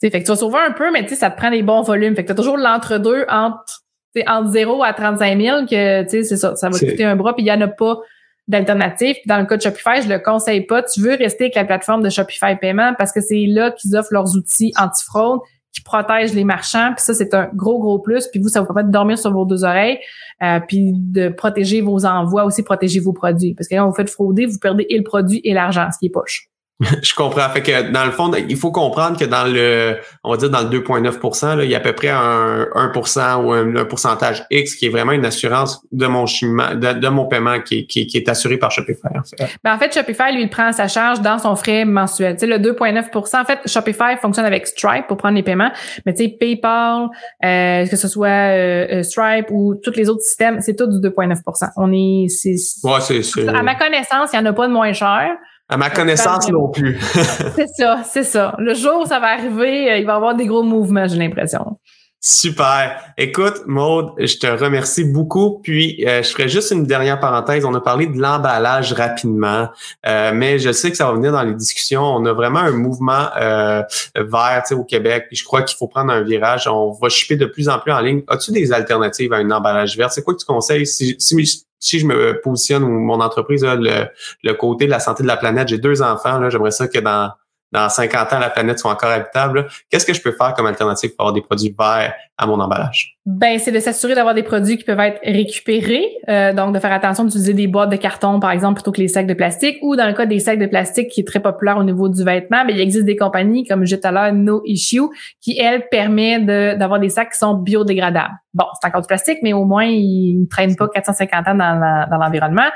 fait 0.00 0.10
que 0.10 0.18
tu 0.18 0.24
vas 0.30 0.36
sauver 0.36 0.58
un 0.58 0.72
peu, 0.72 0.92
mais 0.92 1.06
ça 1.08 1.30
te 1.30 1.36
prend 1.36 1.50
des 1.50 1.62
bons 1.62 1.82
volumes. 1.82 2.14
Fait 2.14 2.22
que 2.22 2.28
tu 2.28 2.32
as 2.32 2.36
toujours 2.36 2.56
l'entre-deux 2.56 3.24
entre, 3.28 3.82
entre 4.26 4.48
0 4.50 4.84
à 4.84 4.92
35 4.92 5.40
000 5.40 5.66
que 5.66 6.04
c'est 6.08 6.22
ça, 6.36 6.54
ça 6.54 6.68
va 6.68 6.78
coûter 6.78 7.04
un 7.04 7.16
bras, 7.16 7.34
puis 7.34 7.42
il 7.42 7.46
n'y 7.46 7.52
en 7.52 7.60
a 7.60 7.68
pas 7.68 7.98
d'alternative. 8.46 9.16
Dans 9.26 9.38
le 9.38 9.44
cas 9.44 9.56
de 9.56 9.62
Shopify, 9.62 10.02
je 10.02 10.08
le 10.08 10.18
conseille 10.18 10.62
pas. 10.62 10.82
Tu 10.82 11.00
veux 11.00 11.14
rester 11.14 11.44
avec 11.44 11.54
la 11.54 11.64
plateforme 11.64 12.02
de 12.02 12.10
Shopify 12.10 12.56
Paiement 12.60 12.94
parce 12.96 13.12
que 13.12 13.20
c'est 13.20 13.44
là 13.46 13.70
qu'ils 13.72 13.96
offrent 13.96 14.12
leurs 14.12 14.36
outils 14.36 14.72
anti-fraude 14.78 15.40
qui 15.72 15.82
protègent 15.82 16.32
les 16.32 16.44
marchands. 16.44 16.94
Puis 16.96 17.04
ça, 17.04 17.12
c'est 17.12 17.34
un 17.34 17.50
gros, 17.54 17.78
gros 17.78 17.98
plus. 17.98 18.26
Puis 18.28 18.40
vous, 18.40 18.48
ça 18.48 18.60
vous 18.60 18.66
permet 18.66 18.84
de 18.84 18.90
dormir 18.90 19.18
sur 19.18 19.32
vos 19.32 19.44
deux 19.44 19.64
oreilles, 19.64 19.98
euh, 20.42 20.60
puis 20.66 20.92
de 20.94 21.28
protéger 21.28 21.82
vos 21.82 22.06
envois, 22.06 22.44
aussi 22.44 22.62
protéger 22.62 23.00
vos 23.00 23.12
produits. 23.12 23.54
Parce 23.54 23.68
que 23.68 23.74
quand 23.74 23.86
vous 23.86 23.94
faites 23.94 24.10
frauder, 24.10 24.46
vous 24.46 24.58
perdez 24.58 24.86
et 24.88 24.96
le 24.96 25.04
produit 25.04 25.40
et 25.44 25.52
l'argent, 25.52 25.88
ce 25.92 25.98
qui 25.98 26.06
est 26.06 26.10
poche. 26.10 26.48
Je 27.02 27.12
comprends. 27.14 27.48
Fait 27.50 27.62
que 27.62 27.90
dans 27.90 28.04
le 28.04 28.12
fond, 28.12 28.30
il 28.32 28.56
faut 28.56 28.70
comprendre 28.70 29.18
que 29.18 29.24
dans 29.24 29.44
le, 29.44 29.96
on 30.22 30.30
va 30.30 30.36
dire 30.36 30.48
dans 30.48 30.60
le 30.60 30.68
2,9% 30.78 31.64
il 31.64 31.70
y 31.70 31.74
a 31.74 31.78
à 31.78 31.80
peu 31.80 31.92
près 31.92 32.08
un 32.08 32.66
1% 32.74 33.44
ou 33.44 33.52
un, 33.52 33.84
pourcentage 33.84 34.44
X 34.50 34.76
qui 34.76 34.86
est 34.86 34.88
vraiment 34.88 35.12
une 35.12 35.24
assurance 35.24 35.80
de 35.90 36.06
mon 36.06 36.26
cheminement, 36.26 36.74
de, 36.74 37.08
mon 37.08 37.26
paiement 37.26 37.60
qui, 37.60 37.86
qui, 37.86 38.06
qui, 38.06 38.16
est 38.16 38.28
assuré 38.28 38.58
par 38.58 38.70
Shopify. 38.70 39.08
En 39.08 39.24
fait. 39.24 39.48
Ben, 39.64 39.74
en 39.74 39.78
fait, 39.78 39.92
Shopify, 39.92 40.32
lui, 40.32 40.42
il 40.42 40.50
prend 40.50 40.72
sa 40.72 40.86
charge 40.86 41.20
dans 41.20 41.38
son 41.38 41.56
frais 41.56 41.84
mensuel. 41.84 42.34
Tu 42.34 42.40
sais, 42.40 42.46
le 42.46 42.58
2,9% 42.58 43.40
En 43.40 43.44
fait, 43.44 43.60
Shopify 43.66 44.16
fonctionne 44.20 44.46
avec 44.46 44.66
Stripe 44.66 45.06
pour 45.08 45.16
prendre 45.16 45.34
les 45.34 45.42
paiements. 45.42 45.72
Mais 46.06 46.14
tu 46.14 46.24
sais, 46.24 46.28
PayPal, 46.28 47.08
euh, 47.44 47.86
que 47.86 47.96
ce 47.96 48.06
soit 48.06 48.28
euh, 48.28 48.86
euh, 48.92 49.02
Stripe 49.02 49.46
ou 49.50 49.74
tous 49.82 49.94
les 49.96 50.08
autres 50.08 50.22
systèmes, 50.22 50.60
c'est 50.60 50.76
tout 50.76 50.86
du 50.86 51.06
2,9% 51.08 51.70
On 51.76 51.92
est, 51.92 52.28
c'est, 52.28 52.54
ouais, 52.84 53.00
c'est, 53.00 53.48
à 53.48 53.62
ma 53.62 53.74
connaissance, 53.74 54.30
il 54.32 54.40
n'y 54.40 54.46
en 54.46 54.50
a 54.50 54.52
pas 54.52 54.68
de 54.68 54.72
moins 54.72 54.92
cher. 54.92 55.30
À 55.68 55.76
ma 55.76 55.90
connaissance 55.90 56.48
non 56.50 56.68
plus. 56.68 56.98
c'est 57.56 57.68
ça, 57.76 58.02
c'est 58.04 58.24
ça. 58.24 58.54
Le 58.58 58.74
jour 58.74 59.02
où 59.02 59.06
ça 59.06 59.20
va 59.20 59.28
arriver, 59.28 59.92
euh, 59.92 59.98
il 59.98 60.06
va 60.06 60.14
y 60.14 60.16
avoir 60.16 60.34
des 60.34 60.46
gros 60.46 60.62
mouvements, 60.62 61.06
j'ai 61.06 61.18
l'impression. 61.18 61.76
Super. 62.20 63.00
Écoute, 63.16 63.62
Maude, 63.66 64.10
je 64.18 64.38
te 64.38 64.46
remercie 64.48 65.04
beaucoup. 65.04 65.60
Puis, 65.62 66.04
euh, 66.04 66.20
je 66.20 66.30
ferai 66.30 66.48
juste 66.48 66.72
une 66.72 66.84
dernière 66.84 67.20
parenthèse. 67.20 67.64
On 67.64 67.72
a 67.74 67.80
parlé 67.80 68.06
de 68.06 68.18
l'emballage 68.18 68.92
rapidement, 68.92 69.68
euh, 70.04 70.32
mais 70.34 70.58
je 70.58 70.72
sais 70.72 70.90
que 70.90 70.96
ça 70.96 71.06
va 71.06 71.12
venir 71.12 71.30
dans 71.30 71.44
les 71.44 71.54
discussions. 71.54 72.02
On 72.02 72.26
a 72.26 72.32
vraiment 72.32 72.58
un 72.58 72.72
mouvement 72.72 73.28
euh, 73.40 73.82
vert 74.16 74.64
au 74.72 74.82
Québec. 74.82 75.26
Puis, 75.28 75.36
je 75.36 75.44
crois 75.44 75.62
qu'il 75.62 75.78
faut 75.78 75.86
prendre 75.86 76.12
un 76.12 76.22
virage. 76.22 76.66
On 76.66 76.90
va 76.90 77.08
shipper 77.08 77.36
de 77.36 77.46
plus 77.46 77.68
en 77.68 77.78
plus 77.78 77.92
en 77.92 78.00
ligne. 78.00 78.22
As-tu 78.26 78.50
des 78.50 78.72
alternatives 78.72 79.32
à 79.32 79.36
un 79.36 79.50
emballage 79.52 79.96
vert? 79.96 80.10
C'est 80.10 80.22
quoi 80.22 80.34
que 80.34 80.40
tu 80.40 80.46
conseilles? 80.46 80.88
Si, 80.88 81.14
si, 81.20 81.66
si 81.78 81.98
je 81.98 82.06
me 82.06 82.40
positionne 82.40 82.84
ou 82.84 82.88
mon 82.88 83.20
entreprise, 83.20 83.64
le, 83.64 84.06
le 84.42 84.52
côté 84.54 84.86
de 84.86 84.90
la 84.90 85.00
santé 85.00 85.22
de 85.22 85.28
la 85.28 85.36
planète, 85.36 85.68
j'ai 85.68 85.78
deux 85.78 86.02
enfants, 86.02 86.48
j'aimerais 86.50 86.70
ça 86.70 86.88
que 86.88 86.98
dans 86.98 87.32
dans 87.70 87.88
50 87.88 88.32
ans, 88.32 88.38
la 88.38 88.50
planète 88.50 88.78
soit 88.78 88.90
encore 88.90 89.10
habitable. 89.10 89.68
Qu'est-ce 89.90 90.06
que 90.06 90.14
je 90.14 90.22
peux 90.22 90.32
faire 90.32 90.54
comme 90.54 90.66
alternative 90.66 91.10
pour 91.14 91.26
avoir 91.26 91.34
des 91.34 91.42
produits 91.42 91.74
verts 91.78 92.14
à 92.38 92.46
mon 92.46 92.60
emballage? 92.60 93.18
Ben, 93.26 93.58
c'est 93.58 93.72
de 93.72 93.80
s'assurer 93.80 94.14
d'avoir 94.14 94.34
des 94.34 94.42
produits 94.42 94.78
qui 94.78 94.84
peuvent 94.84 94.98
être 95.00 95.20
récupérés. 95.22 96.06
Euh, 96.28 96.54
donc, 96.54 96.74
de 96.74 96.78
faire 96.78 96.92
attention 96.92 97.24
d'utiliser 97.24 97.52
des 97.52 97.66
boîtes 97.66 97.90
de 97.90 97.96
carton, 97.96 98.40
par 98.40 98.52
exemple, 98.52 98.76
plutôt 98.76 98.92
que 98.92 99.00
les 99.00 99.08
sacs 99.08 99.26
de 99.26 99.34
plastique. 99.34 99.76
Ou 99.82 99.96
dans 99.96 100.06
le 100.06 100.14
cas 100.14 100.24
des 100.24 100.38
sacs 100.38 100.58
de 100.58 100.66
plastique, 100.66 101.08
qui 101.08 101.20
est 101.20 101.26
très 101.26 101.40
populaire 101.40 101.76
au 101.76 101.84
niveau 101.84 102.08
du 102.08 102.24
vêtement, 102.24 102.64
ben, 102.64 102.70
il 102.70 102.80
existe 102.80 103.04
des 103.04 103.16
compagnies, 103.16 103.64
comme 103.64 103.84
disais 103.84 104.00
tout 104.00 104.08
à 104.08 104.12
l'heure, 104.12 104.32
No 104.32 104.62
Issue, 104.64 105.08
qui, 105.42 105.58
elles, 105.58 105.88
permet 105.90 106.40
d'avoir 106.76 107.00
des 107.00 107.10
sacs 107.10 107.32
qui 107.32 107.38
sont 107.38 107.54
biodégradables. 107.54 108.34
Bon, 108.54 108.64
c'est 108.80 108.88
encore 108.88 109.02
du 109.02 109.06
plastique, 109.06 109.38
mais 109.42 109.52
au 109.52 109.64
moins, 109.64 109.84
ils 109.84 110.40
ne 110.40 110.46
traînent 110.46 110.74
pas 110.74 110.88
450 110.88 111.48
ans 111.48 111.54
dans 111.54 112.16
l'environnement. 112.18 112.70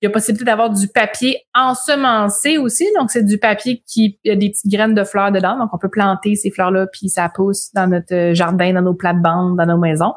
il 0.00 0.06
y 0.06 0.08
a 0.08 0.10
possibilité 0.10 0.44
d'avoir 0.44 0.70
du 0.70 0.88
papier 0.88 1.42
ensemencé 1.52 2.58
aussi. 2.58 2.86
Donc, 2.98 3.10
c'est 3.10 3.24
du 3.24 3.36
papier 3.38 3.82
qui 3.86 4.18
a 4.28 4.36
des 4.36 4.50
petites 4.50 4.70
graines 4.70 4.94
de 4.94 5.04
fleurs 5.04 5.32
dedans. 5.32 5.58
Donc, 5.58 5.70
on 5.72 5.78
peut 5.78 5.90
planter 5.90 6.36
ces 6.36 6.50
fleurs-là, 6.50 6.86
puis 6.86 7.08
ça 7.08 7.28
pousse 7.28 7.72
dans 7.74 7.88
notre 7.88 8.34
jardin, 8.34 8.72
dans 8.72 8.82
nos 8.82 8.94
plates-bandes, 9.06 9.56
dans 9.56 9.66
nos 9.66 9.78
maisons. 9.78 10.14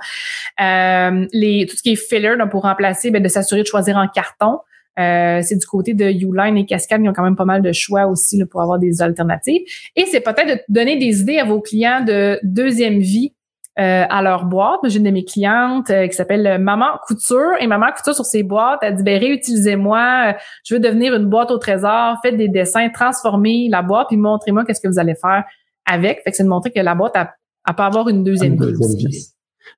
Euh, 0.61 1.25
les, 1.33 1.65
tout 1.69 1.75
ce 1.75 1.83
qui 1.83 1.91
est 1.91 1.95
filler, 1.95 2.35
pour 2.49 2.63
remplacer, 2.63 3.11
ben, 3.11 3.21
de 3.21 3.27
s'assurer 3.27 3.61
de 3.61 3.67
choisir 3.67 3.97
en 3.97 4.07
carton. 4.07 4.59
Euh, 4.99 5.39
c'est 5.41 5.55
du 5.55 5.65
côté 5.65 5.93
de 5.93 6.05
Uline 6.05 6.57
et 6.57 6.65
Cascade, 6.65 7.01
ils 7.01 7.09
ont 7.09 7.13
quand 7.13 7.23
même 7.23 7.37
pas 7.37 7.45
mal 7.45 7.61
de 7.61 7.71
choix 7.71 8.07
aussi 8.07 8.37
là, 8.37 8.45
pour 8.49 8.61
avoir 8.61 8.79
des 8.79 9.01
alternatives. 9.01 9.61
Et 9.95 10.05
c'est 10.07 10.19
peut-être 10.19 10.47
de 10.47 10.61
donner 10.67 10.97
des 10.97 11.21
idées 11.21 11.37
à 11.37 11.45
vos 11.45 11.61
clients 11.61 12.03
de 12.03 12.37
deuxième 12.43 12.99
vie 12.99 13.33
euh, 13.79 14.03
à 14.09 14.21
leur 14.21 14.43
boîte. 14.43 14.79
J'ai 14.83 14.97
une 14.97 15.05
de 15.05 15.11
mes 15.11 15.23
clientes 15.23 15.89
euh, 15.89 16.07
qui 16.07 16.13
s'appelle 16.13 16.57
Maman 16.59 16.97
Couture 17.07 17.53
et 17.61 17.67
Maman 17.67 17.91
Couture 17.95 18.13
sur 18.13 18.25
ses 18.25 18.43
boîtes, 18.43 18.79
elle 18.81 18.95
dit 18.95 19.03
ben 19.03 19.17
réutilisez-moi, 19.17 20.35
je 20.65 20.73
veux 20.73 20.81
devenir 20.81 21.15
une 21.15 21.27
boîte 21.27 21.49
au 21.51 21.59
trésor, 21.59 22.17
faites 22.21 22.35
des 22.35 22.49
dessins, 22.49 22.89
transformez 22.89 23.69
la 23.69 23.81
boîte 23.81 24.07
puis 24.09 24.17
montrez-moi 24.17 24.65
qu'est-ce 24.65 24.81
que 24.81 24.89
vous 24.89 24.99
allez 24.99 25.15
faire 25.15 25.45
avec. 25.85 26.21
Fait 26.23 26.31
que 26.31 26.37
c'est 26.37 26.43
de 26.43 26.49
montrer 26.49 26.71
que 26.71 26.79
la 26.79 26.93
boîte 26.93 27.15
a, 27.15 27.33
peut 27.73 27.83
avoir 27.83 28.09
une 28.09 28.23
deuxième, 28.23 28.55
vie. 28.55 29.27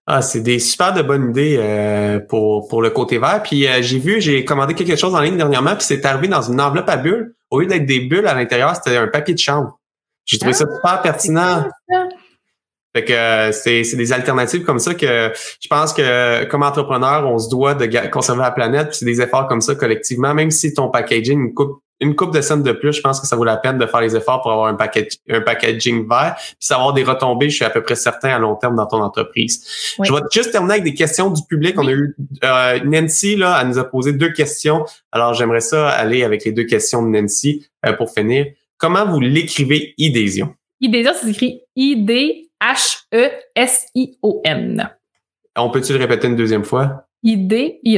Ah, 0.07 0.21
c'est 0.21 0.41
des 0.41 0.59
super 0.59 0.93
de 0.93 1.01
bonnes 1.01 1.29
idées 1.29 1.57
euh, 1.59 2.19
pour, 2.19 2.67
pour 2.67 2.81
le 2.81 2.89
côté 2.89 3.17
vert. 3.17 3.41
Puis 3.43 3.67
j'ai 3.81 3.99
vu, 3.99 4.19
j'ai 4.19 4.45
commandé 4.45 4.73
quelque 4.73 4.95
chose 4.95 5.13
en 5.13 5.19
ligne 5.19 5.37
dernièrement, 5.37 5.75
puis 5.75 5.85
c'est 5.85 6.05
arrivé 6.05 6.27
dans 6.27 6.41
une 6.41 6.59
enveloppe 6.59 6.89
à 6.89 6.97
bulles. 6.97 7.35
Au 7.49 7.59
lieu 7.59 7.67
d'être 7.67 7.85
des 7.85 7.99
bulles 7.99 8.27
à 8.27 8.33
l'intérieur, 8.33 8.75
c'était 8.75 8.97
un 8.97 9.07
papier 9.07 9.33
de 9.33 9.39
chambre. 9.39 9.79
J'ai 10.25 10.37
trouvé 10.37 10.53
ça 10.53 10.65
ah, 10.67 10.75
super 10.75 11.01
pertinent. 11.01 11.65
Fait 12.95 13.05
que 13.05 13.13
euh, 13.13 13.51
c'est, 13.51 13.83
c'est 13.83 13.97
des 13.97 14.11
alternatives 14.11 14.63
comme 14.63 14.79
ça 14.79 14.93
que 14.93 15.31
je 15.61 15.67
pense 15.69 15.93
que 15.93 16.43
comme 16.45 16.63
entrepreneur, 16.63 17.25
on 17.27 17.39
se 17.39 17.49
doit 17.49 17.73
de 17.73 18.07
conserver 18.07 18.41
la 18.41 18.51
planète. 18.51 18.89
Puis 18.89 18.97
c'est 18.97 19.05
des 19.05 19.21
efforts 19.21 19.47
comme 19.47 19.61
ça 19.61 19.75
collectivement, 19.75 20.33
même 20.33 20.51
si 20.51 20.73
ton 20.73 20.89
packaging 20.89 21.39
une 21.39 21.53
coupe 21.53 21.81
une 22.01 22.15
coupe 22.15 22.33
de 22.33 22.41
scènes 22.41 22.63
de 22.63 22.71
plus, 22.71 22.93
je 22.93 23.01
pense 23.01 23.21
que 23.21 23.27
ça 23.27 23.35
vaut 23.35 23.43
la 23.43 23.57
peine 23.57 23.77
de 23.77 23.85
faire 23.85 24.01
les 24.01 24.15
efforts 24.15 24.41
pour 24.41 24.51
avoir 24.51 24.67
un, 24.67 24.73
package, 24.73 25.19
un 25.29 25.41
packaging 25.41 26.09
vert, 26.09 26.33
puis 26.35 26.55
savoir 26.59 26.93
des 26.93 27.03
retombées, 27.03 27.49
je 27.49 27.57
suis 27.57 27.65
à 27.65 27.69
peu 27.69 27.83
près 27.83 27.95
certain 27.95 28.29
à 28.29 28.39
long 28.39 28.55
terme 28.55 28.75
dans 28.75 28.87
ton 28.87 29.01
entreprise. 29.01 29.95
Je 30.03 30.11
vais 30.11 30.19
juste 30.31 30.51
terminer 30.51 30.73
avec 30.73 30.83
des 30.83 30.95
questions 30.95 31.29
du 31.29 31.43
public. 31.47 31.75
On 31.77 31.87
a 31.87 31.91
eu 31.91 32.15
euh, 32.43 32.79
Nancy 32.83 33.35
là, 33.35 33.59
elle 33.61 33.67
nous 33.67 33.77
a 33.77 33.83
posé 33.83 34.13
deux 34.13 34.33
questions. 34.33 34.83
Alors 35.11 35.35
j'aimerais 35.35 35.61
ça 35.61 35.89
aller 35.89 36.23
avec 36.23 36.43
les 36.43 36.51
deux 36.51 36.65
questions 36.65 37.03
de 37.03 37.09
Nancy 37.09 37.67
euh, 37.85 37.93
pour 37.93 38.11
finir. 38.11 38.47
Comment 38.77 39.05
vous 39.05 39.19
l'écrivez 39.19 39.93
Idésion? 39.99 40.55
Idésion, 40.79 41.11
c'est 41.21 41.29
écrit 41.29 41.61
I-D 41.75 42.50
H-E-S-I-O-N. 42.61 44.49
On 45.57 45.69
peut-tu 45.69 45.93
le 45.93 45.99
répéter 45.99 46.27
une 46.27 46.35
deuxième 46.35 46.63
fois? 46.63 47.07
I-D-H-E-S-I-O-N. 47.23 47.95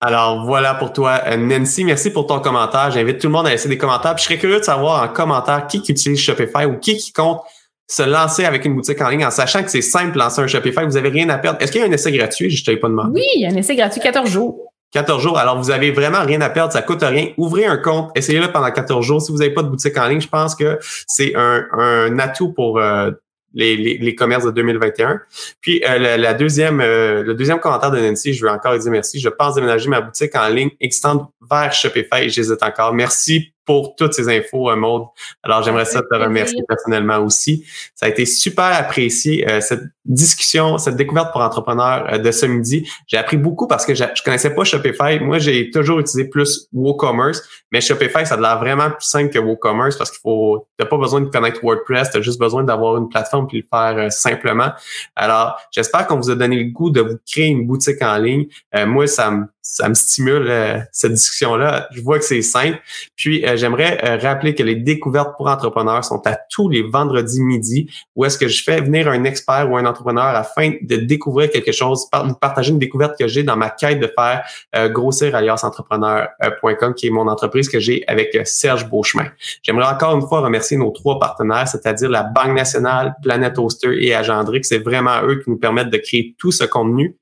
Alors 0.00 0.44
voilà 0.44 0.74
pour 0.74 0.92
toi, 0.92 1.22
euh, 1.26 1.36
Nancy. 1.36 1.84
Merci 1.84 2.10
pour 2.10 2.26
ton 2.26 2.40
commentaire. 2.40 2.90
J'invite 2.90 3.18
tout 3.18 3.26
le 3.26 3.32
monde 3.32 3.46
à 3.46 3.50
laisser 3.50 3.68
des 3.68 3.78
commentaires. 3.78 4.14
Puis 4.14 4.22
je 4.22 4.28
serais 4.28 4.38
curieux 4.38 4.60
de 4.60 4.64
savoir 4.64 5.02
en 5.02 5.08
commentaire 5.12 5.66
qui, 5.66 5.78
utilise 5.78 6.18
Shopify 6.18 6.64
ou 6.64 6.78
qui, 6.78 6.96
qui 6.96 7.12
compte 7.12 7.42
se 7.88 8.02
lancer 8.02 8.44
avec 8.44 8.64
une 8.64 8.74
boutique 8.74 9.00
en 9.00 9.08
ligne 9.08 9.24
en 9.24 9.30
sachant 9.30 9.62
que 9.62 9.70
c'est 9.70 9.82
simple 9.82 10.14
de 10.14 10.18
lancer 10.18 10.40
un 10.40 10.46
Shopify. 10.46 10.84
Vous 10.84 10.94
n'avez 10.94 11.10
rien 11.10 11.28
à 11.28 11.38
perdre. 11.38 11.60
Est-ce 11.60 11.70
qu'il 11.70 11.80
y 11.80 11.84
a 11.84 11.86
un 11.86 11.92
essai 11.92 12.10
gratuit? 12.12 12.50
Je 12.50 12.62
ne 12.62 12.64
t'avais 12.64 12.78
pas 12.78 12.88
demandé. 12.88 13.20
Oui, 13.20 13.26
il 13.36 13.42
y 13.42 13.46
a 13.46 13.50
un 13.50 13.56
essai 13.56 13.76
gratuit 13.76 14.00
14 14.00 14.28
jours. 14.28 14.72
14 14.92 15.22
jours. 15.22 15.38
Alors, 15.38 15.58
vous 15.58 15.70
avez 15.70 15.90
vraiment 15.90 16.22
rien 16.22 16.40
à 16.40 16.48
perdre, 16.48 16.72
ça 16.72 16.82
coûte 16.82 17.02
rien. 17.02 17.28
Ouvrez 17.36 17.66
un 17.66 17.76
compte, 17.76 18.10
essayez-le 18.14 18.50
pendant 18.52 18.70
14 18.70 19.04
jours. 19.04 19.20
Si 19.20 19.32
vous 19.32 19.38
n'avez 19.38 19.52
pas 19.52 19.62
de 19.62 19.68
boutique 19.68 19.96
en 19.98 20.06
ligne, 20.06 20.20
je 20.20 20.28
pense 20.28 20.54
que 20.54 20.78
c'est 21.06 21.34
un, 21.34 21.66
un 21.72 22.18
atout 22.18 22.52
pour 22.52 22.78
euh, 22.78 23.10
les, 23.56 23.76
les, 23.76 24.14
commerces 24.14 24.44
de 24.44 24.50
2021. 24.50 25.20
Puis 25.60 25.82
euh, 25.84 26.16
la, 26.16 26.34
deuxième, 26.34 26.80
euh, 26.80 27.22
le 27.22 27.34
deuxième 27.34 27.58
commentaire 27.58 27.90
de 27.90 27.98
Nancy, 27.98 28.34
je 28.34 28.44
veux 28.44 28.50
encore 28.50 28.78
dire 28.78 28.90
merci. 28.90 29.18
Je 29.18 29.28
pense 29.28 29.54
déménager 29.54 29.88
ma 29.88 30.00
boutique 30.00 30.34
en 30.36 30.48
ligne 30.48 30.70
existante 30.80 31.30
vers 31.50 31.72
Shopify 31.72 32.28
j'hésite 32.28 32.62
encore. 32.62 32.92
Merci 32.94 33.52
pour 33.66 33.96
toutes 33.96 34.14
ces 34.14 34.28
infos, 34.28 34.70
euh, 34.70 34.76
Maude. 34.76 35.02
Alors, 35.42 35.62
j'aimerais 35.62 35.84
ça 35.84 36.00
te 36.00 36.14
remercier 36.14 36.62
personnellement 36.66 37.18
aussi. 37.18 37.66
Ça 37.94 38.06
a 38.06 38.08
été 38.08 38.24
super 38.24 38.64
apprécié, 38.64 39.48
euh, 39.50 39.60
cette 39.60 39.82
discussion, 40.04 40.78
cette 40.78 40.94
découverte 40.94 41.32
pour 41.32 41.40
entrepreneurs 41.40 42.06
euh, 42.12 42.18
de 42.18 42.30
ce 42.30 42.46
midi. 42.46 42.88
J'ai 43.08 43.16
appris 43.16 43.36
beaucoup 43.36 43.66
parce 43.66 43.84
que 43.84 43.94
je, 43.94 44.04
connaissais 44.24 44.54
pas 44.54 44.62
Shopify. 44.62 45.18
Moi, 45.20 45.38
j'ai 45.38 45.70
toujours 45.70 45.98
utilisé 45.98 46.28
plus 46.28 46.68
WooCommerce, 46.72 47.42
mais 47.72 47.80
Shopify, 47.80 48.24
ça 48.24 48.34
a 48.34 48.40
l'air 48.40 48.60
vraiment 48.60 48.90
plus 48.90 49.06
simple 49.06 49.30
que 49.30 49.40
WooCommerce 49.40 49.96
parce 49.96 50.12
qu'il 50.12 50.20
faut, 50.20 50.68
t'as 50.78 50.86
pas 50.86 50.96
besoin 50.96 51.20
de 51.20 51.26
connaître 51.28 51.60
WordPress, 51.62 52.10
tu 52.12 52.18
as 52.18 52.20
juste 52.20 52.38
besoin 52.38 52.62
d'avoir 52.62 52.96
une 52.96 53.08
plateforme 53.08 53.48
puis 53.48 53.58
le 53.58 53.66
faire 53.68 54.12
simplement. 54.12 54.70
Alors, 55.16 55.58
j'espère 55.72 56.06
qu'on 56.06 56.16
vous 56.16 56.30
a 56.30 56.36
donné 56.36 56.56
le 56.56 56.70
goût 56.70 56.90
de 56.90 57.00
vous 57.00 57.16
créer 57.26 57.46
une 57.46 57.66
boutique 57.66 58.00
en 58.00 58.16
ligne. 58.16 58.46
moi, 58.86 59.08
ça 59.08 59.30
me 59.32 59.46
ça 59.68 59.88
me 59.88 59.94
stimule 59.94 60.46
euh, 60.48 60.78
cette 60.92 61.12
discussion-là. 61.12 61.88
Je 61.90 62.00
vois 62.00 62.18
que 62.18 62.24
c'est 62.24 62.40
simple. 62.40 62.78
Puis 63.16 63.44
euh, 63.44 63.56
j'aimerais 63.56 63.98
euh, 64.04 64.16
rappeler 64.16 64.54
que 64.54 64.62
les 64.62 64.76
découvertes 64.76 65.36
pour 65.36 65.48
entrepreneurs 65.48 66.04
sont 66.04 66.24
à 66.26 66.38
tous 66.50 66.68
les 66.68 66.82
vendredis 66.82 67.42
midi, 67.42 67.90
où 68.14 68.24
est-ce 68.24 68.38
que 68.38 68.48
je 68.48 68.62
fais 68.62 68.80
venir 68.80 69.08
un 69.08 69.24
expert 69.24 69.70
ou 69.70 69.76
un 69.76 69.84
entrepreneur 69.84 70.24
afin 70.24 70.74
de 70.80 70.96
découvrir 70.96 71.50
quelque 71.50 71.72
chose, 71.72 72.06
partager 72.40 72.70
une 72.70 72.78
découverte 72.78 73.18
que 73.18 73.26
j'ai 73.26 73.42
dans 73.42 73.56
ma 73.56 73.70
quête 73.70 74.00
de 74.00 74.10
faire 74.16 74.44
grossir 74.90 75.34
alias 75.34 75.60
entrepreneur.com, 75.62 76.94
qui 76.94 77.08
est 77.08 77.10
mon 77.10 77.28
entreprise 77.28 77.68
que 77.68 77.80
j'ai 77.80 78.04
avec 78.06 78.38
Serge 78.44 78.88
Beauchemin. 78.88 79.26
J'aimerais 79.62 79.92
encore 79.92 80.14
une 80.16 80.26
fois 80.26 80.40
remercier 80.40 80.76
nos 80.76 80.90
trois 80.90 81.18
partenaires, 81.18 81.68
c'est-à-dire 81.68 82.08
la 82.08 82.22
Banque 82.22 82.56
nationale, 82.56 83.14
Planet 83.22 83.58
Oster 83.58 84.04
et 84.04 84.14
Agendrix. 84.14 84.62
C'est 84.64 84.78
vraiment 84.78 85.22
eux 85.24 85.40
qui 85.42 85.50
nous 85.50 85.58
permettent 85.58 85.90
de 85.90 85.98
créer 85.98 86.34
tout 86.38 86.52
ce 86.52 86.64
contenu 86.64 87.16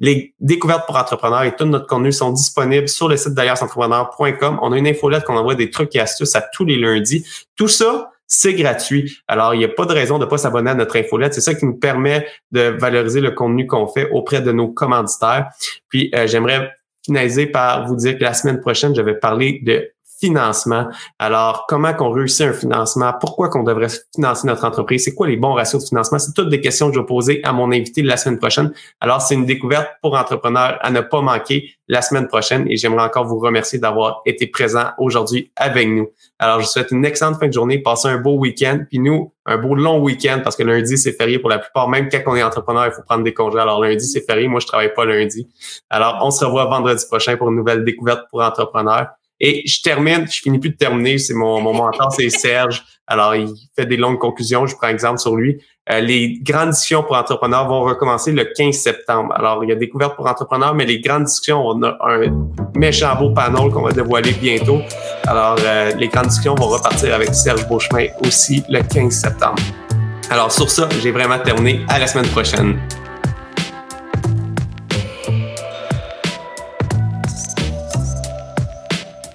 les 0.00 0.34
découvertes 0.40 0.86
pour 0.86 0.96
entrepreneurs 0.96 1.44
et 1.44 1.54
tout 1.54 1.64
notre 1.64 1.86
contenu 1.86 2.12
sont 2.12 2.32
disponibles 2.32 2.88
sur 2.88 3.08
le 3.08 3.16
site 3.16 3.34
d'ailleurs-entrepreneur.com. 3.34 4.58
On 4.62 4.72
a 4.72 4.78
une 4.78 4.86
infolette 4.86 5.24
qu'on 5.24 5.36
envoie 5.36 5.54
des 5.54 5.70
trucs 5.70 5.94
et 5.94 6.00
astuces 6.00 6.34
à 6.34 6.42
tous 6.52 6.64
les 6.64 6.76
lundis. 6.76 7.24
Tout 7.56 7.68
ça, 7.68 8.10
c'est 8.26 8.54
gratuit. 8.54 9.18
Alors, 9.28 9.54
il 9.54 9.58
n'y 9.58 9.64
a 9.64 9.68
pas 9.68 9.86
de 9.86 9.92
raison 9.92 10.18
de 10.18 10.24
ne 10.24 10.30
pas 10.30 10.38
s'abonner 10.38 10.70
à 10.70 10.74
notre 10.74 10.96
infolette. 10.96 11.34
C'est 11.34 11.40
ça 11.40 11.54
qui 11.54 11.64
nous 11.64 11.76
permet 11.76 12.26
de 12.50 12.76
valoriser 12.78 13.20
le 13.20 13.30
contenu 13.30 13.66
qu'on 13.66 13.86
fait 13.86 14.10
auprès 14.10 14.40
de 14.40 14.50
nos 14.50 14.68
commanditaires. 14.68 15.50
Puis, 15.88 16.10
euh, 16.14 16.26
j'aimerais 16.26 16.72
finaliser 17.04 17.46
par 17.46 17.86
vous 17.86 17.96
dire 17.96 18.18
que 18.18 18.24
la 18.24 18.34
semaine 18.34 18.60
prochaine, 18.60 18.94
je 18.94 19.02
vais 19.02 19.14
parler 19.14 19.60
de 19.62 19.90
financement. 20.24 20.86
Alors, 21.18 21.66
comment 21.68 21.92
qu'on 21.92 22.10
réussit 22.10 22.46
un 22.46 22.52
financement? 22.54 23.12
Pourquoi 23.20 23.50
qu'on 23.50 23.62
devrait 23.62 23.88
financer 24.14 24.46
notre 24.46 24.64
entreprise? 24.64 25.04
C'est 25.04 25.14
quoi 25.14 25.26
les 25.26 25.36
bons 25.36 25.52
ratios 25.52 25.82
de 25.82 25.88
financement? 25.88 26.18
C'est 26.18 26.32
toutes 26.32 26.48
des 26.48 26.60
questions 26.62 26.88
que 26.88 26.94
je 26.94 27.00
vais 27.00 27.06
poser 27.06 27.44
à 27.44 27.52
mon 27.52 27.70
invité 27.70 28.00
la 28.02 28.16
semaine 28.16 28.38
prochaine. 28.38 28.72
Alors, 29.00 29.20
c'est 29.20 29.34
une 29.34 29.44
découverte 29.44 29.88
pour 30.00 30.16
entrepreneurs 30.16 30.78
à 30.80 30.90
ne 30.90 31.02
pas 31.02 31.20
manquer 31.20 31.70
la 31.88 32.00
semaine 32.00 32.26
prochaine 32.26 32.66
et 32.70 32.78
j'aimerais 32.78 33.04
encore 33.04 33.26
vous 33.26 33.38
remercier 33.38 33.78
d'avoir 33.78 34.22
été 34.24 34.46
présent 34.46 34.86
aujourd'hui 34.96 35.52
avec 35.56 35.86
nous. 35.86 36.08
Alors, 36.38 36.60
je 36.60 36.64
vous 36.64 36.70
souhaite 36.70 36.90
une 36.90 37.04
excellente 37.04 37.38
fin 37.38 37.48
de 37.48 37.52
journée. 37.52 37.78
Passez 37.78 38.08
un 38.08 38.16
beau 38.16 38.38
week-end. 38.38 38.80
Puis 38.88 38.98
nous, 38.98 39.30
un 39.44 39.58
beau 39.58 39.74
long 39.74 40.00
week-end 40.00 40.40
parce 40.42 40.56
que 40.56 40.62
lundi, 40.62 40.96
c'est 40.96 41.12
férié 41.12 41.38
pour 41.38 41.50
la 41.50 41.58
plupart. 41.58 41.88
Même 41.88 42.08
quand 42.08 42.20
on 42.26 42.36
est 42.36 42.42
entrepreneur, 42.42 42.86
il 42.86 42.92
faut 42.92 43.02
prendre 43.02 43.24
des 43.24 43.34
congés. 43.34 43.58
Alors, 43.58 43.82
lundi, 43.82 44.06
c'est 44.06 44.24
férié. 44.24 44.48
Moi, 44.48 44.60
je 44.60 44.66
travaille 44.66 44.94
pas 44.94 45.04
lundi. 45.04 45.46
Alors, 45.90 46.20
on 46.22 46.30
se 46.30 46.44
revoit 46.46 46.64
vendredi 46.64 47.04
prochain 47.06 47.36
pour 47.36 47.50
une 47.50 47.56
nouvelle 47.56 47.84
découverte 47.84 48.22
pour 48.30 48.40
entrepreneurs. 48.40 49.08
Et 49.40 49.66
je 49.66 49.80
termine, 49.82 50.26
je 50.30 50.40
finis 50.40 50.58
plus 50.58 50.70
de 50.70 50.76
terminer, 50.76 51.18
c'est 51.18 51.34
mon, 51.34 51.60
mon 51.60 51.74
mentor, 51.74 52.12
c'est 52.12 52.30
Serge. 52.30 52.82
Alors, 53.06 53.34
il 53.34 53.48
fait 53.76 53.84
des 53.84 53.98
longues 53.98 54.18
conclusions, 54.18 54.66
je 54.66 54.74
prends 54.76 54.88
exemple 54.88 55.18
sur 55.18 55.36
lui. 55.36 55.60
Euh, 55.90 56.00
les 56.00 56.40
grandes 56.42 56.70
discussions 56.70 57.02
pour 57.02 57.16
entrepreneurs 57.16 57.68
vont 57.68 57.82
recommencer 57.82 58.32
le 58.32 58.44
15 58.44 58.74
septembre. 58.74 59.34
Alors, 59.36 59.62
il 59.62 59.68
y 59.68 59.72
a 59.72 59.76
découverte 59.76 60.16
pour 60.16 60.26
entrepreneurs, 60.26 60.74
mais 60.74 60.86
les 60.86 61.00
grandes 61.00 61.24
discussions, 61.24 61.62
on 61.66 61.82
a 61.82 61.98
un 62.00 62.48
méchant 62.74 63.14
beau 63.16 63.30
panel 63.34 63.70
qu'on 63.70 63.82
va 63.82 63.92
dévoiler 63.92 64.32
bientôt. 64.32 64.80
Alors, 65.26 65.58
euh, 65.62 65.92
les 65.96 66.08
grandes 66.08 66.28
discussions 66.28 66.54
vont 66.54 66.68
repartir 66.68 67.14
avec 67.14 67.34
Serge 67.34 67.68
Beauchemin 67.68 68.06
aussi 68.24 68.62
le 68.70 68.80
15 68.80 69.12
septembre. 69.12 69.62
Alors, 70.30 70.50
sur 70.50 70.70
ça, 70.70 70.88
j'ai 71.02 71.10
vraiment 71.10 71.38
terminé. 71.38 71.80
À 71.88 71.98
la 71.98 72.06
semaine 72.06 72.28
prochaine. 72.28 72.78